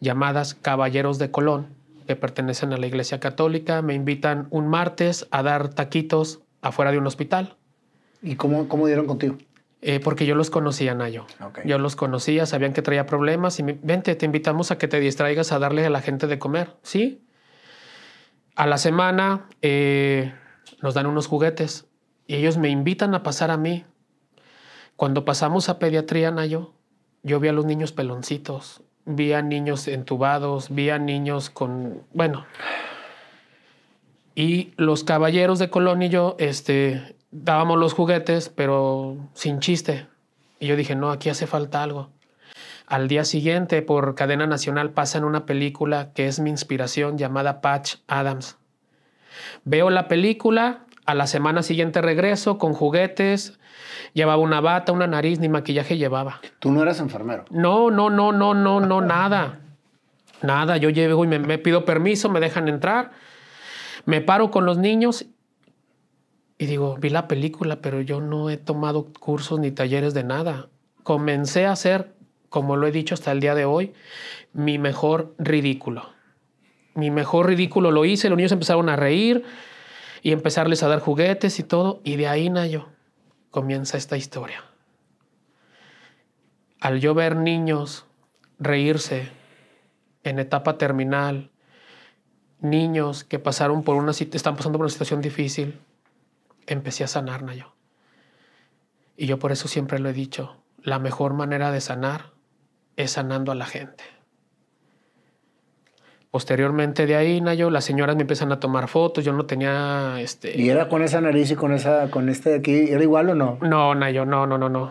llamadas 0.00 0.54
Caballeros 0.54 1.18
de 1.18 1.30
Colón, 1.30 1.74
que 2.06 2.16
pertenecen 2.16 2.72
a 2.72 2.76
la 2.76 2.86
Iglesia 2.86 3.20
Católica. 3.20 3.82
Me 3.82 3.94
invitan 3.94 4.46
un 4.50 4.68
martes 4.68 5.26
a 5.30 5.42
dar 5.42 5.68
taquitos 5.68 6.42
afuera 6.60 6.92
de 6.92 6.98
un 6.98 7.06
hospital. 7.06 7.56
¿Y 8.22 8.36
cómo, 8.36 8.68
cómo 8.68 8.86
dieron 8.86 9.06
contigo? 9.06 9.36
Eh, 9.86 10.00
porque 10.00 10.24
yo 10.24 10.34
los 10.34 10.48
conocía, 10.48 10.94
Nayo. 10.94 11.26
Yo 11.66 11.76
los 11.76 11.94
conocía, 11.94 12.46
sabían 12.46 12.72
que 12.72 12.80
traía 12.80 13.04
problemas 13.04 13.58
y 13.58 13.62
me, 13.62 13.78
vente, 13.82 14.14
te 14.14 14.24
invitamos 14.24 14.70
a 14.70 14.78
que 14.78 14.88
te 14.88 14.98
distraigas 14.98 15.52
a 15.52 15.58
darle 15.58 15.84
a 15.84 15.90
la 15.90 16.00
gente 16.00 16.26
de 16.26 16.38
comer. 16.38 16.70
Sí. 16.82 17.22
A 18.56 18.66
la 18.66 18.78
semana 18.78 19.46
eh, 19.60 20.32
nos 20.80 20.94
dan 20.94 21.04
unos 21.04 21.26
juguetes 21.26 21.86
y 22.26 22.36
ellos 22.36 22.56
me 22.56 22.70
invitan 22.70 23.14
a 23.14 23.22
pasar 23.22 23.50
a 23.50 23.58
mí. 23.58 23.84
Cuando 24.96 25.24
pasamos 25.24 25.68
a 25.68 25.78
pediatría, 25.78 26.30
Nayo, 26.30 26.72
yo 27.22 27.40
vi 27.40 27.48
a 27.48 27.52
los 27.52 27.64
niños 27.64 27.92
peloncitos, 27.92 28.82
vi 29.04 29.32
a 29.32 29.42
niños 29.42 29.88
entubados, 29.88 30.72
vi 30.72 30.90
a 30.90 30.98
niños 30.98 31.50
con, 31.50 32.02
bueno. 32.12 32.46
Y 34.34 34.72
los 34.76 35.04
caballeros 35.04 35.58
de 35.58 35.70
Colón 35.70 36.02
y 36.02 36.08
yo, 36.08 36.36
este, 36.38 37.16
dábamos 37.30 37.78
los 37.78 37.92
juguetes, 37.92 38.48
pero 38.48 39.16
sin 39.34 39.60
chiste. 39.60 40.06
Y 40.60 40.66
yo 40.66 40.76
dije, 40.76 40.94
no, 40.94 41.10
aquí 41.10 41.28
hace 41.28 41.46
falta 41.46 41.82
algo. 41.82 42.10
Al 42.86 43.08
día 43.08 43.24
siguiente, 43.24 43.82
por 43.82 44.14
cadena 44.14 44.46
nacional, 44.46 44.90
pasan 44.90 45.24
una 45.24 45.46
película 45.46 46.12
que 46.12 46.26
es 46.26 46.38
mi 46.38 46.50
inspiración 46.50 47.18
llamada 47.18 47.60
Patch 47.60 47.96
Adams. 48.06 48.58
Veo 49.64 49.90
la 49.90 50.06
película, 50.06 50.84
a 51.06 51.14
la 51.14 51.26
semana 51.26 51.62
siguiente 51.62 52.00
regreso 52.00 52.58
con 52.58 52.74
juguetes, 52.74 53.58
llevaba 54.12 54.42
una 54.42 54.60
bata, 54.60 54.92
una 54.92 55.06
nariz, 55.06 55.38
ni 55.38 55.48
maquillaje 55.48 55.96
llevaba. 55.96 56.40
Tú 56.58 56.70
no 56.70 56.82
eras 56.82 57.00
enfermero. 57.00 57.44
No, 57.50 57.90
no, 57.90 58.10
no, 58.10 58.32
no, 58.32 58.54
no, 58.54 58.80
no, 58.80 59.00
nada. 59.00 59.60
Nada, 60.42 60.76
yo 60.76 60.90
llego 60.90 61.24
y 61.24 61.28
me, 61.28 61.38
me 61.38 61.58
pido 61.58 61.84
permiso, 61.84 62.28
me 62.28 62.40
dejan 62.40 62.68
entrar, 62.68 63.12
me 64.04 64.20
paro 64.20 64.50
con 64.50 64.66
los 64.66 64.76
niños 64.76 65.26
y 66.58 66.66
digo, 66.66 66.96
vi 66.98 67.10
la 67.10 67.26
película, 67.28 67.80
pero 67.80 68.00
yo 68.00 68.20
no 68.20 68.48
he 68.48 68.56
tomado 68.56 69.08
cursos 69.18 69.58
ni 69.58 69.70
talleres 69.70 70.14
de 70.14 70.24
nada. 70.24 70.68
Comencé 71.02 71.66
a 71.66 71.72
hacer, 71.72 72.14
como 72.48 72.76
lo 72.76 72.86
he 72.86 72.92
dicho 72.92 73.14
hasta 73.14 73.32
el 73.32 73.40
día 73.40 73.54
de 73.54 73.64
hoy, 73.64 73.92
mi 74.52 74.78
mejor 74.78 75.34
ridículo. 75.38 76.10
Mi 76.94 77.10
mejor 77.10 77.48
ridículo 77.48 77.90
lo 77.90 78.04
hice, 78.04 78.28
los 78.28 78.36
niños 78.36 78.52
empezaron 78.52 78.88
a 78.88 78.96
reír 78.96 79.44
y 80.22 80.30
empezarles 80.30 80.82
a 80.82 80.88
dar 80.88 81.00
juguetes 81.00 81.58
y 81.58 81.64
todo, 81.64 82.00
y 82.04 82.16
de 82.16 82.28
ahí, 82.28 82.48
Nayo, 82.48 82.86
comienza 83.54 83.96
esta 83.96 84.16
historia. 84.16 84.64
Al 86.80 86.98
yo 86.98 87.14
ver 87.14 87.36
niños 87.36 88.04
reírse 88.58 89.30
en 90.24 90.40
etapa 90.40 90.76
terminal, 90.76 91.52
niños 92.58 93.22
que 93.22 93.38
pasaron 93.38 93.84
por 93.84 93.94
una 93.94 94.10
están 94.10 94.56
pasando 94.56 94.78
por 94.78 94.86
una 94.86 94.90
situación 94.90 95.20
difícil, 95.20 95.80
empecé 96.66 97.04
a 97.04 97.06
sanar, 97.06 97.44
Nayo. 97.44 97.76
Y 99.16 99.26
yo 99.26 99.38
por 99.38 99.52
eso 99.52 99.68
siempre 99.68 100.00
lo 100.00 100.08
he 100.08 100.12
dicho, 100.12 100.60
la 100.82 100.98
mejor 100.98 101.34
manera 101.34 101.70
de 101.70 101.80
sanar 101.80 102.32
es 102.96 103.12
sanando 103.12 103.52
a 103.52 103.54
la 103.54 103.66
gente. 103.66 104.02
Posteriormente 106.34 107.06
de 107.06 107.14
ahí, 107.14 107.40
Nayo, 107.40 107.70
las 107.70 107.84
señoras 107.84 108.16
me 108.16 108.22
empiezan 108.22 108.50
a 108.50 108.58
tomar 108.58 108.88
fotos, 108.88 109.24
yo 109.24 109.32
no 109.32 109.46
tenía 109.46 110.16
este 110.18 110.60
¿Y 110.60 110.68
era 110.68 110.88
con 110.88 111.04
esa 111.04 111.20
nariz 111.20 111.52
y 111.52 111.54
con 111.54 111.72
esa, 111.72 112.10
con 112.10 112.28
este 112.28 112.50
de 112.50 112.56
aquí? 112.56 112.74
¿Era 112.90 113.04
igual 113.04 113.30
o 113.30 113.34
no? 113.36 113.58
No, 113.62 113.94
Nayo, 113.94 114.24
no, 114.24 114.44
no, 114.44 114.58
no, 114.58 114.68
no. 114.68 114.90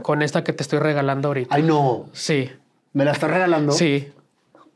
Con 0.00 0.22
esta 0.22 0.44
que 0.44 0.54
te 0.54 0.62
estoy 0.62 0.78
regalando 0.78 1.28
ahorita. 1.28 1.54
Ay, 1.54 1.62
no. 1.62 2.06
Sí, 2.12 2.50
¿Me 2.94 3.04
la 3.04 3.12
estás 3.12 3.30
regalando? 3.30 3.72
sí. 3.72 4.10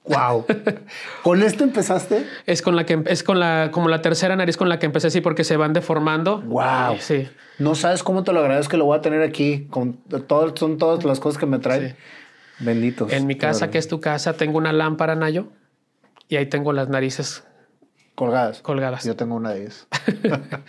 Wow. 0.05 0.44
¿Con 1.23 1.42
esto 1.42 1.64
empezaste? 1.64 2.27
Es 2.44 2.61
con 2.61 2.77
la 2.77 2.85
que 2.85 3.03
es 3.07 3.23
con 3.23 3.40
la 3.40 3.70
como 3.73 3.88
la 3.88 4.03
tercera 4.03 4.37
nariz 4.37 4.59
con 4.59 4.68
la 4.68 4.79
que 4.79 4.85
empecé, 4.85 5.09
sí, 5.09 5.23
porque 5.23 5.44
se 5.44 5.57
van 5.57 5.73
deformando. 5.73 6.42
Wow. 6.42 6.99
Sí. 6.99 7.27
No 7.59 7.75
sabes 7.75 8.03
cómo 8.03 8.23
te 8.23 8.35
lo 8.35 8.40
agradezco 8.40 8.73
que 8.73 8.77
lo 8.77 8.85
voy 8.85 8.99
a 8.99 9.01
tener 9.01 9.23
aquí. 9.23 9.66
Con 9.70 9.94
todo, 10.27 10.55
son 10.55 10.77
todas 10.77 11.03
las 11.07 11.20
cosas 11.20 11.40
que 11.40 11.47
me 11.47 11.59
traen. 11.59 11.88
Sí. 11.88 11.94
Benditos. 12.61 13.12
En 13.12 13.27
mi 13.27 13.37
casa, 13.37 13.59
Claro. 13.61 13.73
que 13.73 13.79
es 13.79 13.88
tu 13.88 14.01
casa, 14.01 14.35
tengo 14.35 14.59
una 14.59 14.73
lámpara, 14.73 15.14
Nayo, 15.14 15.49
y 16.29 16.37
ahí 16.37 16.47
tengo 16.47 16.73
las 16.73 16.88
narices 16.88 17.45
Colgadas. 18.14 18.61
colgadas. 18.62 19.05
Yo 19.05 19.17
tengo 19.17 19.35
una 19.35 19.51
de 19.53 19.62
ellas. 19.62 19.87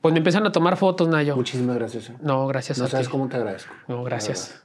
Pues 0.00 0.12
me 0.12 0.18
empiezan 0.18 0.46
a 0.46 0.52
tomar 0.52 0.78
fotos, 0.78 1.08
Nayo. 1.08 1.36
Muchísimas 1.36 1.76
gracias. 1.76 2.08
eh. 2.08 2.14
No, 2.22 2.46
gracias 2.46 2.78
No 2.78 2.86
a 2.86 2.88
sabes 2.88 3.06
ti. 3.08 3.10
cómo 3.10 3.28
te 3.28 3.36
agradezco. 3.36 3.74
No, 3.86 4.02
gracias. 4.02 4.62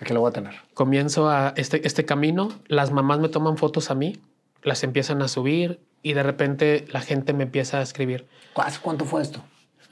Aquí 0.00 0.12
lo 0.12 0.20
voy 0.20 0.30
a 0.30 0.32
tener. 0.32 0.54
Comienzo 0.74 1.28
a 1.30 1.54
este, 1.56 1.86
este 1.86 2.04
camino, 2.04 2.48
las 2.66 2.90
mamás 2.90 3.20
me 3.20 3.28
toman 3.28 3.56
fotos 3.56 3.92
a 3.92 3.94
mí, 3.94 4.20
las 4.64 4.82
empiezan 4.82 5.22
a 5.22 5.28
subir 5.28 5.80
y 6.02 6.14
de 6.14 6.24
repente 6.24 6.84
la 6.90 7.00
gente 7.00 7.32
me 7.32 7.44
empieza 7.44 7.78
a 7.78 7.82
escribir. 7.82 8.26
¿Hace 8.56 8.80
cuánto 8.82 9.04
fue 9.04 9.22
esto? 9.22 9.40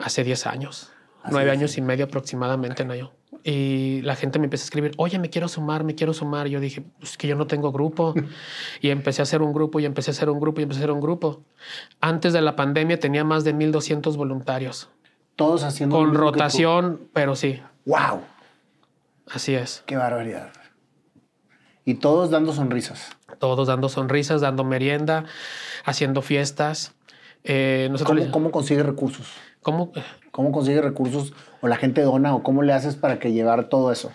Hace 0.01 0.25
10 0.25 0.47
años, 0.49 0.91
Hace 1.23 1.31
nueve 1.33 1.51
10 1.51 1.59
años 1.59 1.79
y 1.79 1.81
medio 1.83 2.07
aproximadamente, 2.07 2.85
Nayo. 2.85 3.13
Y 3.45 4.03
la 4.03 4.15
gente 4.15 4.39
me 4.39 4.45
empieza 4.45 4.65
a 4.65 4.67
escribir, 4.67 4.93
oye, 4.97 5.19
me 5.19 5.29
quiero 5.29 5.49
sumar, 5.49 5.83
me 5.83 5.95
quiero 5.95 6.15
sumar. 6.15 6.47
Yo 6.47 6.61
dije, 6.61 6.85
es 7.01 7.17
que 7.17 7.27
yo 7.27 7.35
no 7.35 7.47
tengo 7.47 7.73
grupo. 7.73 8.15
y 8.81 8.91
empecé 8.91 9.23
a 9.23 9.25
hacer 9.25 9.43
un 9.43 9.53
grupo 9.53 9.81
y 9.81 9.85
empecé 9.85 10.11
a 10.11 10.13
hacer 10.13 10.31
un 10.31 10.41
grupo 10.41 10.61
y 10.61 10.65
empecé 10.65 10.81
a 10.81 10.85
hacer 10.85 10.93
un 10.93 11.01
grupo. 11.01 11.43
Antes 12.01 12.33
de 12.33 12.41
la 12.41 12.55
pandemia 12.55 13.01
tenía 13.01 13.25
más 13.25 13.45
de 13.45 13.55
1.200 13.55 14.17
voluntarios. 14.17 14.89
Todos 15.37 15.65
haciendo. 15.65 15.97
Con 15.97 16.13
tú. 16.13 16.19
rotación, 16.19 17.09
pero 17.13 17.35
sí, 17.35 17.61
¡Wow! 17.85 18.21
así 19.31 19.55
es. 19.55 19.83
¡Qué 19.87 19.97
barbaridad! 19.97 20.53
Y 21.85 21.95
todos 21.95 22.31
dando 22.31 22.53
sonrisas. 22.53 23.17
Todos 23.39 23.67
dando 23.67 23.89
sonrisas, 23.89 24.41
dando 24.41 24.63
merienda, 24.63 25.25
haciendo 25.85 26.23
fiestas. 26.23 26.95
Eh, 27.43 27.89
nosotros 27.91 28.19
¿Cómo, 28.21 28.31
cómo 28.31 28.51
consigues 28.53 28.87
recursos? 28.87 29.27
¿cómo? 29.63 29.93
¿Cómo 30.31 30.53
consigues 30.53 30.85
recursos? 30.85 31.33
¿O 31.63 31.69
la 31.69 31.77
gente 31.77 32.03
dona? 32.03 32.35
¿O 32.35 32.43
cómo 32.43 32.63
le 32.63 32.75
haces 32.75 32.97
para 32.97 33.19
que 33.19 33.33
llevar 33.33 33.71
todo 33.71 33.91
eso? 33.91 34.13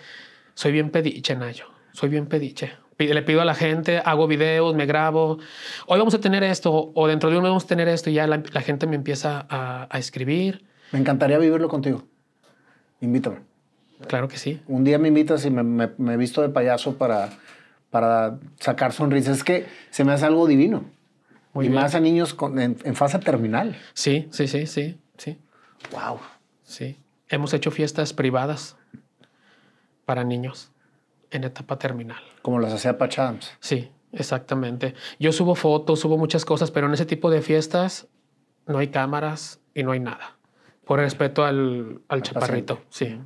Soy 0.54 0.70
bien 0.70 0.90
pediche, 0.90 1.34
Nayo. 1.34 1.64
Soy 1.92 2.08
bien 2.10 2.26
pediche. 2.26 2.72
Le 2.98 3.22
pido 3.22 3.40
a 3.40 3.44
la 3.44 3.54
gente, 3.54 3.98
hago 4.04 4.26
videos, 4.28 4.74
me 4.74 4.84
grabo. 4.86 5.38
Hoy 5.86 5.98
vamos 5.98 6.14
a 6.14 6.20
tener 6.20 6.42
esto, 6.44 6.92
o 6.94 7.06
dentro 7.08 7.30
de 7.30 7.36
un 7.36 7.42
mes 7.42 7.50
vamos 7.50 7.64
a 7.64 7.68
tener 7.68 7.88
esto, 7.88 8.10
y 8.10 8.14
ya 8.14 8.26
la, 8.26 8.42
la 8.52 8.60
gente 8.60 8.86
me 8.86 8.96
empieza 8.96 9.46
a, 9.48 9.86
a 9.90 9.98
escribir. 9.98 10.64
Me 10.92 10.98
encantaría 10.98 11.38
vivirlo 11.38 11.68
contigo. 11.68 12.04
Invítame. 13.00 13.38
Claro 14.08 14.28
que 14.28 14.36
sí. 14.36 14.60
Un 14.66 14.84
día 14.84 14.98
me 14.98 15.08
invitas 15.08 15.44
y 15.46 15.50
me, 15.50 15.62
me, 15.62 15.90
me 15.96 16.16
visto 16.16 16.42
de 16.42 16.48
payaso 16.50 16.98
para, 16.98 17.30
para 17.90 18.38
sacar 18.60 18.92
sonrisas. 18.92 19.38
Es 19.38 19.44
que 19.44 19.66
se 19.90 20.04
me 20.04 20.12
hace 20.12 20.26
algo 20.26 20.46
divino. 20.46 20.84
Muy 21.54 21.66
y 21.66 21.68
bien. 21.68 21.80
más 21.80 21.94
a 21.94 22.00
niños 22.00 22.34
con- 22.34 22.58
en, 22.60 22.76
en 22.84 22.94
fase 22.94 23.18
terminal. 23.20 23.76
Sí, 23.94 24.28
sí, 24.32 24.46
sí, 24.48 24.66
sí, 24.66 24.98
sí, 25.16 25.38
¡Wow! 25.92 26.18
sí. 26.64 26.96
Hemos 27.28 27.52
hecho 27.52 27.70
fiestas 27.70 28.12
privadas 28.12 28.76
para 30.04 30.24
niños 30.24 30.72
en 31.30 31.44
etapa 31.44 31.78
terminal. 31.78 32.22
Como 32.42 32.58
las 32.60 32.72
hacía 32.72 32.96
Patch 32.96 33.18
Adams. 33.18 33.52
Sí, 33.60 33.90
exactamente. 34.12 34.94
Yo 35.18 35.32
subo 35.32 35.54
fotos, 35.54 36.00
subo 36.00 36.16
muchas 36.16 36.44
cosas, 36.44 36.70
pero 36.70 36.86
en 36.86 36.94
ese 36.94 37.06
tipo 37.06 37.30
de 37.30 37.42
fiestas 37.42 38.08
no 38.66 38.78
hay 38.78 38.88
cámaras 38.88 39.60
y 39.74 39.82
no 39.82 39.92
hay 39.92 40.00
nada. 40.00 40.36
Por 40.84 41.00
respeto 41.00 41.44
al, 41.44 42.00
al 42.08 42.22
chaparrito. 42.22 42.80
Sí. 42.88 43.20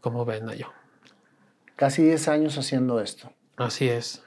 ¿Cómo 0.00 0.24
ves, 0.24 0.42
Nayo? 0.42 0.72
Casi 1.76 2.02
10 2.02 2.28
años 2.28 2.58
haciendo 2.58 3.00
esto. 3.00 3.32
Así 3.56 3.88
es. 3.88 4.22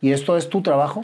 ¿Y 0.00 0.12
esto 0.12 0.36
es 0.36 0.48
tu 0.48 0.62
trabajo? 0.62 1.02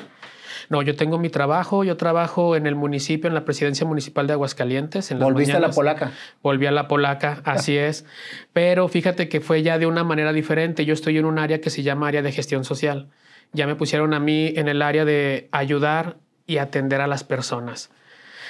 No, 0.68 0.82
yo 0.82 0.96
tengo 0.96 1.18
mi 1.18 1.30
trabajo, 1.30 1.82
yo 1.82 1.96
trabajo 1.96 2.54
en 2.54 2.66
el 2.66 2.74
municipio, 2.74 3.28
en 3.28 3.34
la 3.34 3.44
presidencia 3.44 3.86
municipal 3.86 4.26
de 4.26 4.34
Aguascalientes. 4.34 5.10
En 5.10 5.18
¿Volviste 5.18 5.56
a 5.56 5.60
la 5.60 5.70
polaca? 5.70 6.12
Volví 6.42 6.66
a 6.66 6.72
la 6.72 6.88
polaca, 6.88 7.40
así 7.44 7.76
es. 7.78 8.04
Pero 8.52 8.88
fíjate 8.88 9.28
que 9.28 9.40
fue 9.40 9.62
ya 9.62 9.78
de 9.78 9.86
una 9.86 10.04
manera 10.04 10.32
diferente. 10.32 10.84
Yo 10.84 10.92
estoy 10.92 11.16
en 11.16 11.24
un 11.24 11.38
área 11.38 11.60
que 11.60 11.70
se 11.70 11.82
llama 11.82 12.08
área 12.08 12.22
de 12.22 12.32
gestión 12.32 12.64
social. 12.64 13.08
Ya 13.52 13.66
me 13.66 13.76
pusieron 13.76 14.12
a 14.12 14.20
mí 14.20 14.52
en 14.56 14.68
el 14.68 14.82
área 14.82 15.06
de 15.06 15.48
ayudar 15.52 16.16
y 16.46 16.58
atender 16.58 17.00
a 17.00 17.06
las 17.06 17.24
personas. 17.24 17.90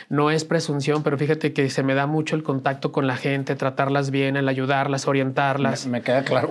No 0.08 0.30
es 0.30 0.44
presunción, 0.44 1.02
pero 1.02 1.18
fíjate 1.18 1.52
que 1.52 1.70
se 1.70 1.82
me 1.82 1.94
da 1.94 2.06
mucho 2.06 2.34
el 2.34 2.42
contacto 2.42 2.90
con 2.90 3.06
la 3.06 3.16
gente, 3.16 3.54
tratarlas 3.54 4.10
bien, 4.10 4.36
el 4.36 4.48
ayudarlas, 4.48 5.06
orientarlas. 5.06 5.86
Me, 5.86 6.00
queda 6.00 6.24
claro. 6.24 6.50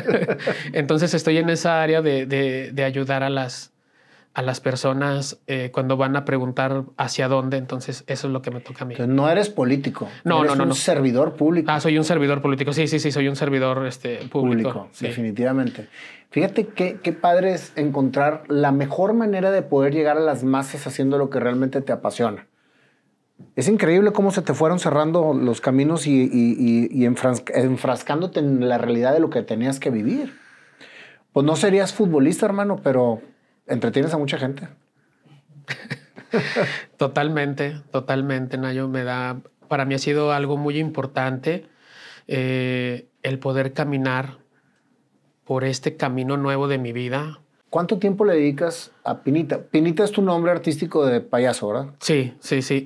Entonces 0.72 1.12
estoy 1.14 1.36
en 1.36 1.50
esa 1.50 1.82
área 1.82 2.00
de, 2.00 2.26
de 2.26 2.84
ayudar 2.84 3.22
a 3.22 3.28
las, 3.28 3.69
a 4.40 4.42
las 4.42 4.60
personas 4.60 5.38
eh, 5.46 5.70
cuando 5.70 5.98
van 5.98 6.16
a 6.16 6.24
preguntar 6.24 6.84
hacia 6.96 7.28
dónde. 7.28 7.58
Entonces, 7.58 8.04
eso 8.06 8.26
es 8.26 8.32
lo 8.32 8.40
que 8.40 8.50
me 8.50 8.60
toca 8.60 8.84
a 8.84 8.86
mí. 8.86 8.94
no 9.06 9.28
eres 9.28 9.50
político. 9.50 10.08
No, 10.24 10.42
eres 10.42 10.56
no, 10.56 10.64
no. 10.64 10.70
un 10.70 10.74
servidor 10.74 11.34
público. 11.34 11.70
Ah, 11.70 11.78
soy 11.78 11.98
un 11.98 12.04
servidor 12.04 12.40
político. 12.40 12.72
Sí, 12.72 12.88
sí, 12.88 12.98
sí, 12.98 13.12
soy 13.12 13.28
un 13.28 13.36
servidor 13.36 13.86
este, 13.86 14.16
público. 14.30 14.88
definitivamente. 14.98 15.88
Fíjate 16.30 16.68
qué, 16.68 17.00
qué 17.02 17.12
padre 17.12 17.52
es 17.52 17.72
encontrar 17.76 18.44
la 18.48 18.72
mejor 18.72 19.12
manera 19.12 19.50
de 19.50 19.60
poder 19.60 19.92
llegar 19.92 20.16
a 20.16 20.20
las 20.20 20.42
masas 20.42 20.86
haciendo 20.86 21.18
lo 21.18 21.28
que 21.28 21.38
realmente 21.38 21.82
te 21.82 21.92
apasiona. 21.92 22.46
Es 23.56 23.68
increíble 23.68 24.12
cómo 24.12 24.30
se 24.30 24.40
te 24.40 24.54
fueron 24.54 24.78
cerrando 24.78 25.34
los 25.34 25.60
caminos 25.60 26.06
y, 26.06 26.22
y, 26.32 26.88
y 26.90 27.04
enfrascándote 27.04 28.40
en 28.40 28.68
la 28.68 28.78
realidad 28.78 29.12
de 29.12 29.20
lo 29.20 29.28
que 29.28 29.42
tenías 29.42 29.80
que 29.80 29.90
vivir. 29.90 30.34
Pues 31.32 31.44
no 31.44 31.56
serías 31.56 31.92
futbolista, 31.92 32.46
hermano, 32.46 32.80
pero 32.82 33.20
entretienes 33.70 34.12
a 34.12 34.18
mucha 34.18 34.38
gente. 34.38 34.68
totalmente, 36.98 37.80
totalmente, 37.90 38.58
Nayo. 38.58 38.88
Me 38.88 39.04
da, 39.04 39.40
para 39.68 39.84
mí 39.84 39.94
ha 39.94 39.98
sido 39.98 40.32
algo 40.32 40.56
muy 40.56 40.78
importante 40.78 41.66
eh, 42.26 43.08
el 43.22 43.38
poder 43.38 43.72
caminar 43.72 44.38
por 45.44 45.64
este 45.64 45.96
camino 45.96 46.36
nuevo 46.36 46.68
de 46.68 46.78
mi 46.78 46.92
vida. 46.92 47.40
¿Cuánto 47.70 47.98
tiempo 47.98 48.24
le 48.24 48.34
dedicas 48.34 48.90
a 49.04 49.22
Pinita? 49.22 49.58
Pinita 49.62 50.02
es 50.02 50.10
tu 50.10 50.22
nombre 50.22 50.50
artístico 50.50 51.06
de 51.06 51.20
payaso, 51.20 51.68
¿verdad? 51.68 51.86
Sí, 52.00 52.34
sí, 52.40 52.62
sí. 52.62 52.84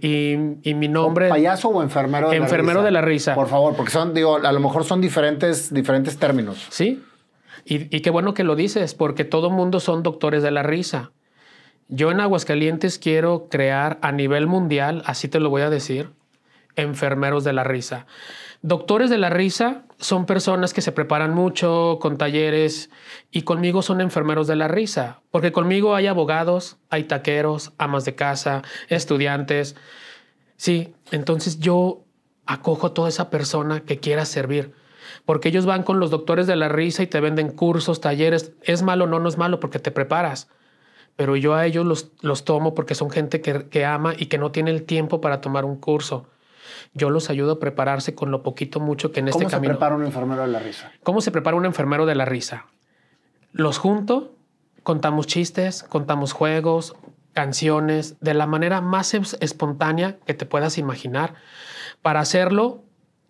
Y, 0.62 0.74
mi 0.74 0.88
nombre. 0.88 1.30
¿Payaso 1.30 1.70
o 1.70 1.82
enfermero 1.82 2.28
de 2.28 2.36
enfermero 2.36 2.82
la 2.82 2.82
risa? 2.82 2.84
de 2.84 2.90
la 2.90 3.00
risa. 3.00 3.34
Por 3.34 3.48
favor, 3.48 3.74
porque 3.76 3.90
son, 3.90 4.12
digo, 4.12 4.36
a 4.36 4.52
lo 4.52 4.60
mejor 4.60 4.84
son 4.84 5.00
diferentes, 5.00 5.72
diferentes 5.72 6.18
términos. 6.18 6.66
Sí, 6.68 7.02
y, 7.64 8.00
qué 8.00 8.10
bueno 8.10 8.34
que 8.34 8.44
lo 8.44 8.56
dices, 8.56 8.94
porque 8.94 9.24
todo 9.24 9.50
mundo 9.50 9.80
son 9.80 10.02
doctores 10.02 10.42
de 10.42 10.50
la 10.50 10.62
risa. 10.62 11.12
Yo 11.88 12.10
en 12.10 12.20
Aguascalientes 12.20 12.98
quiero 12.98 13.48
crear 13.50 13.98
a 14.02 14.12
nivel 14.12 14.46
mundial, 14.46 15.02
así 15.06 15.28
te 15.28 15.40
lo 15.40 15.50
voy 15.50 15.62
a 15.62 15.70
decir, 15.70 16.10
enfermeros 16.76 17.44
de 17.44 17.52
la 17.52 17.64
risa. 17.64 18.06
Doctores 18.62 19.10
de 19.10 19.18
la 19.18 19.30
risa 19.30 19.84
son 19.98 20.24
personas 20.26 20.72
que 20.72 20.80
se 20.80 20.92
preparan 20.92 21.34
mucho 21.34 21.98
con 22.00 22.16
talleres 22.16 22.90
y 23.30 23.42
conmigo 23.42 23.82
son 23.82 24.00
enfermeros 24.00 24.46
de 24.46 24.56
la 24.56 24.68
risa, 24.68 25.20
porque 25.30 25.52
conmigo 25.52 25.94
hay 25.94 26.06
abogados, 26.06 26.78
hay 26.90 27.04
taqueros, 27.04 27.72
amas 27.78 28.04
de 28.04 28.14
casa, 28.14 28.62
estudiantes. 28.88 29.76
Sí, 30.56 30.94
entonces 31.10 31.60
yo 31.60 32.04
acojo 32.46 32.88
a 32.88 32.94
toda 32.94 33.08
esa 33.08 33.30
persona 33.30 33.80
que 33.80 34.00
quiera 34.00 34.24
servir 34.24 34.72
porque 35.24 35.48
ellos 35.48 35.66
van 35.66 35.82
con 35.82 36.00
los 36.00 36.10
doctores 36.10 36.46
de 36.46 36.56
la 36.56 36.68
risa 36.68 37.02
y 37.02 37.06
te 37.06 37.20
venden 37.20 37.50
cursos, 37.50 38.00
talleres. 38.00 38.52
Es 38.62 38.82
malo, 38.82 39.06
no, 39.06 39.18
no 39.18 39.28
es 39.28 39.38
malo 39.38 39.60
porque 39.60 39.78
te 39.78 39.90
preparas. 39.90 40.48
Pero 41.16 41.36
yo 41.36 41.54
a 41.54 41.64
ellos 41.66 41.86
los, 41.86 42.12
los 42.22 42.44
tomo 42.44 42.74
porque 42.74 42.94
son 42.94 43.10
gente 43.10 43.40
que, 43.40 43.68
que 43.68 43.84
ama 43.84 44.14
y 44.16 44.26
que 44.26 44.38
no 44.38 44.50
tiene 44.50 44.70
el 44.70 44.82
tiempo 44.82 45.20
para 45.20 45.40
tomar 45.40 45.64
un 45.64 45.76
curso. 45.76 46.26
Yo 46.92 47.10
los 47.10 47.30
ayudo 47.30 47.52
a 47.52 47.60
prepararse 47.60 48.14
con 48.14 48.30
lo 48.30 48.42
poquito, 48.42 48.80
mucho 48.80 49.12
que 49.12 49.20
en 49.20 49.28
este 49.28 49.46
camino. 49.46 49.58
¿Cómo 49.58 49.62
se 49.62 49.68
prepara 49.70 49.94
un 49.96 50.04
enfermero 50.04 50.42
de 50.42 50.48
la 50.48 50.58
risa? 50.58 50.92
¿Cómo 51.02 51.20
se 51.20 51.30
prepara 51.30 51.56
un 51.56 51.66
enfermero 51.66 52.06
de 52.06 52.14
la 52.14 52.24
risa? 52.24 52.66
Los 53.52 53.78
junto, 53.78 54.34
contamos 54.82 55.26
chistes, 55.26 55.82
contamos 55.82 56.32
juegos, 56.32 56.96
canciones, 57.32 58.16
de 58.20 58.34
la 58.34 58.46
manera 58.46 58.80
más 58.80 59.12
espontánea 59.14 60.18
que 60.24 60.34
te 60.34 60.46
puedas 60.46 60.78
imaginar. 60.78 61.34
Para 62.00 62.20
hacerlo, 62.20 62.83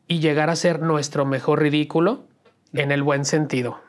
y 0.08 0.20
llegar 0.20 0.50
a 0.50 0.56
ser 0.56 0.80
nuestro 0.80 1.24
mejor 1.24 1.60
ridículo 1.60 2.24
en 2.72 2.92
el 2.92 3.02
buen 3.02 3.24
sentido. 3.24 3.80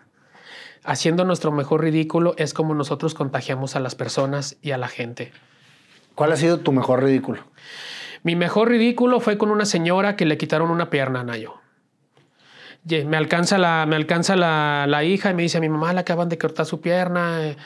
Haciendo 0.83 1.25
nuestro 1.25 1.51
mejor 1.51 1.81
ridículo 1.81 2.35
es 2.37 2.53
como 2.53 2.75
nosotros 2.75 3.13
contagiamos 3.15 3.75
a 3.75 3.79
las 3.79 3.95
personas 3.95 4.57
y 4.61 4.71
a 4.71 4.77
la 4.77 4.87
gente. 4.87 5.31
¿Cuál 6.13 6.31
ha 6.31 6.37
sido 6.37 6.59
tu 6.59 6.71
mejor 6.71 7.03
ridículo? 7.03 7.41
Mi 8.23 8.35
mejor 8.35 8.69
ridículo 8.69 9.19
fue 9.19 9.37
con 9.37 9.51
una 9.51 9.65
señora 9.65 10.15
que 10.15 10.25
le 10.25 10.37
quitaron 10.37 10.71
una 10.71 10.89
pierna 10.89 11.21
a 11.21 11.23
Nayo. 11.23 11.55
Me 12.87 13.17
alcanza, 13.17 13.57
la, 13.57 13.85
me 13.87 13.95
alcanza 13.95 14.35
la, 14.35 14.85
la, 14.87 15.03
hija 15.03 15.31
y 15.31 15.33
me 15.33 15.41
dice 15.41 15.57
a 15.57 15.61
mi 15.61 15.69
mamá 15.69 15.91
le 15.91 16.01
acaban 16.01 16.29
de 16.29 16.37
cortar 16.37 16.67
su 16.67 16.81
pierna 16.81 17.43
eh, 17.43 17.57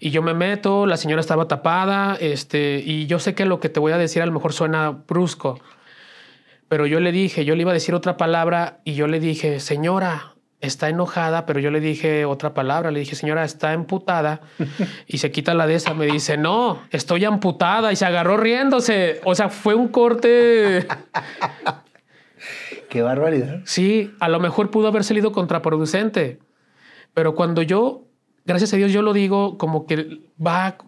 y 0.00 0.10
yo 0.10 0.20
me 0.20 0.34
meto, 0.34 0.84
la 0.84 0.98
señora 0.98 1.20
estaba 1.20 1.48
tapada 1.48 2.16
este, 2.20 2.82
y 2.84 3.06
yo 3.06 3.18
sé 3.18 3.34
que 3.34 3.46
lo 3.46 3.58
que 3.58 3.70
te 3.70 3.80
voy 3.80 3.92
a 3.92 3.98
decir 3.98 4.20
a 4.20 4.26
lo 4.26 4.32
mejor 4.32 4.52
suena 4.52 4.90
brusco, 4.90 5.58
pero 6.68 6.86
yo 6.86 7.00
le 7.00 7.12
dije, 7.12 7.44
yo 7.44 7.54
le 7.54 7.62
iba 7.62 7.70
a 7.70 7.74
decir 7.74 7.94
otra 7.94 8.16
palabra 8.16 8.80
y 8.84 8.94
yo 8.94 9.06
le 9.06 9.20
dije, 9.20 9.60
señora, 9.60 10.36
está 10.60 10.88
enojada, 10.88 11.46
pero 11.46 11.60
yo 11.60 11.70
le 11.70 11.80
dije 11.80 12.24
otra 12.24 12.54
palabra, 12.54 12.90
le 12.90 13.00
dije, 13.00 13.14
señora, 13.14 13.44
está 13.44 13.72
emputada 13.72 14.40
y 15.06 15.18
se 15.18 15.30
quita 15.30 15.54
la 15.54 15.66
de 15.66 15.74
esa, 15.74 15.94
me 15.94 16.06
dice, 16.06 16.36
no, 16.36 16.82
estoy 16.90 17.24
amputada 17.24 17.92
y 17.92 17.96
se 17.96 18.04
agarró 18.04 18.36
riéndose. 18.36 19.20
O 19.24 19.34
sea, 19.34 19.48
fue 19.48 19.74
un 19.74 19.88
corte... 19.88 20.86
Qué 22.88 23.02
barbaridad. 23.02 23.60
Sí, 23.64 24.12
a 24.20 24.28
lo 24.28 24.38
mejor 24.40 24.70
pudo 24.70 24.88
haber 24.88 25.02
salido 25.04 25.32
contraproducente, 25.32 26.38
pero 27.14 27.34
cuando 27.34 27.62
yo, 27.62 28.04
gracias 28.44 28.72
a 28.72 28.76
Dios, 28.76 28.92
yo 28.92 29.02
lo 29.02 29.12
digo 29.12 29.58
como 29.58 29.86
que 29.86 30.20
va 30.44 30.78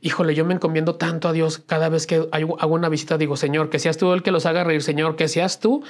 híjole, 0.00 0.34
yo 0.34 0.44
me 0.44 0.54
encomiendo 0.54 0.96
tanto 0.96 1.28
a 1.28 1.32
Dios 1.32 1.58
cada 1.58 1.88
vez 1.88 2.06
que 2.06 2.28
hago 2.32 2.74
una 2.74 2.88
visita, 2.88 3.18
digo, 3.18 3.36
Señor, 3.36 3.70
que 3.70 3.78
seas 3.78 3.96
tú 3.96 4.12
el 4.12 4.22
que 4.22 4.30
los 4.30 4.46
haga 4.46 4.64
reír, 4.64 4.82
Señor, 4.82 5.16
que 5.16 5.28
seas 5.28 5.60
tú 5.60 5.82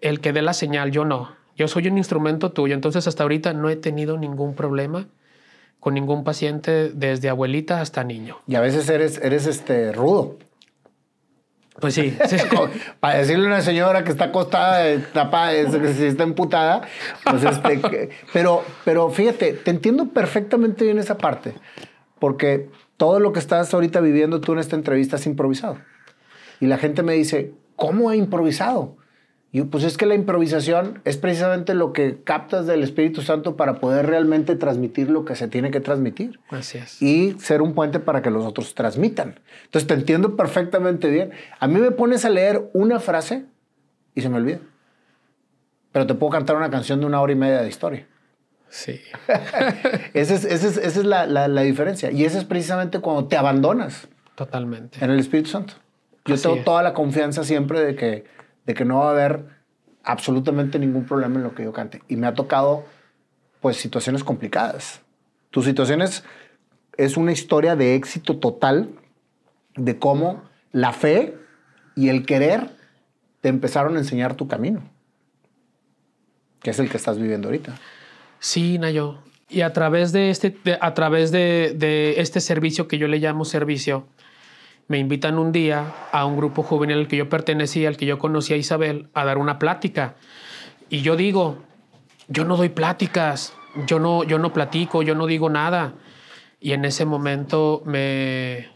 el 0.00 0.20
que 0.20 0.32
dé 0.32 0.42
la 0.42 0.52
señal, 0.52 0.90
yo 0.90 1.04
no. 1.04 1.30
Yo 1.56 1.68
soy 1.68 1.88
un 1.88 1.98
instrumento 1.98 2.50
tuyo. 2.52 2.74
Entonces, 2.74 3.06
hasta 3.06 3.22
ahorita 3.22 3.52
no 3.52 3.68
he 3.68 3.76
tenido 3.76 4.16
ningún 4.16 4.54
problema 4.54 5.06
con 5.80 5.94
ningún 5.94 6.22
paciente, 6.22 6.90
desde 6.90 7.28
abuelita 7.28 7.80
hasta 7.80 8.04
niño. 8.04 8.38
Y 8.46 8.54
a 8.54 8.60
veces 8.60 8.88
eres, 8.88 9.18
eres 9.18 9.48
este, 9.48 9.92
rudo. 9.92 10.38
Pues 11.80 11.94
sí. 11.94 12.16
Para 13.00 13.18
decirle 13.18 13.46
a 13.46 13.48
una 13.48 13.62
señora 13.62 14.04
que 14.04 14.12
está 14.12 14.26
acostada, 14.26 14.96
tapada, 15.12 15.50
si 15.92 16.04
está 16.04 16.22
emputada, 16.22 16.82
pues 17.24 17.42
este, 17.42 18.10
pero, 18.32 18.64
pero 18.84 19.10
fíjate, 19.10 19.54
te 19.54 19.70
entiendo 19.72 20.10
perfectamente 20.10 20.84
bien 20.84 21.00
esa 21.00 21.18
parte, 21.18 21.54
porque 22.20 22.70
todo 23.02 23.18
lo 23.18 23.32
que 23.32 23.40
estás 23.40 23.74
ahorita 23.74 24.00
viviendo 24.00 24.40
tú 24.40 24.52
en 24.52 24.60
esta 24.60 24.76
entrevista 24.76 25.16
es 25.16 25.26
improvisado. 25.26 25.76
Y 26.60 26.66
la 26.66 26.78
gente 26.78 27.02
me 27.02 27.14
dice, 27.14 27.52
¿cómo 27.74 28.08
ha 28.08 28.14
improvisado? 28.14 28.96
Y 29.50 29.58
yo, 29.58 29.66
pues 29.66 29.82
es 29.82 29.96
que 29.96 30.06
la 30.06 30.14
improvisación 30.14 31.00
es 31.04 31.16
precisamente 31.16 31.74
lo 31.74 31.92
que 31.92 32.22
captas 32.22 32.68
del 32.68 32.84
Espíritu 32.84 33.20
Santo 33.20 33.56
para 33.56 33.80
poder 33.80 34.06
realmente 34.06 34.54
transmitir 34.54 35.10
lo 35.10 35.24
que 35.24 35.34
se 35.34 35.48
tiene 35.48 35.72
que 35.72 35.80
transmitir. 35.80 36.38
Así 36.48 36.78
es. 36.78 37.02
Y 37.02 37.32
ser 37.40 37.60
un 37.60 37.74
puente 37.74 37.98
para 37.98 38.22
que 38.22 38.30
los 38.30 38.44
otros 38.44 38.72
transmitan. 38.76 39.40
Entonces 39.64 39.88
te 39.88 39.94
entiendo 39.94 40.36
perfectamente 40.36 41.10
bien. 41.10 41.32
A 41.58 41.66
mí 41.66 41.80
me 41.80 41.90
pones 41.90 42.24
a 42.24 42.30
leer 42.30 42.70
una 42.72 43.00
frase 43.00 43.46
y 44.14 44.20
se 44.20 44.28
me 44.28 44.36
olvida. 44.36 44.60
Pero 45.90 46.06
te 46.06 46.14
puedo 46.14 46.30
cantar 46.30 46.54
una 46.54 46.70
canción 46.70 47.00
de 47.00 47.06
una 47.06 47.20
hora 47.20 47.32
y 47.32 47.36
media 47.36 47.62
de 47.62 47.68
historia. 47.68 48.06
Sí. 48.72 49.02
esa 50.14 50.34
es, 50.34 50.96
la, 51.04 51.62
diferencia. 51.62 52.10
Y 52.10 52.24
esa 52.24 52.38
es 52.38 52.44
precisamente 52.44 53.00
cuando 53.00 53.26
te 53.26 53.36
abandonas. 53.36 54.08
Totalmente. 54.34 55.04
En 55.04 55.10
el 55.10 55.20
Espíritu 55.20 55.50
Santo. 55.50 55.74
Yo 56.24 56.40
tengo 56.40 56.56
toda 56.64 56.82
la 56.82 56.94
confianza 56.94 57.44
siempre 57.44 57.84
de 57.84 57.94
que, 57.94 58.24
de 58.64 58.74
que 58.74 58.86
no 58.86 59.00
va 59.00 59.08
a 59.08 59.10
haber 59.10 59.44
absolutamente 60.04 60.78
ningún 60.78 61.04
problema 61.04 61.36
en 61.36 61.42
lo 61.42 61.54
que 61.54 61.64
yo 61.64 61.72
cante. 61.74 62.02
Y 62.08 62.16
me 62.16 62.26
ha 62.26 62.32
tocado, 62.32 62.86
pues, 63.60 63.76
situaciones 63.76 64.24
complicadas. 64.24 65.02
Tu 65.50 65.62
situación 65.62 66.00
es, 66.00 66.24
es 66.96 67.18
una 67.18 67.32
historia 67.32 67.76
de 67.76 67.94
éxito 67.94 68.38
total 68.38 68.88
de 69.76 69.98
cómo 69.98 70.44
la 70.72 70.94
fe 70.94 71.36
y 71.94 72.08
el 72.08 72.24
querer 72.24 72.70
te 73.42 73.50
empezaron 73.50 73.96
a 73.96 73.98
enseñar 73.98 74.34
tu 74.34 74.48
camino, 74.48 74.82
que 76.62 76.70
es 76.70 76.78
el 76.78 76.88
que 76.88 76.96
estás 76.96 77.18
viviendo 77.18 77.48
ahorita. 77.48 77.74
Sí, 78.42 78.76
Nayo. 78.76 79.18
Y 79.48 79.60
a 79.60 79.72
través 79.72 80.10
de 80.10 80.30
este, 80.30 80.56
a 80.80 80.94
través 80.94 81.30
de, 81.30 82.14
este 82.18 82.40
servicio 82.40 82.88
que 82.88 82.98
yo 82.98 83.06
le 83.06 83.18
llamo 83.18 83.44
servicio, 83.44 84.04
me 84.88 84.98
invitan 84.98 85.38
un 85.38 85.52
día 85.52 85.94
a 86.10 86.26
un 86.26 86.36
grupo 86.36 86.64
juvenil 86.64 86.98
al 86.98 87.06
que 87.06 87.16
yo 87.16 87.28
pertenecía, 87.28 87.86
al 87.86 87.96
que 87.96 88.04
yo 88.04 88.18
conocía 88.18 88.56
a 88.56 88.58
Isabel, 88.58 89.08
a 89.14 89.24
dar 89.24 89.38
una 89.38 89.60
plática. 89.60 90.16
Y 90.90 91.02
yo 91.02 91.14
digo, 91.14 91.62
yo 92.26 92.44
no 92.44 92.56
doy 92.56 92.70
pláticas, 92.70 93.54
yo 93.86 94.00
no, 94.00 94.24
yo 94.24 94.40
no 94.40 94.52
platico, 94.52 95.04
yo 95.04 95.14
no 95.14 95.26
digo 95.26 95.48
nada. 95.48 95.94
Y 96.58 96.72
en 96.72 96.84
ese 96.84 97.04
momento 97.04 97.84
me, 97.86 98.70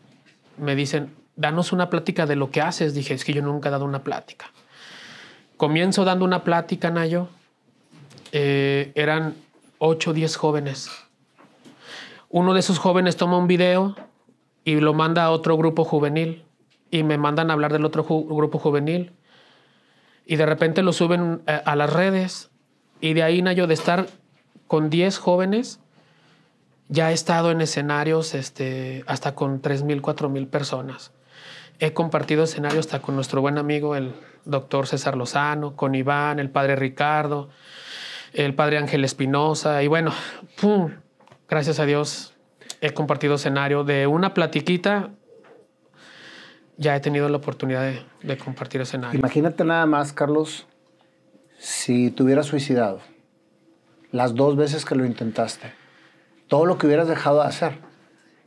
me 0.58 0.76
dicen, 0.76 1.12
danos 1.34 1.72
una 1.72 1.90
plática 1.90 2.24
de 2.24 2.36
lo 2.36 2.52
que 2.52 2.60
haces. 2.60 2.94
Dije, 2.94 3.14
es 3.14 3.24
que 3.24 3.32
yo 3.32 3.42
nunca 3.42 3.68
he 3.68 3.72
dado 3.72 3.84
una 3.84 4.04
plática. 4.04 4.46
Comienzo 5.56 6.04
dando 6.04 6.24
una 6.24 6.44
plática, 6.44 6.92
Nayo. 6.92 7.30
Eh, 8.30 8.92
eran 8.94 9.34
8 9.78 10.10
o 10.10 10.14
10 10.14 10.36
jóvenes. 10.36 10.90
Uno 12.28 12.54
de 12.54 12.60
esos 12.60 12.78
jóvenes 12.78 13.16
toma 13.16 13.38
un 13.38 13.46
video 13.46 13.94
y 14.64 14.80
lo 14.80 14.94
manda 14.94 15.24
a 15.24 15.30
otro 15.30 15.56
grupo 15.56 15.84
juvenil 15.84 16.44
y 16.90 17.02
me 17.02 17.18
mandan 17.18 17.50
a 17.50 17.54
hablar 17.54 17.72
del 17.72 17.84
otro 17.84 18.04
grupo 18.04 18.58
juvenil 18.58 19.12
y 20.26 20.36
de 20.36 20.46
repente 20.46 20.82
lo 20.82 20.92
suben 20.92 21.42
eh, 21.46 21.62
a, 21.64 21.76
las 21.76 21.92
redes 21.92 22.50
y 23.00 23.14
de 23.14 23.22
ahí 23.22 23.42
Nayo 23.42 23.66
de 23.66 23.74
estar 23.74 24.06
con 24.66 24.90
10 24.90 25.18
jóvenes 25.18 25.80
ya 26.88 27.10
he 27.10 27.14
estado 27.14 27.50
en 27.50 27.60
escenarios 27.60 28.34
este, 28.34 29.04
hasta 29.06 29.34
con 29.34 29.60
3.000, 29.60 30.00
4.000 30.00 30.48
personas. 30.48 31.12
He 31.78 31.92
compartido 31.92 32.44
escenarios 32.44 32.86
hasta 32.86 33.00
con 33.00 33.16
nuestro 33.16 33.40
buen 33.40 33.58
amigo, 33.58 33.96
el 33.96 34.14
doctor 34.44 34.86
César 34.86 35.16
Lozano, 35.16 35.74
con 35.74 35.94
Iván, 35.94 36.38
el 36.38 36.50
padre 36.50 36.76
Ricardo, 36.76 37.48
el 38.37 38.55
padre 38.55 38.78
Ángel 38.78 39.05
Espinosa. 39.05 39.82
Y 39.82 39.89
bueno, 39.89 40.12
gracias 41.49 41.80
a 41.80 41.87
Dios 41.87 42.34
he 42.80 42.93
compartido 42.93 43.34
escenario 43.34 43.84
de 43.84 44.07
una 44.07 44.34
platiquita. 44.34 45.11
Ya 46.76 46.95
he 46.95 47.01
tenido 47.01 47.28
la 47.28 47.39
oportunidad 47.39 47.82
de, 47.82 48.03
de 48.22 48.37
compartir 48.37 48.80
escenario. 48.80 49.18
Imagínate 49.18 49.64
nada 49.64 49.87
más, 49.87 50.12
Carlos, 50.12 50.66
si 51.59 52.11
te 52.11 52.22
hubieras 52.22 52.47
suicidado 52.47 53.01
las 54.12 54.34
dos 54.34 54.57
veces 54.57 54.84
que 54.84 54.95
lo 54.95 55.05
intentaste 55.05 55.72
todo 56.49 56.66
lo 56.66 56.78
que 56.78 56.87
hubieras 56.87 57.09
dejado 57.09 57.41
de 57.41 57.49
hacer. 57.49 57.78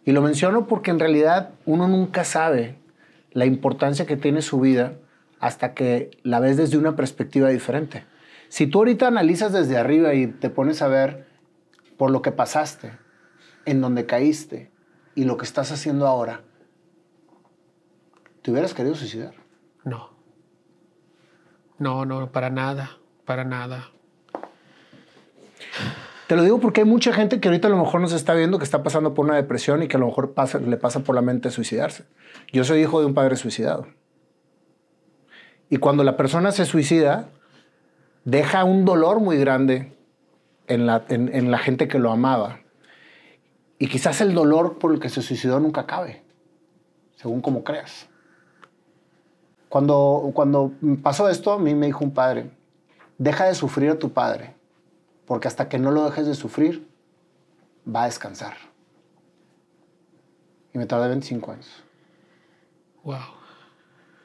Y 0.05 0.11
lo 0.11 0.21
menciono 0.21 0.67
porque 0.67 0.91
en 0.91 0.99
realidad 0.99 1.51
uno 1.65 1.87
nunca 1.87 2.23
sabe 2.23 2.75
la 3.31 3.45
importancia 3.45 4.05
que 4.05 4.17
tiene 4.17 4.41
su 4.41 4.59
vida 4.59 4.93
hasta 5.39 5.73
que 5.73 6.11
la 6.23 6.39
ves 6.39 6.57
desde 6.57 6.77
una 6.77 6.95
perspectiva 6.95 7.49
diferente. 7.49 8.05
Si 8.49 8.67
tú 8.67 8.79
ahorita 8.79 9.07
analizas 9.07 9.53
desde 9.53 9.77
arriba 9.77 10.13
y 10.15 10.27
te 10.27 10.49
pones 10.49 10.81
a 10.81 10.87
ver 10.87 11.27
por 11.97 12.11
lo 12.11 12.21
que 12.21 12.31
pasaste, 12.31 12.91
en 13.65 13.79
donde 13.79 14.05
caíste 14.05 14.71
y 15.15 15.23
lo 15.23 15.37
que 15.37 15.45
estás 15.45 15.71
haciendo 15.71 16.07
ahora, 16.07 16.41
¿te 18.41 18.51
hubieras 18.51 18.73
querido 18.73 18.95
suicidar? 18.95 19.35
No. 19.83 20.09
No, 21.77 22.05
no, 22.05 22.31
para 22.31 22.49
nada, 22.49 22.97
para 23.25 23.43
nada. 23.43 23.91
Te 26.27 26.35
lo 26.35 26.43
digo 26.43 26.59
porque 26.59 26.81
hay 26.81 26.87
mucha 26.87 27.13
gente 27.13 27.39
que 27.39 27.47
ahorita 27.47 27.67
a 27.67 27.71
lo 27.71 27.77
mejor 27.77 28.01
nos 28.01 28.13
está 28.13 28.33
viendo 28.33 28.57
que 28.57 28.63
está 28.63 28.83
pasando 28.83 29.13
por 29.13 29.25
una 29.25 29.35
depresión 29.35 29.83
y 29.83 29.87
que 29.87 29.97
a 29.97 29.99
lo 29.99 30.07
mejor 30.07 30.33
le 30.65 30.77
pasa 30.77 30.99
por 31.01 31.15
la 31.15 31.21
mente 31.21 31.51
suicidarse. 31.51 32.05
Yo 32.51 32.63
soy 32.63 32.81
hijo 32.81 32.99
de 32.99 33.05
un 33.05 33.13
padre 33.13 33.35
suicidado. 33.35 33.87
Y 35.69 35.77
cuando 35.77 36.03
la 36.03 36.17
persona 36.17 36.51
se 36.51 36.65
suicida, 36.65 37.29
deja 38.25 38.63
un 38.63 38.85
dolor 38.85 39.19
muy 39.19 39.37
grande 39.37 39.95
en 40.67 40.85
la, 40.85 41.05
en 41.09 41.51
la 41.51 41.57
gente 41.57 41.87
que 41.87 41.99
lo 41.99 42.11
amaba. 42.11 42.59
Y 43.77 43.87
quizás 43.87 44.21
el 44.21 44.33
dolor 44.33 44.77
por 44.77 44.93
el 44.93 44.99
que 44.99 45.09
se 45.09 45.21
suicidó 45.21 45.59
nunca 45.59 45.81
acabe, 45.81 46.23
según 47.15 47.41
como 47.41 47.63
creas. 47.63 48.07
Cuando, 49.69 50.31
cuando 50.33 50.73
pasó 51.01 51.29
esto, 51.29 51.53
a 51.53 51.59
mí 51.59 51.75
me 51.75 51.85
dijo 51.85 52.03
un 52.03 52.13
padre, 52.13 52.51
deja 53.17 53.45
de 53.45 53.55
sufrir 53.55 53.91
a 53.91 53.99
tu 53.99 54.11
padre 54.11 54.59
porque 55.29 55.47
hasta 55.47 55.69
que 55.69 55.77
no 55.77 55.91
lo 55.91 56.05
dejes 56.05 56.25
de 56.25 56.33
sufrir, 56.33 56.89
va 57.87 58.01
a 58.01 58.05
descansar. 58.05 58.55
Y 60.73 60.79
me 60.79 60.87
tardé 60.87 61.07
25 61.07 61.51
años. 61.51 61.83
Wow. 63.03 63.19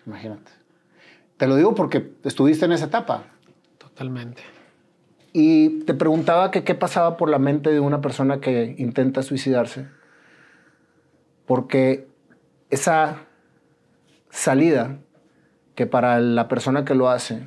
Imagínate. 0.06 0.50
Te 1.36 1.46
lo 1.46 1.56
digo 1.56 1.74
porque 1.74 2.14
estuviste 2.24 2.64
en 2.64 2.72
esa 2.72 2.86
etapa. 2.86 3.33
Totalmente. 3.94 4.42
Y 5.32 5.84
te 5.84 5.94
preguntaba 5.94 6.50
que 6.50 6.64
qué 6.64 6.74
pasaba 6.74 7.16
por 7.16 7.30
la 7.30 7.38
mente 7.38 7.70
de 7.70 7.78
una 7.78 8.00
persona 8.00 8.40
que 8.40 8.74
intenta 8.76 9.22
suicidarse. 9.22 9.86
Porque 11.46 12.08
esa 12.70 13.18
salida, 14.30 14.98
que 15.76 15.86
para 15.86 16.18
la 16.18 16.48
persona 16.48 16.84
que 16.84 16.96
lo 16.96 17.08
hace 17.08 17.46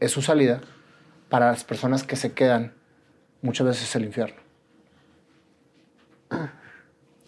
es 0.00 0.12
su 0.12 0.22
salida, 0.22 0.62
para 1.28 1.48
las 1.50 1.62
personas 1.64 2.04
que 2.04 2.16
se 2.16 2.32
quedan, 2.32 2.72
muchas 3.42 3.66
veces 3.66 3.84
es 3.84 3.96
el 3.96 4.04
infierno. 4.04 4.40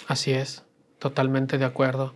Así 0.08 0.32
es, 0.32 0.64
totalmente 0.98 1.58
de 1.58 1.66
acuerdo. 1.66 2.14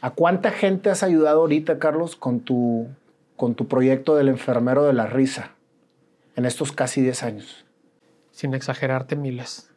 ¿A 0.00 0.10
cuánta 0.10 0.50
gente 0.50 0.88
has 0.88 1.02
ayudado 1.02 1.40
ahorita, 1.40 1.78
Carlos, 1.78 2.16
con 2.16 2.40
tu, 2.40 2.88
con 3.36 3.54
tu 3.54 3.68
proyecto 3.68 4.16
del 4.16 4.28
enfermero 4.28 4.84
de 4.84 4.92
la 4.92 5.06
risa 5.06 5.56
en 6.36 6.44
estos 6.44 6.72
casi 6.72 7.00
10 7.02 7.22
años? 7.22 7.64
Sin 8.30 8.54
exagerarte, 8.54 9.16
miles, 9.16 9.72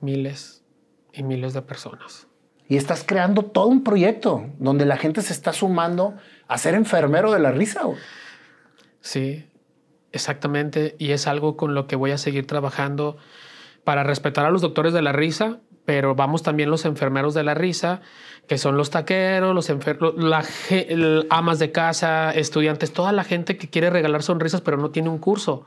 miles 0.00 0.64
y 1.12 1.22
miles 1.22 1.54
de 1.54 1.62
personas. 1.62 2.26
Y 2.68 2.76
estás 2.76 3.04
creando 3.04 3.42
todo 3.44 3.66
un 3.66 3.84
proyecto 3.84 4.46
donde 4.58 4.86
la 4.86 4.96
gente 4.96 5.22
se 5.22 5.32
está 5.32 5.52
sumando 5.52 6.14
a 6.48 6.58
ser 6.58 6.74
enfermero 6.74 7.32
de 7.32 7.38
la 7.38 7.52
risa. 7.52 7.82
Sí, 9.00 9.46
Exactamente, 10.14 10.94
y 11.00 11.10
es 11.10 11.26
algo 11.26 11.56
con 11.56 11.74
lo 11.74 11.88
que 11.88 11.96
voy 11.96 12.12
a 12.12 12.18
seguir 12.18 12.46
trabajando 12.46 13.16
para 13.82 14.04
respetar 14.04 14.46
a 14.46 14.50
los 14.50 14.62
doctores 14.62 14.92
de 14.92 15.02
la 15.02 15.10
risa, 15.10 15.58
pero 15.84 16.14
vamos 16.14 16.42
también 16.42 16.70
los 16.70 16.84
enfermeros 16.84 17.34
de 17.34 17.42
la 17.42 17.54
risa, 17.54 18.00
que 18.46 18.58
son 18.58 18.76
los 18.76 18.90
taqueros, 18.90 19.54
los 19.54 21.26
amas 21.30 21.58
de 21.58 21.72
casa, 21.72 22.30
estudiantes, 22.30 22.92
toda 22.92 23.12
la 23.12 23.24
gente 23.24 23.56
que 23.56 23.68
quiere 23.68 23.90
regalar 23.90 24.22
sonrisas 24.22 24.60
pero 24.60 24.76
no 24.76 24.90
tiene 24.90 25.08
un 25.08 25.18
curso. 25.18 25.66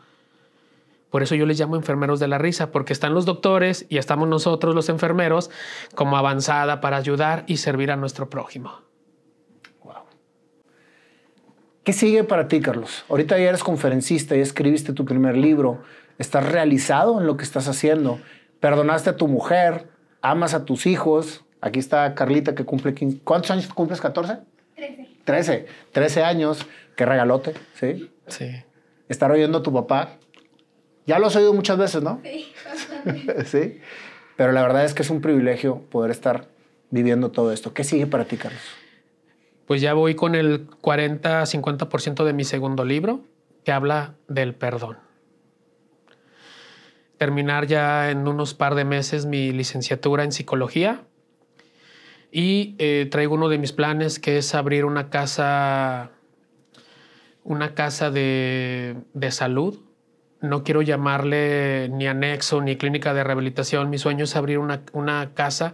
Por 1.09 1.23
eso 1.23 1.35
yo 1.35 1.45
les 1.45 1.59
llamo 1.59 1.75
enfermeros 1.75 2.19
de 2.19 2.27
la 2.27 2.37
risa, 2.37 2.71
porque 2.71 2.91
están 2.91 3.13
los 3.13 3.25
doctores 3.25 3.85
y 3.89 3.97
estamos 3.97 4.27
nosotros 4.27 4.75
los 4.75 4.89
enfermeros 4.89 5.49
como 5.95 6.17
avanzada 6.17 6.81
para 6.81 6.97
ayudar 6.97 7.43
y 7.47 7.57
servir 7.57 7.91
a 7.91 7.95
nuestro 7.95 8.29
prójimo. 8.29 8.81
¿Qué 11.87 11.93
sigue 11.93 12.25
para 12.25 12.49
ti, 12.49 12.59
Carlos? 12.59 13.05
Ahorita 13.07 13.37
ya 13.37 13.47
eres 13.47 13.63
conferencista, 13.63 14.35
ya 14.35 14.41
escribiste 14.41 14.91
tu 14.91 15.05
primer 15.05 15.37
libro, 15.37 15.81
estás 16.17 16.51
realizado 16.51 17.17
en 17.21 17.25
lo 17.25 17.37
que 17.37 17.45
estás 17.45 17.69
haciendo, 17.69 18.19
perdonaste 18.59 19.11
a 19.11 19.15
tu 19.15 19.29
mujer, 19.29 19.87
amas 20.31 20.53
a 20.53 20.65
tus 20.65 20.85
hijos. 20.85 21.43
Aquí 21.61 21.79
está 21.79 22.13
Carlita 22.15 22.55
que 22.55 22.65
cumple 22.65 22.93
15. 22.93 23.19
¿Cuántos 23.23 23.51
años 23.51 23.67
cumples? 23.67 24.01
¿14? 24.01 24.41
13. 24.75 25.07
13. 25.23 25.65
13 25.91 26.23
años. 26.23 26.65
Qué 26.95 27.05
regalote, 27.05 27.53
¿sí? 27.75 28.11
Sí. 28.27 28.49
Estar 29.09 29.31
oyendo 29.31 29.59
a 29.59 29.63
tu 29.63 29.73
papá. 29.73 30.17
Ya 31.05 31.19
lo 31.19 31.27
has 31.27 31.35
oído 31.35 31.53
muchas 31.53 31.77
veces, 31.77 32.03
¿no? 32.03 32.19
Sí, 32.23 32.51
bastante. 32.65 33.45
sí. 33.45 33.79
Pero 34.35 34.51
la 34.51 34.61
verdad 34.61 34.85
es 34.85 34.93
que 34.93 35.01
es 35.01 35.09
un 35.09 35.21
privilegio 35.21 35.81
poder 35.89 36.11
estar 36.11 36.47
viviendo 36.89 37.31
todo 37.31 37.51
esto. 37.51 37.73
¿Qué 37.73 37.83
sigue 37.83 38.07
para 38.07 38.25
ti, 38.25 38.37
Carlos? 38.37 38.61
pues 39.67 39.81
ya 39.81 39.93
voy 39.93 40.15
con 40.15 40.33
el 40.33 40.69
40-50% 40.81 42.23
de 42.23 42.31
mi 42.31 42.45
segundo 42.45 42.85
libro, 42.85 43.19
que 43.65 43.73
habla 43.73 44.15
del 44.29 44.55
perdón. 44.55 44.97
Terminar 47.17 47.67
ya 47.67 48.11
en 48.11 48.27
unos 48.27 48.53
par 48.53 48.75
de 48.75 48.85
meses 48.85 49.25
mi 49.25 49.51
licenciatura 49.51 50.23
en 50.23 50.31
psicología 50.31 51.03
y 52.31 52.75
eh, 52.77 53.07
traigo 53.09 53.35
uno 53.35 53.49
de 53.49 53.57
mis 53.57 53.71
planes 53.71 54.19
que 54.19 54.37
es 54.37 54.53
abrir 54.53 54.85
una 54.85 55.09
casa, 55.09 56.11
una 57.43 57.73
casa 57.73 58.11
de, 58.11 58.97
salud. 59.31 59.79
No 60.41 60.63
quiero 60.63 60.81
llamarle 60.81 61.89
ni 61.89 62.05
anexo 62.05 62.61
ni 62.61 62.75
clínica 62.75 63.13
de 63.13 63.23
rehabilitación. 63.23 63.89
Mi 63.89 63.97
sueño 63.97 64.25
es 64.25 64.35
abrir 64.35 64.59
una, 64.59 64.83
una 64.93 65.33
casa 65.33 65.73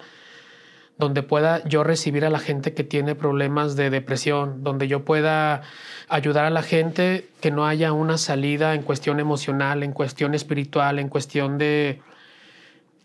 donde 1.04 1.22
pueda 1.22 1.62
yo 1.66 1.84
recibir 1.84 2.24
a 2.24 2.30
la 2.30 2.40
gente 2.40 2.74
que 2.74 2.86
tiene 2.86 3.14
problemas 3.14 3.76
de 3.76 3.90
depresión, 3.90 4.64
donde 4.64 4.88
yo 4.88 5.04
pueda 5.04 5.62
ayudar 6.08 6.46
a 6.46 6.50
la 6.50 6.64
gente 6.64 7.28
que 7.42 7.52
no 7.52 7.68
haya 7.68 7.92
una 7.92 8.18
salida 8.18 8.74
en 8.74 8.84
cuestión 8.84 9.20
emocional, 9.20 9.84
en 9.84 9.92
cuestión 9.92 10.34
espiritual, 10.34 11.00
en 11.00 11.10
cuestión 11.10 11.58
de 11.58 12.02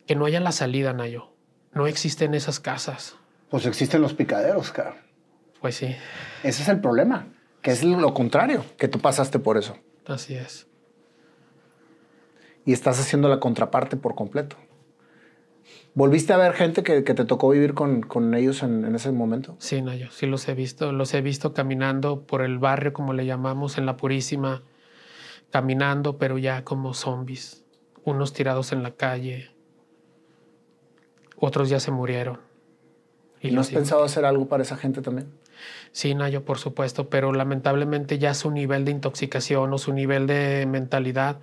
que 0.06 0.14
no 0.14 0.26
haya 0.26 0.38
la 0.38 0.52
salida, 0.52 0.92
Nayo. 0.92 1.32
No 1.72 1.88
existen 1.88 2.34
esas 2.34 2.60
casas. 2.60 3.16
Pues 3.50 3.66
existen 3.66 4.00
los 4.00 4.14
picaderos, 4.14 4.70
cara. 4.70 4.96
Pues 5.60 5.74
sí. 5.74 5.96
Ese 6.44 6.62
es 6.62 6.68
el 6.68 6.80
problema, 6.80 7.26
que 7.62 7.72
es 7.72 7.82
lo 7.82 8.14
contrario, 8.14 8.64
que 8.76 8.86
tú 8.86 9.00
pasaste 9.00 9.40
por 9.40 9.58
eso. 9.58 9.76
Así 10.06 10.36
es. 10.36 10.68
Y 12.64 12.72
estás 12.72 13.00
haciendo 13.00 13.28
la 13.28 13.40
contraparte 13.40 13.96
por 13.96 14.14
completo. 14.14 14.56
¿Volviste 15.98 16.32
a 16.32 16.36
ver 16.36 16.52
gente 16.52 16.84
que, 16.84 17.02
te 17.02 17.24
tocó 17.24 17.48
vivir 17.48 17.74
con, 17.74 18.32
ellos 18.32 18.62
en, 18.62 18.94
ese 18.94 19.10
momento? 19.10 19.56
Sí, 19.58 19.82
no, 19.82 19.92
yo 19.92 20.12
sí 20.12 20.26
los 20.26 20.46
he 20.48 20.54
visto. 20.54 20.92
Los 20.92 21.12
he 21.12 21.22
visto 21.22 21.52
caminando 21.52 22.24
por 22.24 22.42
el 22.42 22.60
barrio, 22.60 22.92
como 22.92 23.14
le 23.14 23.26
llamamos, 23.26 23.78
en 23.78 23.84
La 23.84 23.96
Purísima, 23.96 24.62
caminando, 25.50 26.16
pero 26.16 26.38
ya 26.38 26.62
como 26.62 26.94
zombies, 26.94 27.64
unos 28.04 28.32
tirados 28.32 28.70
en 28.70 28.84
la 28.84 28.92
calle, 28.92 29.50
otros 31.36 31.68
ya 31.68 31.80
se 31.80 31.90
murieron. 31.90 32.38
¿Y 33.40 33.50
no 33.50 33.60
has 33.60 33.70
pensado 33.70 34.04
hacer 34.04 34.24
algo 34.24 34.46
para 34.46 34.62
esa 34.62 34.76
gente 34.76 35.02
también? 35.02 35.26
Sí, 35.90 36.14
Nayo, 36.14 36.44
por 36.44 36.58
supuesto, 36.58 37.10
pero 37.10 37.32
lamentablemente 37.32 38.20
ya 38.20 38.34
su 38.34 38.52
nivel 38.52 38.84
de 38.84 38.92
intoxicación 38.92 39.72
o 39.72 39.78
su 39.78 39.92
nivel 39.92 40.28
de 40.28 40.64
mentalidad 40.66 41.40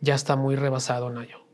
ya 0.00 0.14
está 0.14 0.36
muy 0.36 0.54
rebasado, 0.54 1.10
Nayo. 1.10 1.47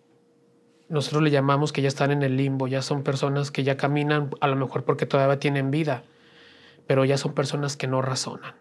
Nosotros 0.94 1.24
le 1.24 1.32
llamamos 1.32 1.72
que 1.72 1.82
ya 1.82 1.88
están 1.88 2.12
en 2.12 2.22
el 2.22 2.36
limbo, 2.36 2.68
ya 2.68 2.80
son 2.80 3.02
personas 3.02 3.50
que 3.50 3.64
ya 3.64 3.76
caminan, 3.76 4.30
a 4.40 4.46
lo 4.46 4.54
mejor 4.54 4.84
porque 4.84 5.06
todavía 5.06 5.40
tienen 5.40 5.72
vida, 5.72 6.04
pero 6.86 7.04
ya 7.04 7.18
son 7.18 7.34
personas 7.34 7.76
que 7.76 7.88
no 7.88 8.00
razonan. 8.00 8.54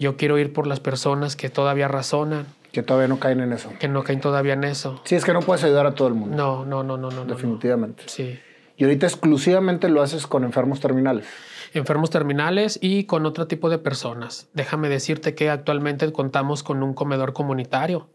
Yo 0.00 0.16
quiero 0.16 0.36
ir 0.36 0.52
por 0.52 0.66
las 0.66 0.80
personas 0.80 1.36
que 1.36 1.48
todavía 1.48 1.86
razonan. 1.86 2.44
Que 2.72 2.82
todavía 2.82 3.06
no 3.06 3.20
caen 3.20 3.38
en 3.38 3.52
eso. 3.52 3.70
Que 3.78 3.86
no 3.86 4.02
caen 4.02 4.20
todavía 4.20 4.54
en 4.54 4.64
eso. 4.64 5.00
Sí, 5.04 5.14
es 5.14 5.24
que 5.24 5.32
no 5.32 5.42
puedes 5.42 5.62
ayudar 5.62 5.86
a 5.86 5.94
todo 5.94 6.08
el 6.08 6.14
mundo. 6.14 6.36
No, 6.36 6.64
no, 6.64 6.82
no, 6.82 6.96
no, 6.96 7.08
no. 7.08 7.24
Definitivamente. 7.24 8.02
Sí. 8.06 8.40
Y 8.76 8.82
ahorita 8.82 9.06
exclusivamente 9.06 9.88
lo 9.90 10.02
haces 10.02 10.26
con 10.26 10.42
enfermos 10.42 10.80
terminales. 10.80 11.24
Enfermos 11.72 12.10
terminales 12.10 12.80
y 12.82 13.04
con 13.04 13.26
otro 13.26 13.46
tipo 13.46 13.70
de 13.70 13.78
personas. 13.78 14.48
Déjame 14.54 14.88
decirte 14.88 15.36
que 15.36 15.50
actualmente 15.50 16.10
contamos 16.10 16.64
con 16.64 16.82
un 16.82 16.94
comedor 16.94 17.32
comunitario, 17.32 18.08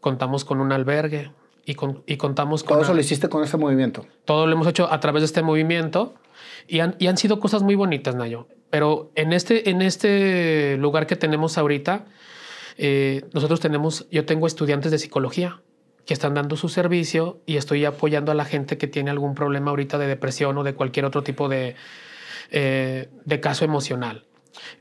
contamos 0.00 0.46
con 0.46 0.62
un 0.62 0.72
albergue 0.72 1.30
y, 1.66 1.76
y 2.06 2.16
contamos 2.16 2.62
con... 2.62 2.74
Todo 2.74 2.82
eso 2.82 2.94
lo 2.94 3.00
hiciste 3.00 3.28
con 3.28 3.42
este 3.42 3.56
movimiento. 3.56 4.06
Todo 4.24 4.46
lo 4.46 4.52
hemos 4.52 4.66
hecho 4.66 4.92
a 4.92 5.00
través 5.00 5.22
de 5.22 5.26
este 5.26 5.42
movimiento 5.42 6.14
y 6.66 6.80
han, 6.80 6.96
y 6.98 7.06
han 7.06 7.16
sido 7.16 7.40
cosas 7.40 7.62
muy 7.62 7.74
bonitas, 7.74 8.14
Nayo. 8.14 8.48
Pero 8.70 9.12
en 9.14 9.32
este, 9.32 9.70
en 9.70 9.82
este 9.82 10.76
lugar 10.78 11.06
que 11.06 11.16
tenemos 11.16 11.58
ahorita, 11.58 12.06
eh, 12.76 13.24
nosotros 13.32 13.60
tenemos, 13.60 14.06
yo 14.10 14.24
tengo 14.24 14.46
estudiantes 14.46 14.90
de 14.90 14.98
psicología 14.98 15.60
que 16.06 16.12
están 16.12 16.34
dando 16.34 16.56
su 16.56 16.68
servicio 16.68 17.40
y 17.46 17.56
estoy 17.56 17.84
apoyando 17.84 18.32
a 18.32 18.34
la 18.34 18.44
gente 18.44 18.76
que 18.76 18.86
tiene 18.86 19.10
algún 19.10 19.34
problema 19.34 19.70
ahorita 19.70 19.96
de 19.96 20.06
depresión 20.06 20.58
o 20.58 20.64
de 20.64 20.74
cualquier 20.74 21.06
otro 21.06 21.22
tipo 21.22 21.48
de, 21.48 21.76
eh, 22.50 23.08
de 23.24 23.40
caso 23.40 23.64
emocional. 23.64 24.24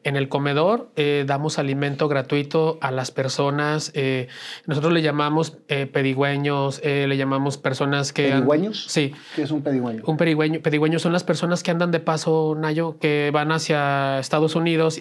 En 0.04 0.16
el 0.16 0.30
comedor 0.30 0.90
eh, 0.96 1.24
damos 1.26 1.60
alimento 1.60 2.08
gratuito 2.08 2.78
a 2.82 2.92
las 2.92 3.12
personas. 3.12 3.92
Eh, 3.94 4.28
nosotros 4.66 4.94
le 4.94 5.02
llamamos 5.02 5.58
eh, 5.68 5.86
pedigüeños, 5.86 6.82
le 6.84 7.18
llamamos 7.18 7.58
personas 7.58 8.14
que... 8.14 8.30
¿Pedigüeños? 8.30 8.86
sí. 8.88 9.14
¿Qué 9.36 9.44
es 9.44 9.52
un 9.52 9.62
pedigüeño? 9.62 10.04
Un 10.06 10.18
pedigüeño, 10.18 10.62
pedigüeño 10.62 11.00
son 11.00 11.14
las 11.14 11.24
personas 11.24 11.64
que 11.64 11.72
andan 11.72 11.92
de 11.92 12.00
paso, 12.00 12.56
Nayo, 12.58 12.98
que 13.00 13.32
van 13.34 13.52
hacia 13.52 14.20
Estados 14.20 14.56
Unidos, 14.56 15.00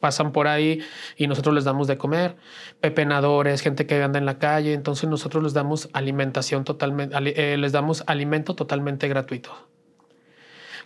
pasan 0.00 0.32
por 0.32 0.48
ahí 0.48 0.80
y 1.16 1.26
nosotros 1.26 1.54
les 1.54 1.64
damos 1.64 1.86
de 1.86 1.96
comer. 1.96 2.36
Pepenadores, 2.80 3.60
gente 3.60 3.86
que 3.86 4.02
anda 4.02 4.18
en 4.18 4.26
la 4.26 4.38
calle. 4.38 4.74
Entonces 4.74 5.08
nosotros 5.08 5.42
les 5.42 5.52
damos 5.52 5.88
alimentación 5.92 6.64
totalmente, 6.64 7.56
les 7.56 7.72
damos 7.72 8.04
alimento 8.06 8.54
totalmente 8.54 9.08
gratuito 9.08 9.73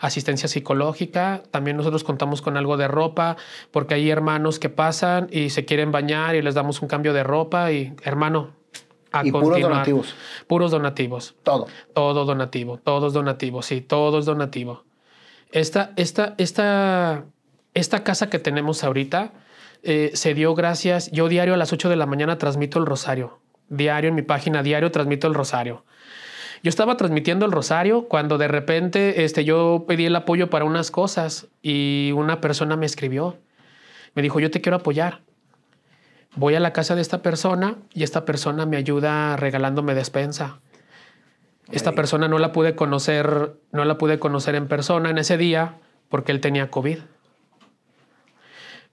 asistencia 0.01 0.49
psicológica. 0.49 1.42
También 1.51 1.76
nosotros 1.76 2.05
contamos 2.05 2.42
con 2.42 2.57
algo 2.57 2.76
de 2.76 2.88
ropa, 2.88 3.36
porque 3.70 3.94
hay 3.94 4.11
hermanos 4.11 4.59
que 4.59 4.68
pasan 4.68 5.28
y 5.30 5.51
se 5.51 5.64
quieren 5.64 5.92
bañar 5.92 6.34
y 6.34 6.42
les 6.42 6.55
damos 6.55 6.82
un 6.82 6.88
cambio 6.88 7.12
de 7.12 7.22
ropa 7.22 7.72
y 7.72 7.94
hermano. 8.03 8.51
A 9.11 9.26
y 9.26 9.32
puros 9.32 9.61
donativos. 9.61 10.14
Puros 10.46 10.70
donativos. 10.70 11.34
Todo. 11.42 11.66
Todo 11.94 12.24
donativo, 12.24 12.78
todos 12.78 13.14
donativos, 13.14 13.66
sí, 13.66 13.80
todo 13.80 14.18
es 14.18 14.26
donativo. 14.26 14.84
Esta, 15.51 15.92
esta, 15.96 16.34
esta, 16.36 17.24
esta 17.72 18.05
casa 18.05 18.28
que 18.28 18.38
tenemos 18.38 18.84
ahorita 18.84 19.32
eh, 19.82 20.11
se 20.14 20.34
dio 20.34 20.55
gracias. 20.55 21.11
Yo 21.11 21.28
diario 21.28 21.55
a 21.55 21.57
las 21.57 21.72
8 21.72 21.88
de 21.88 21.96
la 21.96 22.07
mañana 22.07 22.38
transmito 22.38 22.78
el 22.78 22.86
rosario. 22.86 23.38
Diario 23.68 24.09
en 24.09 24.14
mi 24.14 24.22
página, 24.22 24.62
diario 24.62 24.90
transmito 24.90 25.26
el 25.26 25.34
rosario. 25.34 25.84
Yo 26.62 26.68
estaba 26.68 26.96
transmitiendo 26.96 27.46
el 27.46 27.52
rosario 27.52 28.09
cuando 28.09 28.38
de 28.38 28.48
repente 28.48 29.24
este, 29.24 29.44
yo 29.44 29.84
pedí 29.86 30.06
el 30.06 30.16
apoyo 30.16 30.50
para 30.50 30.64
unas 30.64 30.90
cosas 30.90 31.48
y 31.62 32.12
una 32.16 32.40
persona 32.40 32.76
me 32.76 32.86
escribió. 32.86 33.38
Me 34.14 34.22
dijo, 34.22 34.40
yo 34.40 34.50
te 34.50 34.61
quiero 34.61 34.76
apoyar. 34.76 35.22
Voy 36.34 36.54
a 36.54 36.61
la 36.61 36.72
casa 36.72 36.94
de 36.94 37.00
esta 37.00 37.22
persona 37.22 37.76
y 37.94 38.02
esta 38.02 38.24
persona 38.24 38.66
me 38.66 38.76
ayuda 38.76 39.36
regalándome 39.36 39.94
despensa. 39.94 40.61
Esta 41.70 41.92
persona 41.92 42.28
no 42.28 42.38
la 42.38 42.52
pude 42.52 42.74
conocer, 42.74 43.54
no 43.72 43.84
la 43.84 43.98
pude 43.98 44.18
conocer 44.18 44.54
en 44.54 44.68
persona 44.68 45.11
en 45.11 45.18
ese 45.18 45.36
día 45.36 45.76
porque 46.09 46.32
él 46.32 46.40
tenía 46.40 46.70
COVID. 46.70 46.98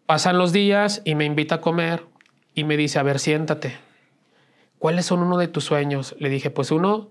Pasan 0.06 0.38
los 0.38 0.52
días 0.52 1.02
y 1.04 1.16
me 1.16 1.26
invita 1.26 1.56
a 1.56 1.62
comer 1.62 2.04
y 2.54 2.64
me 2.64 2.78
dice, 2.78 3.00
a 3.00 3.04
ver, 3.04 3.20
siéntate. 3.20 3.78
¿Cuáles 4.78 5.06
son 5.06 5.24
uno 5.24 5.38
de 5.38 5.48
tus 5.48 5.64
sueños? 5.64 6.16
Le 6.20 6.30
dije, 6.30 6.52
pues 6.52 6.70
uno 6.72 7.10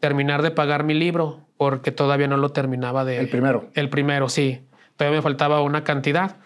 terminar 0.00 0.42
de 0.42 0.50
pagar 0.50 0.84
mi 0.84 0.94
libro 0.94 1.46
porque 1.56 1.92
todavía 1.92 2.26
no 2.26 2.36
lo 2.36 2.50
terminaba 2.50 3.04
de... 3.04 3.18
El 3.18 3.28
primero. 3.28 3.70
El 3.74 3.90
primero, 3.90 4.28
sí. 4.28 4.62
Todavía 4.96 5.18
me 5.18 5.22
faltaba 5.22 5.60
una 5.60 5.84
cantidad. 5.84 6.36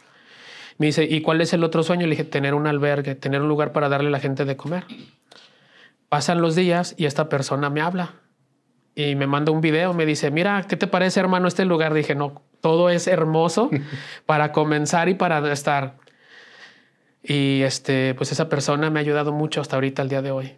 Me 0.78 0.86
dice, 0.86 1.04
¿y 1.04 1.20
cuál 1.22 1.40
es 1.40 1.52
el 1.52 1.62
otro 1.62 1.82
sueño? 1.82 2.06
Le 2.06 2.10
dije, 2.10 2.24
tener 2.24 2.54
un 2.54 2.66
albergue, 2.66 3.14
tener 3.14 3.40
un 3.40 3.48
lugar 3.48 3.72
para 3.72 3.88
darle 3.88 4.08
a 4.08 4.10
la 4.10 4.20
gente 4.20 4.44
de 4.44 4.56
comer. 4.56 4.84
Pasan 6.08 6.40
los 6.40 6.56
días 6.56 6.94
y 6.98 7.06
esta 7.06 7.28
persona 7.28 7.70
me 7.70 7.80
habla 7.80 8.16
y 8.96 9.14
me 9.14 9.26
manda 9.26 9.52
un 9.52 9.60
video, 9.60 9.92
me 9.94 10.06
dice, 10.06 10.30
mira, 10.30 10.64
¿qué 10.68 10.76
te 10.76 10.86
parece 10.86 11.20
hermano 11.20 11.48
este 11.48 11.64
lugar? 11.64 11.94
Dije, 11.94 12.14
no, 12.14 12.42
todo 12.60 12.90
es 12.90 13.06
hermoso 13.06 13.70
para 14.26 14.52
comenzar 14.52 15.08
y 15.08 15.14
para 15.14 15.52
estar. 15.52 15.96
Y 17.22 17.62
este, 17.62 18.14
pues 18.14 18.32
esa 18.32 18.48
persona 18.48 18.90
me 18.90 19.00
ha 19.00 19.02
ayudado 19.02 19.32
mucho 19.32 19.60
hasta 19.60 19.76
ahorita, 19.76 20.02
el 20.02 20.08
día 20.08 20.22
de 20.22 20.30
hoy. 20.30 20.56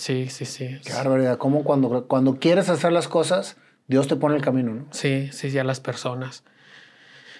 Sí, 0.00 0.30
sí, 0.30 0.46
sí. 0.46 0.80
Qué 0.82 0.94
barbaridad. 0.94 1.36
Como 1.36 1.62
cuando, 1.62 2.06
cuando 2.06 2.38
quieres 2.38 2.70
hacer 2.70 2.90
las 2.90 3.06
cosas, 3.06 3.58
Dios 3.86 4.08
te 4.08 4.16
pone 4.16 4.34
el 4.34 4.40
camino, 4.40 4.72
¿no? 4.72 4.86
Sí, 4.92 5.28
sí, 5.30 5.50
ya 5.50 5.62
las 5.62 5.78
personas. 5.78 6.42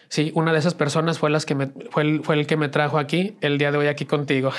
Sí, 0.08 0.30
una 0.34 0.52
de 0.52 0.58
esas 0.58 0.74
personas 0.74 1.18
fue, 1.18 1.30
las 1.30 1.46
que 1.46 1.54
me, 1.54 1.68
fue, 1.90 2.02
el, 2.02 2.22
fue 2.22 2.34
el 2.38 2.46
que 2.46 2.58
me 2.58 2.68
trajo 2.68 2.98
aquí 2.98 3.38
el 3.40 3.56
día 3.56 3.72
de 3.72 3.78
hoy 3.78 3.86
aquí 3.86 4.04
contigo. 4.04 4.52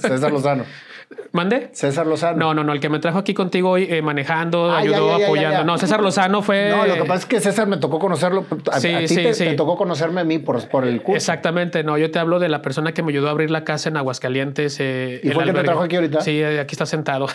César 0.00 0.32
Lozano. 0.32 0.64
¿Mande? 1.32 1.70
César 1.72 2.06
Lozano. 2.06 2.38
No, 2.38 2.54
no, 2.54 2.64
no. 2.64 2.72
El 2.72 2.80
que 2.80 2.88
me 2.88 2.98
trajo 2.98 3.18
aquí 3.18 3.34
contigo 3.34 3.70
hoy 3.70 3.86
eh, 3.88 4.02
manejando, 4.02 4.70
ah, 4.70 4.78
ayudó, 4.78 5.14
apoyando. 5.14 5.64
no, 5.64 5.78
César 5.78 6.02
Lozano 6.02 6.42
fue. 6.42 6.70
No, 6.70 6.86
lo 6.86 6.94
que 6.94 7.04
pasa 7.04 7.14
es 7.14 7.26
que 7.26 7.40
César 7.40 7.66
me 7.66 7.76
tocó 7.76 7.98
conocerlo. 7.98 8.44
A, 8.70 8.80
sí, 8.80 8.88
ti 8.98 9.08
sí, 9.08 9.16
te, 9.16 9.34
sí. 9.34 9.56
tocó 9.56 9.76
conocerme 9.76 10.20
a 10.20 10.24
mí 10.24 10.38
por, 10.38 10.66
por 10.68 10.84
el 10.86 11.02
curso. 11.02 11.16
Exactamente. 11.16 11.84
No, 11.84 11.98
yo 11.98 12.10
te 12.10 12.18
hablo 12.18 12.38
de 12.38 12.48
la 12.48 12.62
persona 12.62 12.92
que 12.92 13.02
me 13.02 13.12
ayudó 13.12 13.28
a 13.28 13.30
abrir 13.30 13.50
la 13.50 13.64
casa 13.64 13.88
en 13.88 13.96
Aguascalientes. 13.96 14.78
Eh, 14.80 15.20
¿Y 15.22 15.30
fue 15.30 15.44
el 15.44 15.50
que 15.50 15.56
me 15.56 15.64
trajo 15.64 15.82
aquí 15.82 15.96
ahorita? 15.96 16.20
Sí, 16.20 16.40
eh, 16.40 16.60
aquí 16.60 16.74
está 16.74 16.86
sentado. 16.86 17.26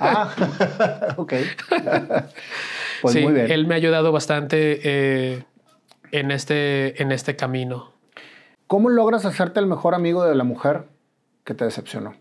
ah, 0.00 0.30
ok. 1.16 1.32
pues 3.02 3.16
muy 3.16 3.32
bien. 3.32 3.50
Él 3.50 3.66
me 3.66 3.74
ha 3.74 3.76
ayudado 3.76 4.12
bastante 4.12 4.80
eh, 4.82 5.44
en, 6.10 6.30
este, 6.30 7.02
en 7.02 7.12
este 7.12 7.36
camino. 7.36 7.92
¿Cómo 8.66 8.88
logras 8.88 9.24
hacerte 9.24 9.60
el 9.60 9.66
mejor 9.66 9.94
amigo 9.94 10.24
de 10.24 10.34
la 10.34 10.44
mujer 10.44 10.84
que 11.44 11.54
te 11.54 11.64
decepcionó? 11.64 12.14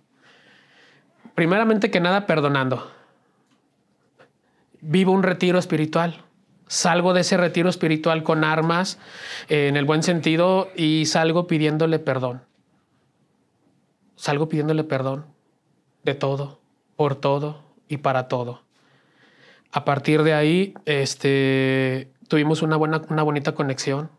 Primeramente 1.35 1.91
que 1.91 1.99
nada, 1.99 2.25
perdonando. 2.25 2.91
Vivo 4.81 5.11
un 5.11 5.23
retiro 5.23 5.59
espiritual. 5.59 6.23
Salgo 6.67 7.13
de 7.13 7.21
ese 7.21 7.35
retiro 7.35 7.69
espiritual 7.69 8.23
con 8.23 8.43
armas, 8.43 8.97
eh, 9.49 9.67
en 9.67 9.75
el 9.75 9.85
buen 9.85 10.03
sentido, 10.03 10.69
y 10.75 11.05
salgo 11.05 11.45
pidiéndole 11.45 11.99
perdón. 11.99 12.43
Salgo 14.15 14.47
pidiéndole 14.47 14.83
perdón 14.83 15.25
de 16.03 16.15
todo, 16.15 16.61
por 16.95 17.15
todo 17.15 17.63
y 17.87 17.97
para 17.97 18.27
todo. 18.27 18.63
A 19.71 19.85
partir 19.85 20.23
de 20.23 20.33
ahí, 20.33 20.73
este, 20.85 22.11
tuvimos 22.27 22.61
una, 22.61 22.77
buena, 22.77 23.01
una 23.09 23.23
bonita 23.23 23.53
conexión 23.53 24.09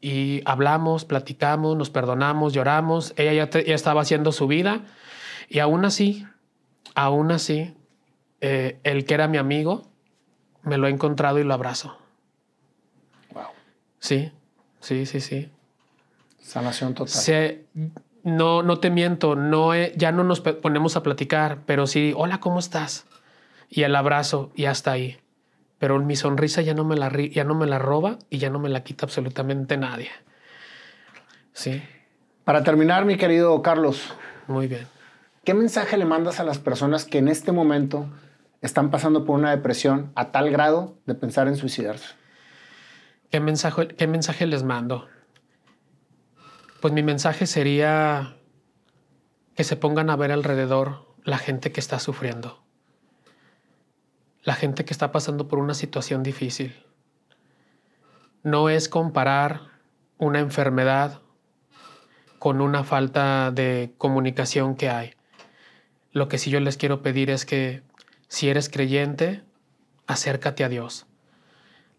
y 0.00 0.42
hablamos, 0.44 1.04
platicamos, 1.04 1.76
nos 1.76 1.90
perdonamos, 1.90 2.52
lloramos. 2.52 3.12
Ella 3.16 3.32
ya, 3.32 3.50
ya 3.50 3.74
estaba 3.74 4.02
haciendo 4.02 4.32
su 4.32 4.46
vida 4.46 4.82
y 5.48 5.60
aún 5.60 5.84
así, 5.84 6.26
aún 6.94 7.32
así, 7.32 7.74
eh, 8.40 8.78
el 8.84 9.04
que 9.04 9.14
era 9.14 9.28
mi 9.28 9.38
amigo, 9.38 9.88
me 10.62 10.76
lo 10.76 10.86
he 10.86 10.90
encontrado 10.90 11.38
y 11.38 11.44
lo 11.44 11.54
abrazo. 11.54 11.98
Wow. 13.32 13.46
Sí, 13.98 14.32
sí, 14.80 15.06
sí, 15.06 15.20
sí. 15.20 15.50
Sanación 16.40 16.94
total. 16.94 17.66
no, 18.22 18.62
no 18.62 18.78
te 18.78 18.90
miento, 18.90 19.36
no 19.36 19.74
ya 19.74 20.12
no 20.12 20.24
nos 20.24 20.40
ponemos 20.40 20.96
a 20.96 21.02
platicar, 21.02 21.60
pero 21.66 21.86
sí, 21.86 22.12
hola, 22.16 22.40
¿cómo 22.40 22.58
estás? 22.58 23.06
Y 23.68 23.82
el 23.82 23.94
abrazo 23.96 24.50
y 24.54 24.66
hasta 24.66 24.92
ahí. 24.92 25.18
Pero 25.78 25.98
mi 26.00 26.16
sonrisa 26.16 26.60
ya 26.62 26.74
no 26.74 26.84
me 26.84 26.96
la, 26.96 27.10
ya 27.10 27.44
no 27.44 27.54
me 27.54 27.66
la 27.66 27.78
roba 27.78 28.18
y 28.30 28.38
ya 28.38 28.50
no 28.50 28.58
me 28.58 28.68
la 28.68 28.82
quita 28.82 29.06
absolutamente 29.06 29.76
nadie. 29.76 30.10
Sí. 31.52 31.82
Para 32.44 32.64
terminar, 32.64 33.04
mi 33.04 33.16
querido 33.16 33.60
Carlos. 33.62 34.14
Muy 34.46 34.66
bien. 34.66 34.86
¿Qué 35.48 35.54
mensaje 35.54 35.96
le 35.96 36.04
mandas 36.04 36.40
a 36.40 36.44
las 36.44 36.58
personas 36.58 37.06
que 37.06 37.16
en 37.16 37.26
este 37.26 37.52
momento 37.52 38.06
están 38.60 38.90
pasando 38.90 39.24
por 39.24 39.38
una 39.38 39.50
depresión 39.50 40.12
a 40.14 40.30
tal 40.30 40.50
grado 40.50 40.98
de 41.06 41.14
pensar 41.14 41.48
en 41.48 41.56
suicidarse? 41.56 42.16
¿Qué 43.30 43.40
mensaje, 43.40 43.88
qué 43.88 44.06
mensaje 44.06 44.46
les 44.46 44.62
mando? 44.62 45.08
Pues 46.82 46.92
mi 46.92 47.02
mensaje 47.02 47.46
sería 47.46 48.36
que 49.56 49.64
se 49.64 49.76
pongan 49.76 50.10
a 50.10 50.16
ver 50.16 50.32
alrededor 50.32 51.16
la 51.24 51.38
gente 51.38 51.72
que 51.72 51.80
está 51.80 51.98
sufriendo, 51.98 52.62
la 54.42 54.52
gente 54.52 54.84
que 54.84 54.92
está 54.92 55.12
pasando 55.12 55.48
por 55.48 55.60
una 55.60 55.72
situación 55.72 56.22
difícil. 56.22 56.76
No 58.42 58.68
es 58.68 58.90
comparar 58.90 59.62
una 60.18 60.40
enfermedad 60.40 61.22
con 62.38 62.60
una 62.60 62.84
falta 62.84 63.50
de 63.50 63.94
comunicación 63.96 64.76
que 64.76 64.90
hay. 64.90 65.17
Lo 66.18 66.26
que 66.28 66.38
sí 66.38 66.50
yo 66.50 66.58
les 66.58 66.76
quiero 66.76 67.00
pedir 67.00 67.30
es 67.30 67.46
que 67.46 67.82
si 68.26 68.48
eres 68.48 68.68
creyente, 68.68 69.44
acércate 70.08 70.64
a 70.64 70.68
Dios. 70.68 71.06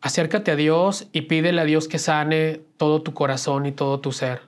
Acércate 0.02 0.52
a 0.52 0.58
Dios 0.58 1.08
y 1.14 1.22
pídele 1.22 1.62
a 1.62 1.64
Dios 1.64 1.88
que 1.88 2.00
sane 2.00 2.60
todo 2.76 3.02
tu 3.02 3.14
corazón 3.14 3.66
y 3.66 3.72
todo 3.72 4.02
tu 4.02 4.12
ser. 4.12 4.42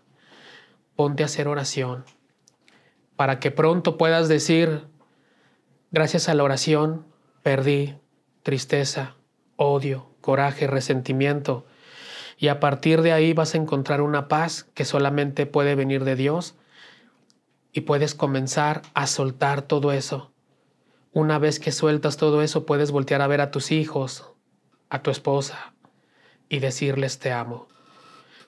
Ponte 0.97 1.23
a 1.23 1.27
hacer 1.27 1.47
oración 1.47 2.03
para 3.15 3.39
que 3.39 3.49
pronto 3.49 3.97
puedas 3.97 4.27
decir, 4.27 4.87
gracias 5.91 6.27
a 6.27 6.33
la 6.33 6.43
oración, 6.43 7.05
perdí 7.41 7.95
tristeza, 8.43 9.15
odio, 9.55 10.09
coraje, 10.19 10.67
resentimiento. 10.67 11.65
Y 12.37 12.49
a 12.49 12.59
partir 12.59 13.03
de 13.03 13.13
ahí 13.13 13.31
vas 13.31 13.55
a 13.55 13.57
encontrar 13.57 14.01
una 14.01 14.27
paz 14.27 14.65
que 14.73 14.83
solamente 14.83 15.45
puede 15.45 15.75
venir 15.75 16.03
de 16.03 16.17
Dios 16.17 16.55
y 17.73 17.81
puedes 17.81 18.15
comenzar 18.15 18.81
a 18.93 19.07
soltar 19.07 19.61
todo 19.61 19.91
eso. 19.91 20.31
Una 21.13 21.39
vez 21.39 21.59
que 21.59 21.71
sueltas 21.71 22.17
todo 22.17 22.41
eso, 22.41 22.65
puedes 22.65 22.91
voltear 22.91 23.21
a 23.21 23.27
ver 23.27 23.41
a 23.41 23.51
tus 23.51 23.71
hijos, 23.71 24.31
a 24.89 25.01
tu 25.01 25.11
esposa 25.11 25.73
y 26.49 26.59
decirles 26.59 27.19
te 27.19 27.31
amo. 27.31 27.67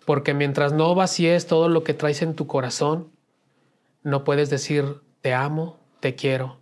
Porque 0.06 0.34
mientras 0.34 0.74
no 0.74 0.94
vacíes 0.96 1.48
todo 1.48 1.70
lo 1.70 1.84
que 1.84 1.94
traes 1.94 2.22
en 2.22 2.36
tu 2.36 2.48
corazón, 2.48 3.12
no 4.02 4.24
puedes 4.24 4.50
decir 4.50 5.02
te 5.22 5.34
amo, 5.34 5.80
te 6.02 6.16
quiero, 6.16 6.60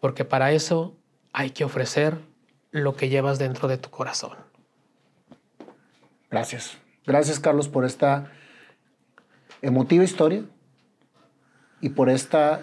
porque 0.00 0.24
para 0.24 0.52
eso 0.52 0.96
hay 1.32 1.50
que 1.50 1.64
ofrecer 1.64 2.18
lo 2.70 2.94
que 2.94 3.08
llevas 3.08 3.38
dentro 3.38 3.68
de 3.68 3.78
tu 3.78 3.88
corazón. 3.90 4.36
Gracias. 6.30 6.76
Gracias, 7.06 7.40
Carlos, 7.40 7.68
por 7.68 7.86
esta 7.86 8.30
emotiva 9.62 10.04
historia 10.04 10.44
y 11.80 11.90
por 11.90 12.08
esta 12.10 12.62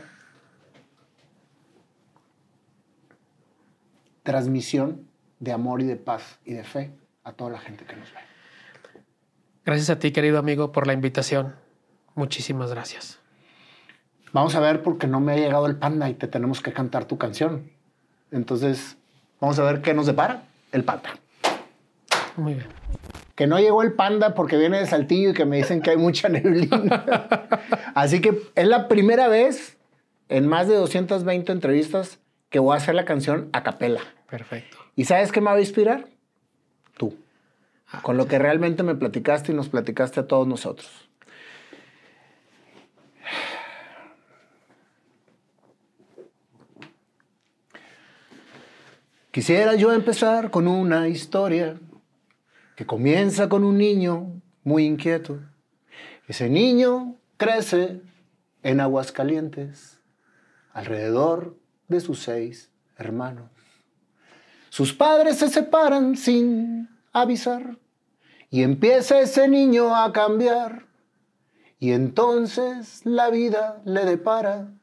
transmisión 4.24 5.08
de 5.40 5.52
amor 5.52 5.82
y 5.82 5.86
de 5.86 5.98
paz 5.98 6.40
y 6.46 6.54
de 6.54 6.64
fe 6.64 6.92
a 7.24 7.34
toda 7.34 7.52
la 7.52 7.60
gente 7.60 7.86
que 7.86 7.96
nos 7.96 8.12
ve. 8.12 8.20
Gracias 9.66 9.90
a 9.90 10.00
ti, 10.00 10.12
querido 10.12 10.40
amigo, 10.40 10.72
por 10.72 10.88
la 10.88 10.94
invitación. 10.94 11.56
Muchísimas 12.16 12.72
gracias. 12.72 13.20
Vamos 14.34 14.56
a 14.56 14.60
ver 14.60 14.82
porque 14.82 15.08
no 15.08 15.20
me 15.20 15.34
ha 15.34 15.36
llegado 15.36 15.68
el 15.68 15.76
panda 15.76 16.10
y 16.10 16.16
te 16.16 16.28
tenemos 16.28 16.62
que 16.62 16.74
cantar 16.74 17.06
tu 17.06 17.18
canción. 17.18 17.72
Entonces, 18.32 18.98
vamos 19.40 19.60
a 19.60 19.64
ver 19.64 19.82
qué 19.82 19.94
nos 19.94 20.08
depara 20.08 20.44
el 20.72 20.84
panda. 20.84 21.12
Muy 22.36 22.56
bien. 22.56 22.68
Que 23.36 23.48
no 23.48 23.60
llegó 23.60 23.82
el 23.82 23.94
panda 23.94 24.36
porque 24.36 24.58
viene 24.58 24.80
de 24.80 24.86
Saltillo 24.86 25.32
y 25.32 25.34
que 25.34 25.46
me 25.46 25.58
dicen 25.58 25.82
que 25.82 25.92
hay 25.92 25.98
mucha 25.98 26.30
neblina. 26.30 27.06
Así 27.96 28.22
que 28.22 28.40
es 28.56 28.68
la 28.68 28.88
primera 28.88 29.28
vez 29.28 29.78
en 30.30 30.48
más 30.48 30.68
de 30.68 30.76
220 30.76 31.52
entrevistas 31.52 32.20
que 32.50 32.60
voy 32.60 32.74
a 32.74 32.78
hacer 32.78 32.96
la 32.96 33.06
canción 33.06 33.50
a 33.54 33.64
capela. 33.64 34.02
Perfecto. 34.30 34.78
¿Y 34.96 35.06
sabes 35.06 35.32
qué 35.32 35.42
me 35.42 35.48
va 35.48 35.58
a 35.58 35.60
inspirar? 35.60 36.08
Tú. 36.98 37.16
Con 38.02 38.18
lo 38.18 38.28
que 38.28 38.40
realmente 38.40 38.84
me 38.84 38.96
platicaste 38.96 39.52
y 39.52 39.56
nos 39.56 39.70
platicaste 39.70 40.20
a 40.20 40.28
todos 40.28 40.48
nosotros. 40.48 40.90
Quisiera 49.34 49.74
yo 49.74 49.92
empezar 49.92 50.52
con 50.52 50.68
una 50.68 51.08
historia 51.08 51.76
que 52.76 52.86
comienza 52.86 53.50
con 53.50 53.64
un 53.64 53.78
niño 53.78 54.42
muy 54.64 54.86
inquieto. 54.86 55.40
Ese 56.28 56.50
niño 56.50 57.18
crece 57.38 58.02
en 58.64 58.80
Aguascalientes, 58.80 60.00
alrededor 60.72 61.58
de 61.88 62.00
sus 62.00 62.20
seis 62.20 62.72
hermanos. 62.98 63.50
Sus 64.70 64.94
padres 64.94 65.38
se 65.38 65.50
separan 65.50 66.18
sin 66.18 66.90
avisar 67.12 67.78
y 68.50 68.64
empieza 68.64 69.20
ese 69.20 69.48
niño 69.48 69.96
a 69.96 70.12
cambiar. 70.12 70.88
Y 71.80 71.92
entonces 71.92 73.06
la 73.06 73.30
vida 73.30 73.82
le 73.86 74.06
depara 74.06 74.74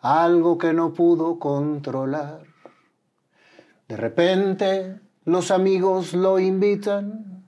algo 0.00 0.58
que 0.58 0.72
no 0.72 0.94
pudo 0.94 1.38
controlar. 1.38 2.42
De 3.88 3.96
repente 3.96 5.00
los 5.24 5.50
amigos 5.50 6.14
lo 6.14 6.38
invitan 6.38 7.46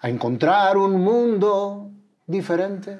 a 0.00 0.08
encontrar 0.08 0.76
un 0.76 1.00
mundo 1.02 1.90
diferente, 2.26 2.98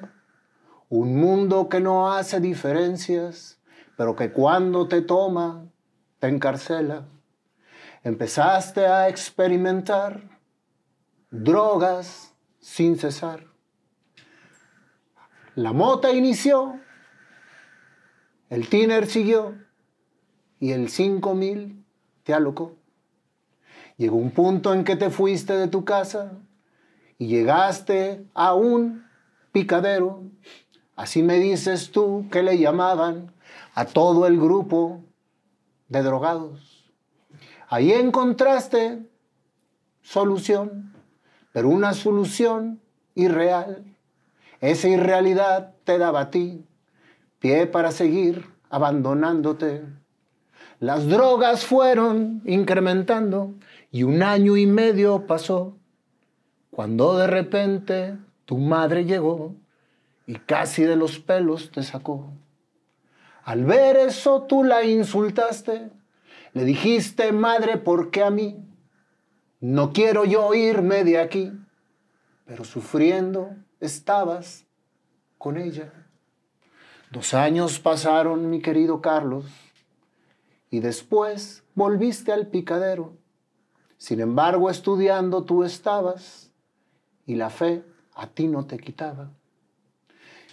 un 0.89 1.15
mundo 1.19 1.69
que 1.69 1.79
no 1.79 2.11
hace 2.11 2.39
diferencias, 2.39 3.59
pero 3.95 4.15
que 4.15 4.31
cuando 4.31 4.87
te 4.87 5.01
toma 5.01 5.65
te 6.19 6.27
encarcela. 6.27 7.07
Empezaste 8.03 8.87
a 8.87 9.09
experimentar 9.09 10.39
drogas 11.29 12.33
sin 12.59 12.97
cesar. 12.97 13.45
La 15.55 15.73
mota 15.73 16.11
inició, 16.11 16.79
el 18.49 18.69
tiner 18.69 19.05
siguió 19.07 19.55
y 20.59 20.71
el 20.71 20.89
5000 20.89 21.85
te 22.23 22.33
alocó. 22.33 22.80
Llegó 24.01 24.17
un 24.17 24.31
punto 24.31 24.73
en 24.73 24.83
que 24.83 24.95
te 24.95 25.11
fuiste 25.11 25.53
de 25.53 25.67
tu 25.67 25.85
casa 25.85 26.31
y 27.19 27.27
llegaste 27.27 28.25
a 28.33 28.55
un 28.55 29.05
picadero. 29.51 30.23
Así 30.95 31.21
me 31.21 31.37
dices 31.37 31.91
tú 31.91 32.25
que 32.31 32.41
le 32.41 32.57
llamaban 32.57 33.31
a 33.75 33.85
todo 33.85 34.25
el 34.25 34.39
grupo 34.39 35.03
de 35.87 36.01
drogados. 36.01 36.91
Ahí 37.67 37.91
encontraste 37.91 39.07
solución, 40.01 40.95
pero 41.53 41.69
una 41.69 41.93
solución 41.93 42.81
irreal. 43.13 43.85
Esa 44.61 44.87
irrealidad 44.87 45.75
te 45.83 45.99
daba 45.99 46.21
a 46.21 46.31
ti 46.31 46.65
pie 47.37 47.67
para 47.67 47.91
seguir 47.91 48.49
abandonándote. 48.71 49.83
Las 50.79 51.07
drogas 51.07 51.63
fueron 51.63 52.41
incrementando 52.43 53.53
y 53.91 54.03
un 54.03 54.23
año 54.23 54.55
y 54.55 54.65
medio 54.65 55.27
pasó 55.27 55.77
cuando 56.71 57.17
de 57.17 57.27
repente 57.27 58.17
tu 58.45 58.57
madre 58.57 59.03
llegó 59.03 59.55
y 60.25 60.35
casi 60.35 60.83
de 60.83 60.95
los 60.95 61.19
pelos 61.19 61.71
te 61.71 61.83
sacó. 61.83 62.31
Al 63.43 63.65
ver 63.65 63.97
eso 63.97 64.43
tú 64.43 64.63
la 64.63 64.83
insultaste, 64.85 65.91
le 66.53 66.63
dijiste, 66.63 67.33
madre, 67.33 67.77
¿por 67.77 68.11
qué 68.11 68.23
a 68.23 68.29
mí? 68.29 68.63
No 69.59 69.91
quiero 69.91 70.25
yo 70.25 70.53
irme 70.53 71.03
de 71.03 71.19
aquí, 71.19 71.51
pero 72.45 72.63
sufriendo 72.63 73.55
estabas 73.79 74.65
con 75.37 75.57
ella. 75.57 75.91
Dos 77.11 77.33
años 77.33 77.79
pasaron, 77.79 78.49
mi 78.49 78.61
querido 78.61 79.01
Carlos, 79.01 79.45
y 80.69 80.79
después 80.79 81.63
volviste 81.75 82.31
al 82.31 82.47
picadero. 82.47 83.20
Sin 84.01 84.19
embargo, 84.19 84.71
estudiando 84.71 85.43
tú 85.43 85.63
estabas 85.63 86.49
y 87.27 87.35
la 87.35 87.51
fe 87.51 87.83
a 88.15 88.25
ti 88.25 88.47
no 88.47 88.65
te 88.65 88.79
quitaba. 88.79 89.29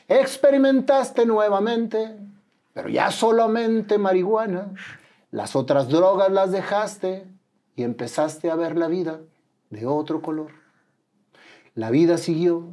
Experimentaste 0.07 1.24
nuevamente, 1.24 2.18
pero 2.74 2.90
ya 2.90 3.11
solamente 3.11 3.96
marihuana. 3.96 4.74
Las 5.30 5.57
otras 5.57 5.88
drogas 5.88 6.30
las 6.30 6.53
dejaste 6.53 7.26
y 7.74 7.84
empezaste 7.84 8.51
a 8.51 8.55
ver 8.55 8.76
la 8.76 8.86
vida 8.86 9.18
de 9.70 9.86
otro 9.86 10.20
color. 10.20 10.53
La 11.74 11.88
vida 11.88 12.18
siguió, 12.18 12.68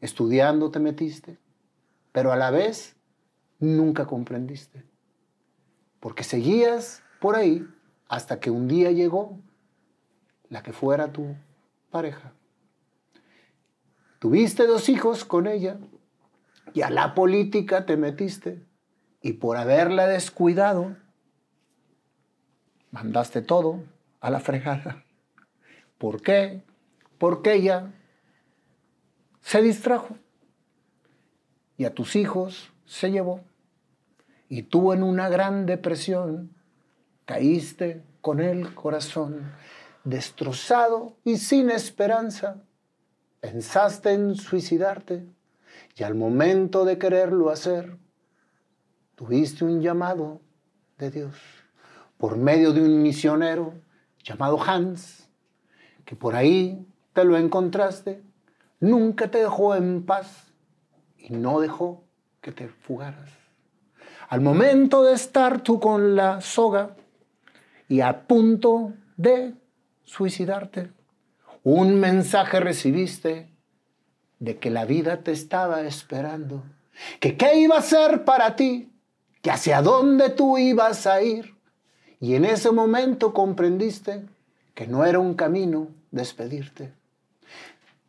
estudiando 0.00 0.70
te 0.70 0.78
metiste, 0.78 1.36
pero 2.12 2.32
a 2.32 2.36
la 2.36 2.50
vez 2.50 2.96
nunca 3.58 4.06
comprendiste 4.06 4.82
porque 6.00 6.24
seguías 6.24 7.02
por 7.20 7.36
ahí 7.36 7.68
hasta 8.08 8.40
que 8.40 8.50
un 8.50 8.66
día 8.66 8.92
llegó 8.92 9.38
la 10.48 10.62
que 10.62 10.72
fuera 10.72 11.12
tu 11.12 11.34
pareja. 11.90 12.32
Tuviste 14.18 14.66
dos 14.66 14.88
hijos 14.88 15.24
con 15.24 15.46
ella 15.46 15.78
y 16.74 16.82
a 16.82 16.90
la 16.90 17.14
política 17.14 17.86
te 17.86 17.96
metiste 17.96 18.64
y 19.22 19.34
por 19.34 19.56
haberla 19.56 20.06
descuidado, 20.06 20.96
mandaste 22.90 23.42
todo 23.42 23.84
a 24.20 24.30
la 24.30 24.40
fregada. 24.40 25.04
¿Por 25.98 26.22
qué? 26.22 26.62
Porque 27.18 27.54
ella 27.54 27.92
se 29.40 29.62
distrajo 29.62 30.16
y 31.76 31.84
a 31.84 31.94
tus 31.94 32.16
hijos 32.16 32.72
se 32.86 33.10
llevó. 33.10 33.40
Y 34.48 34.62
tú 34.62 34.92
en 34.92 35.02
una 35.02 35.28
gran 35.28 35.66
depresión 35.66 36.54
caíste 37.24 38.02
con 38.20 38.40
el 38.40 38.74
corazón 38.74 39.52
destrozado 40.08 41.16
y 41.24 41.36
sin 41.36 41.70
esperanza. 41.70 42.62
Pensaste 43.40 44.12
en 44.12 44.34
suicidarte 44.36 45.26
y 45.96 46.02
al 46.02 46.14
momento 46.14 46.84
de 46.84 46.98
quererlo 46.98 47.50
hacer, 47.50 47.98
tuviste 49.14 49.64
un 49.64 49.80
llamado 49.80 50.40
de 50.96 51.10
Dios 51.10 51.36
por 52.16 52.36
medio 52.36 52.72
de 52.72 52.80
un 52.80 53.02
misionero 53.02 53.74
llamado 54.24 54.60
Hans, 54.60 55.28
que 56.04 56.16
por 56.16 56.34
ahí 56.34 56.86
te 57.12 57.24
lo 57.24 57.36
encontraste, 57.36 58.22
nunca 58.80 59.30
te 59.30 59.38
dejó 59.38 59.74
en 59.74 60.04
paz 60.04 60.52
y 61.18 61.34
no 61.34 61.60
dejó 61.60 62.02
que 62.40 62.50
te 62.50 62.68
fugaras. 62.68 63.30
Al 64.28 64.40
momento 64.40 65.04
de 65.04 65.14
estar 65.14 65.62
tú 65.62 65.78
con 65.78 66.16
la 66.16 66.40
soga 66.40 66.96
y 67.88 68.00
a 68.00 68.26
punto 68.26 68.94
de 69.16 69.54
suicidarte, 70.08 70.90
un 71.62 72.00
mensaje 72.00 72.60
recibiste 72.60 73.52
de 74.38 74.58
que 74.58 74.70
la 74.70 74.86
vida 74.86 75.18
te 75.18 75.32
estaba 75.32 75.82
esperando, 75.82 76.62
que 77.20 77.36
qué 77.36 77.58
iba 77.58 77.76
a 77.76 77.82
ser 77.82 78.24
para 78.24 78.56
ti, 78.56 78.90
que 79.42 79.50
hacia 79.50 79.82
dónde 79.82 80.30
tú 80.30 80.56
ibas 80.56 81.06
a 81.06 81.20
ir. 81.22 81.54
Y 82.20 82.34
en 82.34 82.46
ese 82.46 82.72
momento 82.72 83.34
comprendiste 83.34 84.24
que 84.74 84.86
no 84.86 85.04
era 85.04 85.18
un 85.18 85.34
camino 85.34 85.88
despedirte. 86.10 86.92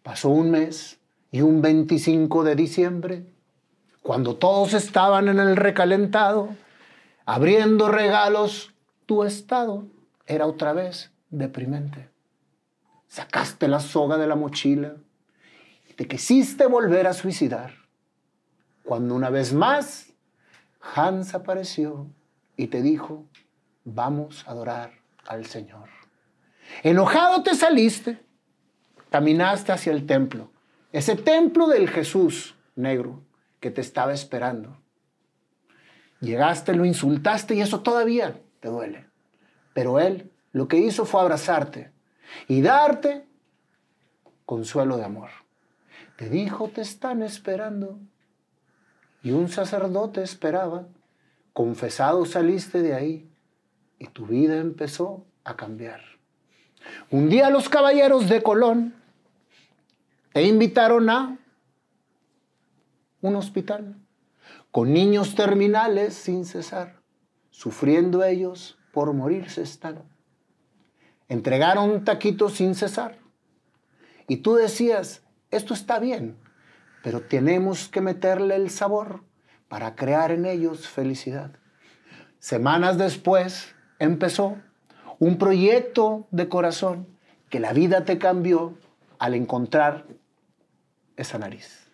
Pasó 0.02 0.30
un 0.30 0.52
mes 0.52 1.00
y 1.32 1.42
un 1.42 1.62
25 1.62 2.44
de 2.46 2.56
diciembre, 2.56 3.26
cuando 4.02 4.38
todos 4.38 4.74
estaban 4.74 5.28
en 5.28 5.40
el 5.40 5.58
recalentado, 5.58 6.56
abriendo 7.26 7.90
regalos, 7.90 8.74
tu 9.06 9.26
estado 9.26 9.84
era 10.26 10.48
otra 10.48 10.72
vez 10.72 11.12
deprimente. 11.30 12.10
Sacaste 13.08 13.68
la 13.68 13.80
soga 13.80 14.18
de 14.18 14.28
la 14.28 14.36
mochila 14.36 14.96
y 15.90 15.94
te 15.94 16.08
quisiste 16.08 16.68
volver 16.68 17.08
a 17.08 17.14
suicidar. 17.14 17.74
Cuando 18.84 19.16
una 19.16 19.30
vez 19.30 19.54
más 19.54 20.14
Hans 20.96 21.34
apareció 21.34 22.08
y 22.56 22.68
te 22.68 22.82
dijo, 22.82 23.28
vamos 23.84 24.48
a 24.48 24.52
adorar 24.52 24.94
al 25.28 25.46
Señor. 25.46 25.90
Enojado 26.84 27.44
te 27.44 27.56
saliste, 27.56 28.24
caminaste 29.10 29.72
hacia 29.72 29.92
el 29.92 30.06
templo, 30.06 30.52
ese 30.92 31.16
templo 31.16 31.68
del 31.68 31.90
Jesús 31.90 32.56
negro 32.76 33.24
que 33.60 33.72
te 33.72 33.82
estaba 33.82 34.14
esperando. 34.14 34.80
Llegaste, 36.22 36.74
lo 36.74 36.86
insultaste 36.86 37.56
y 37.56 37.62
eso 37.62 37.82
todavía 37.82 38.42
te 38.60 38.70
duele. 38.70 39.08
Pero 39.74 40.00
él 40.00 40.32
lo 40.52 40.68
que 40.68 40.78
hizo 40.78 41.06
fue 41.06 41.22
abrazarte 41.22 41.92
y 42.48 42.62
darte 42.62 43.26
consuelo 44.46 44.98
de 44.98 45.06
amor. 45.06 45.30
Te 46.18 46.30
dijo, 46.30 46.70
te 46.70 46.82
están 46.82 47.22
esperando. 47.22 48.00
Y 49.22 49.32
un 49.32 49.50
sacerdote 49.50 50.24
esperaba. 50.24 50.88
Confesado 51.54 52.26
saliste 52.26 52.82
de 52.82 52.94
ahí 52.94 53.30
y 54.00 54.08
tu 54.08 54.26
vida 54.26 54.58
empezó 54.58 55.26
a 55.44 55.56
cambiar. 55.56 56.02
Un 57.12 57.30
día 57.30 57.50
los 57.50 57.70
caballeros 57.70 58.30
de 58.30 58.42
Colón 58.42 58.96
te 60.34 60.44
invitaron 60.44 61.10
a 61.10 61.38
un 63.22 63.36
hospital 63.36 63.96
con 64.72 64.94
niños 64.94 65.36
terminales 65.36 66.14
sin 66.14 66.46
cesar, 66.46 67.02
sufriendo 67.50 68.24
ellos 68.24 68.78
por 68.94 69.14
morirse 69.14 69.62
están. 69.62 70.04
Entregaron 71.30 72.04
taquitos 72.04 72.56
sin 72.56 72.76
cesar. 72.76 73.18
Y 74.28 74.38
tú 74.38 74.56
decías, 74.56 75.24
esto 75.52 75.74
está 75.74 76.00
bien, 76.00 76.38
pero 77.04 77.22
tenemos 77.22 77.88
que 77.88 78.02
meterle 78.02 78.56
el 78.56 78.70
sabor 78.70 79.24
para 79.68 79.96
crear 79.96 80.32
en 80.32 80.46
ellos 80.46 80.88
felicidad. 80.88 81.52
Semanas 82.40 82.98
después 82.98 83.76
empezó 84.00 84.58
un 85.20 85.38
proyecto 85.38 86.28
de 86.32 86.50
corazón 86.50 87.08
que 87.50 87.60
la 87.60 87.74
vida 87.74 88.06
te 88.06 88.18
cambió 88.18 88.78
al 89.20 89.34
encontrar 89.34 90.08
esa 91.16 91.38
nariz. 91.38 91.92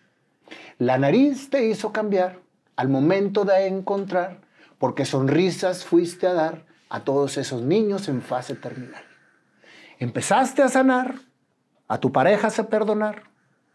La 0.77 0.97
nariz 0.97 1.49
te 1.49 1.65
hizo 1.67 1.91
cambiar 1.91 2.39
al 2.75 2.89
momento 2.89 3.45
de 3.45 3.67
encontrar, 3.67 4.41
porque 4.77 5.05
sonrisas 5.05 5.85
fuiste 5.85 6.27
a 6.27 6.33
dar 6.33 6.65
a 6.89 7.03
todos 7.03 7.37
esos 7.37 7.61
niños 7.61 8.07
en 8.09 8.21
fase 8.21 8.55
terminal. 8.55 9.03
Empezaste 9.99 10.61
a 10.61 10.69
sanar, 10.69 11.15
a 11.87 11.99
tu 11.99 12.11
pareja 12.11 12.49
a 12.55 12.63
perdonar, 12.67 13.23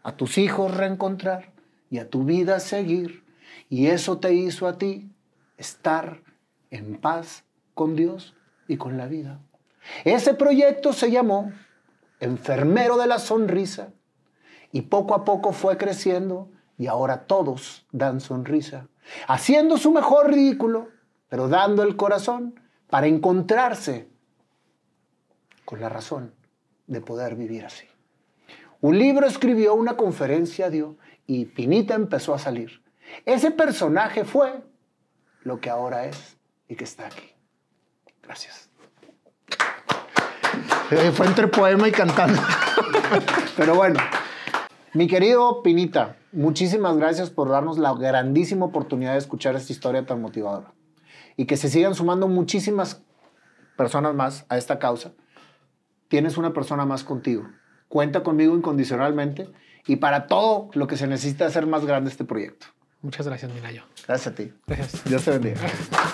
a 0.03 0.15
tus 0.15 0.37
hijos 0.37 0.75
reencontrar 0.75 1.51
y 1.89 1.99
a 1.99 2.09
tu 2.09 2.23
vida 2.23 2.59
seguir. 2.59 3.23
Y 3.69 3.87
eso 3.87 4.19
te 4.19 4.33
hizo 4.33 4.67
a 4.67 4.77
ti 4.77 5.11
estar 5.57 6.21
en 6.69 6.99
paz 6.99 7.43
con 7.73 7.95
Dios 7.95 8.35
y 8.67 8.77
con 8.77 8.97
la 8.97 9.07
vida. 9.07 9.39
Ese 10.03 10.33
proyecto 10.33 10.93
se 10.93 11.11
llamó 11.11 11.51
Enfermero 12.19 12.97
de 12.97 13.07
la 13.07 13.17
Sonrisa 13.17 13.93
y 14.71 14.83
poco 14.83 15.15
a 15.15 15.25
poco 15.25 15.53
fue 15.53 15.77
creciendo 15.77 16.49
y 16.77 16.87
ahora 16.87 17.25
todos 17.25 17.85
dan 17.91 18.21
sonrisa, 18.21 18.87
haciendo 19.27 19.77
su 19.77 19.91
mejor 19.91 20.29
ridículo, 20.31 20.89
pero 21.29 21.47
dando 21.47 21.83
el 21.83 21.95
corazón 21.95 22.59
para 22.89 23.07
encontrarse 23.07 24.10
con 25.71 25.79
la 25.79 25.87
razón 25.87 26.35
de 26.87 26.99
poder 26.99 27.37
vivir 27.37 27.63
así. 27.63 27.85
Un 28.81 28.99
libro 28.99 29.25
escribió, 29.25 29.73
una 29.73 29.95
conferencia 29.95 30.69
dio 30.69 30.97
y 31.25 31.45
Pinita 31.45 31.93
empezó 31.93 32.33
a 32.33 32.39
salir. 32.39 32.83
Ese 33.25 33.51
personaje 33.51 34.25
fue 34.25 34.65
lo 35.43 35.61
que 35.61 35.69
ahora 35.69 36.07
es 36.07 36.35
y 36.67 36.75
que 36.75 36.83
está 36.83 37.05
aquí. 37.05 37.31
Gracias. 38.21 38.69
Eh, 40.91 41.13
fue 41.13 41.25
entre 41.25 41.47
poema 41.47 41.87
y 41.87 41.93
cantando. 41.93 42.41
Pero 43.55 43.73
bueno, 43.73 43.97
mi 44.93 45.07
querido 45.07 45.63
Pinita, 45.63 46.17
muchísimas 46.33 46.97
gracias 46.97 47.29
por 47.29 47.47
darnos 47.47 47.77
la 47.77 47.93
grandísima 47.93 48.65
oportunidad 48.65 49.13
de 49.13 49.19
escuchar 49.19 49.55
esta 49.55 49.71
historia 49.71 50.05
tan 50.05 50.21
motivadora. 50.21 50.73
Y 51.37 51.45
que 51.45 51.55
se 51.55 51.69
sigan 51.69 51.95
sumando 51.95 52.27
muchísimas 52.27 53.01
personas 53.77 54.13
más 54.13 54.45
a 54.49 54.57
esta 54.57 54.77
causa. 54.77 55.13
Tienes 56.11 56.37
una 56.37 56.51
persona 56.51 56.85
más 56.85 57.05
contigo. 57.05 57.47
Cuenta 57.87 58.21
conmigo 58.21 58.53
incondicionalmente 58.53 59.49
y 59.87 59.95
para 59.95 60.27
todo 60.27 60.69
lo 60.73 60.85
que 60.85 60.97
se 60.97 61.07
necesita 61.07 61.45
hacer 61.45 61.67
más 61.67 61.85
grande 61.85 62.09
este 62.09 62.25
proyecto. 62.25 62.67
Muchas 63.01 63.25
gracias, 63.25 63.49
Minayo. 63.53 63.83
Gracias 64.05 64.33
a 64.33 64.35
ti. 64.35 64.51
Gracias. 64.67 65.05
Dios 65.05 65.23
te 65.23 65.31
bendiga. 65.31 65.61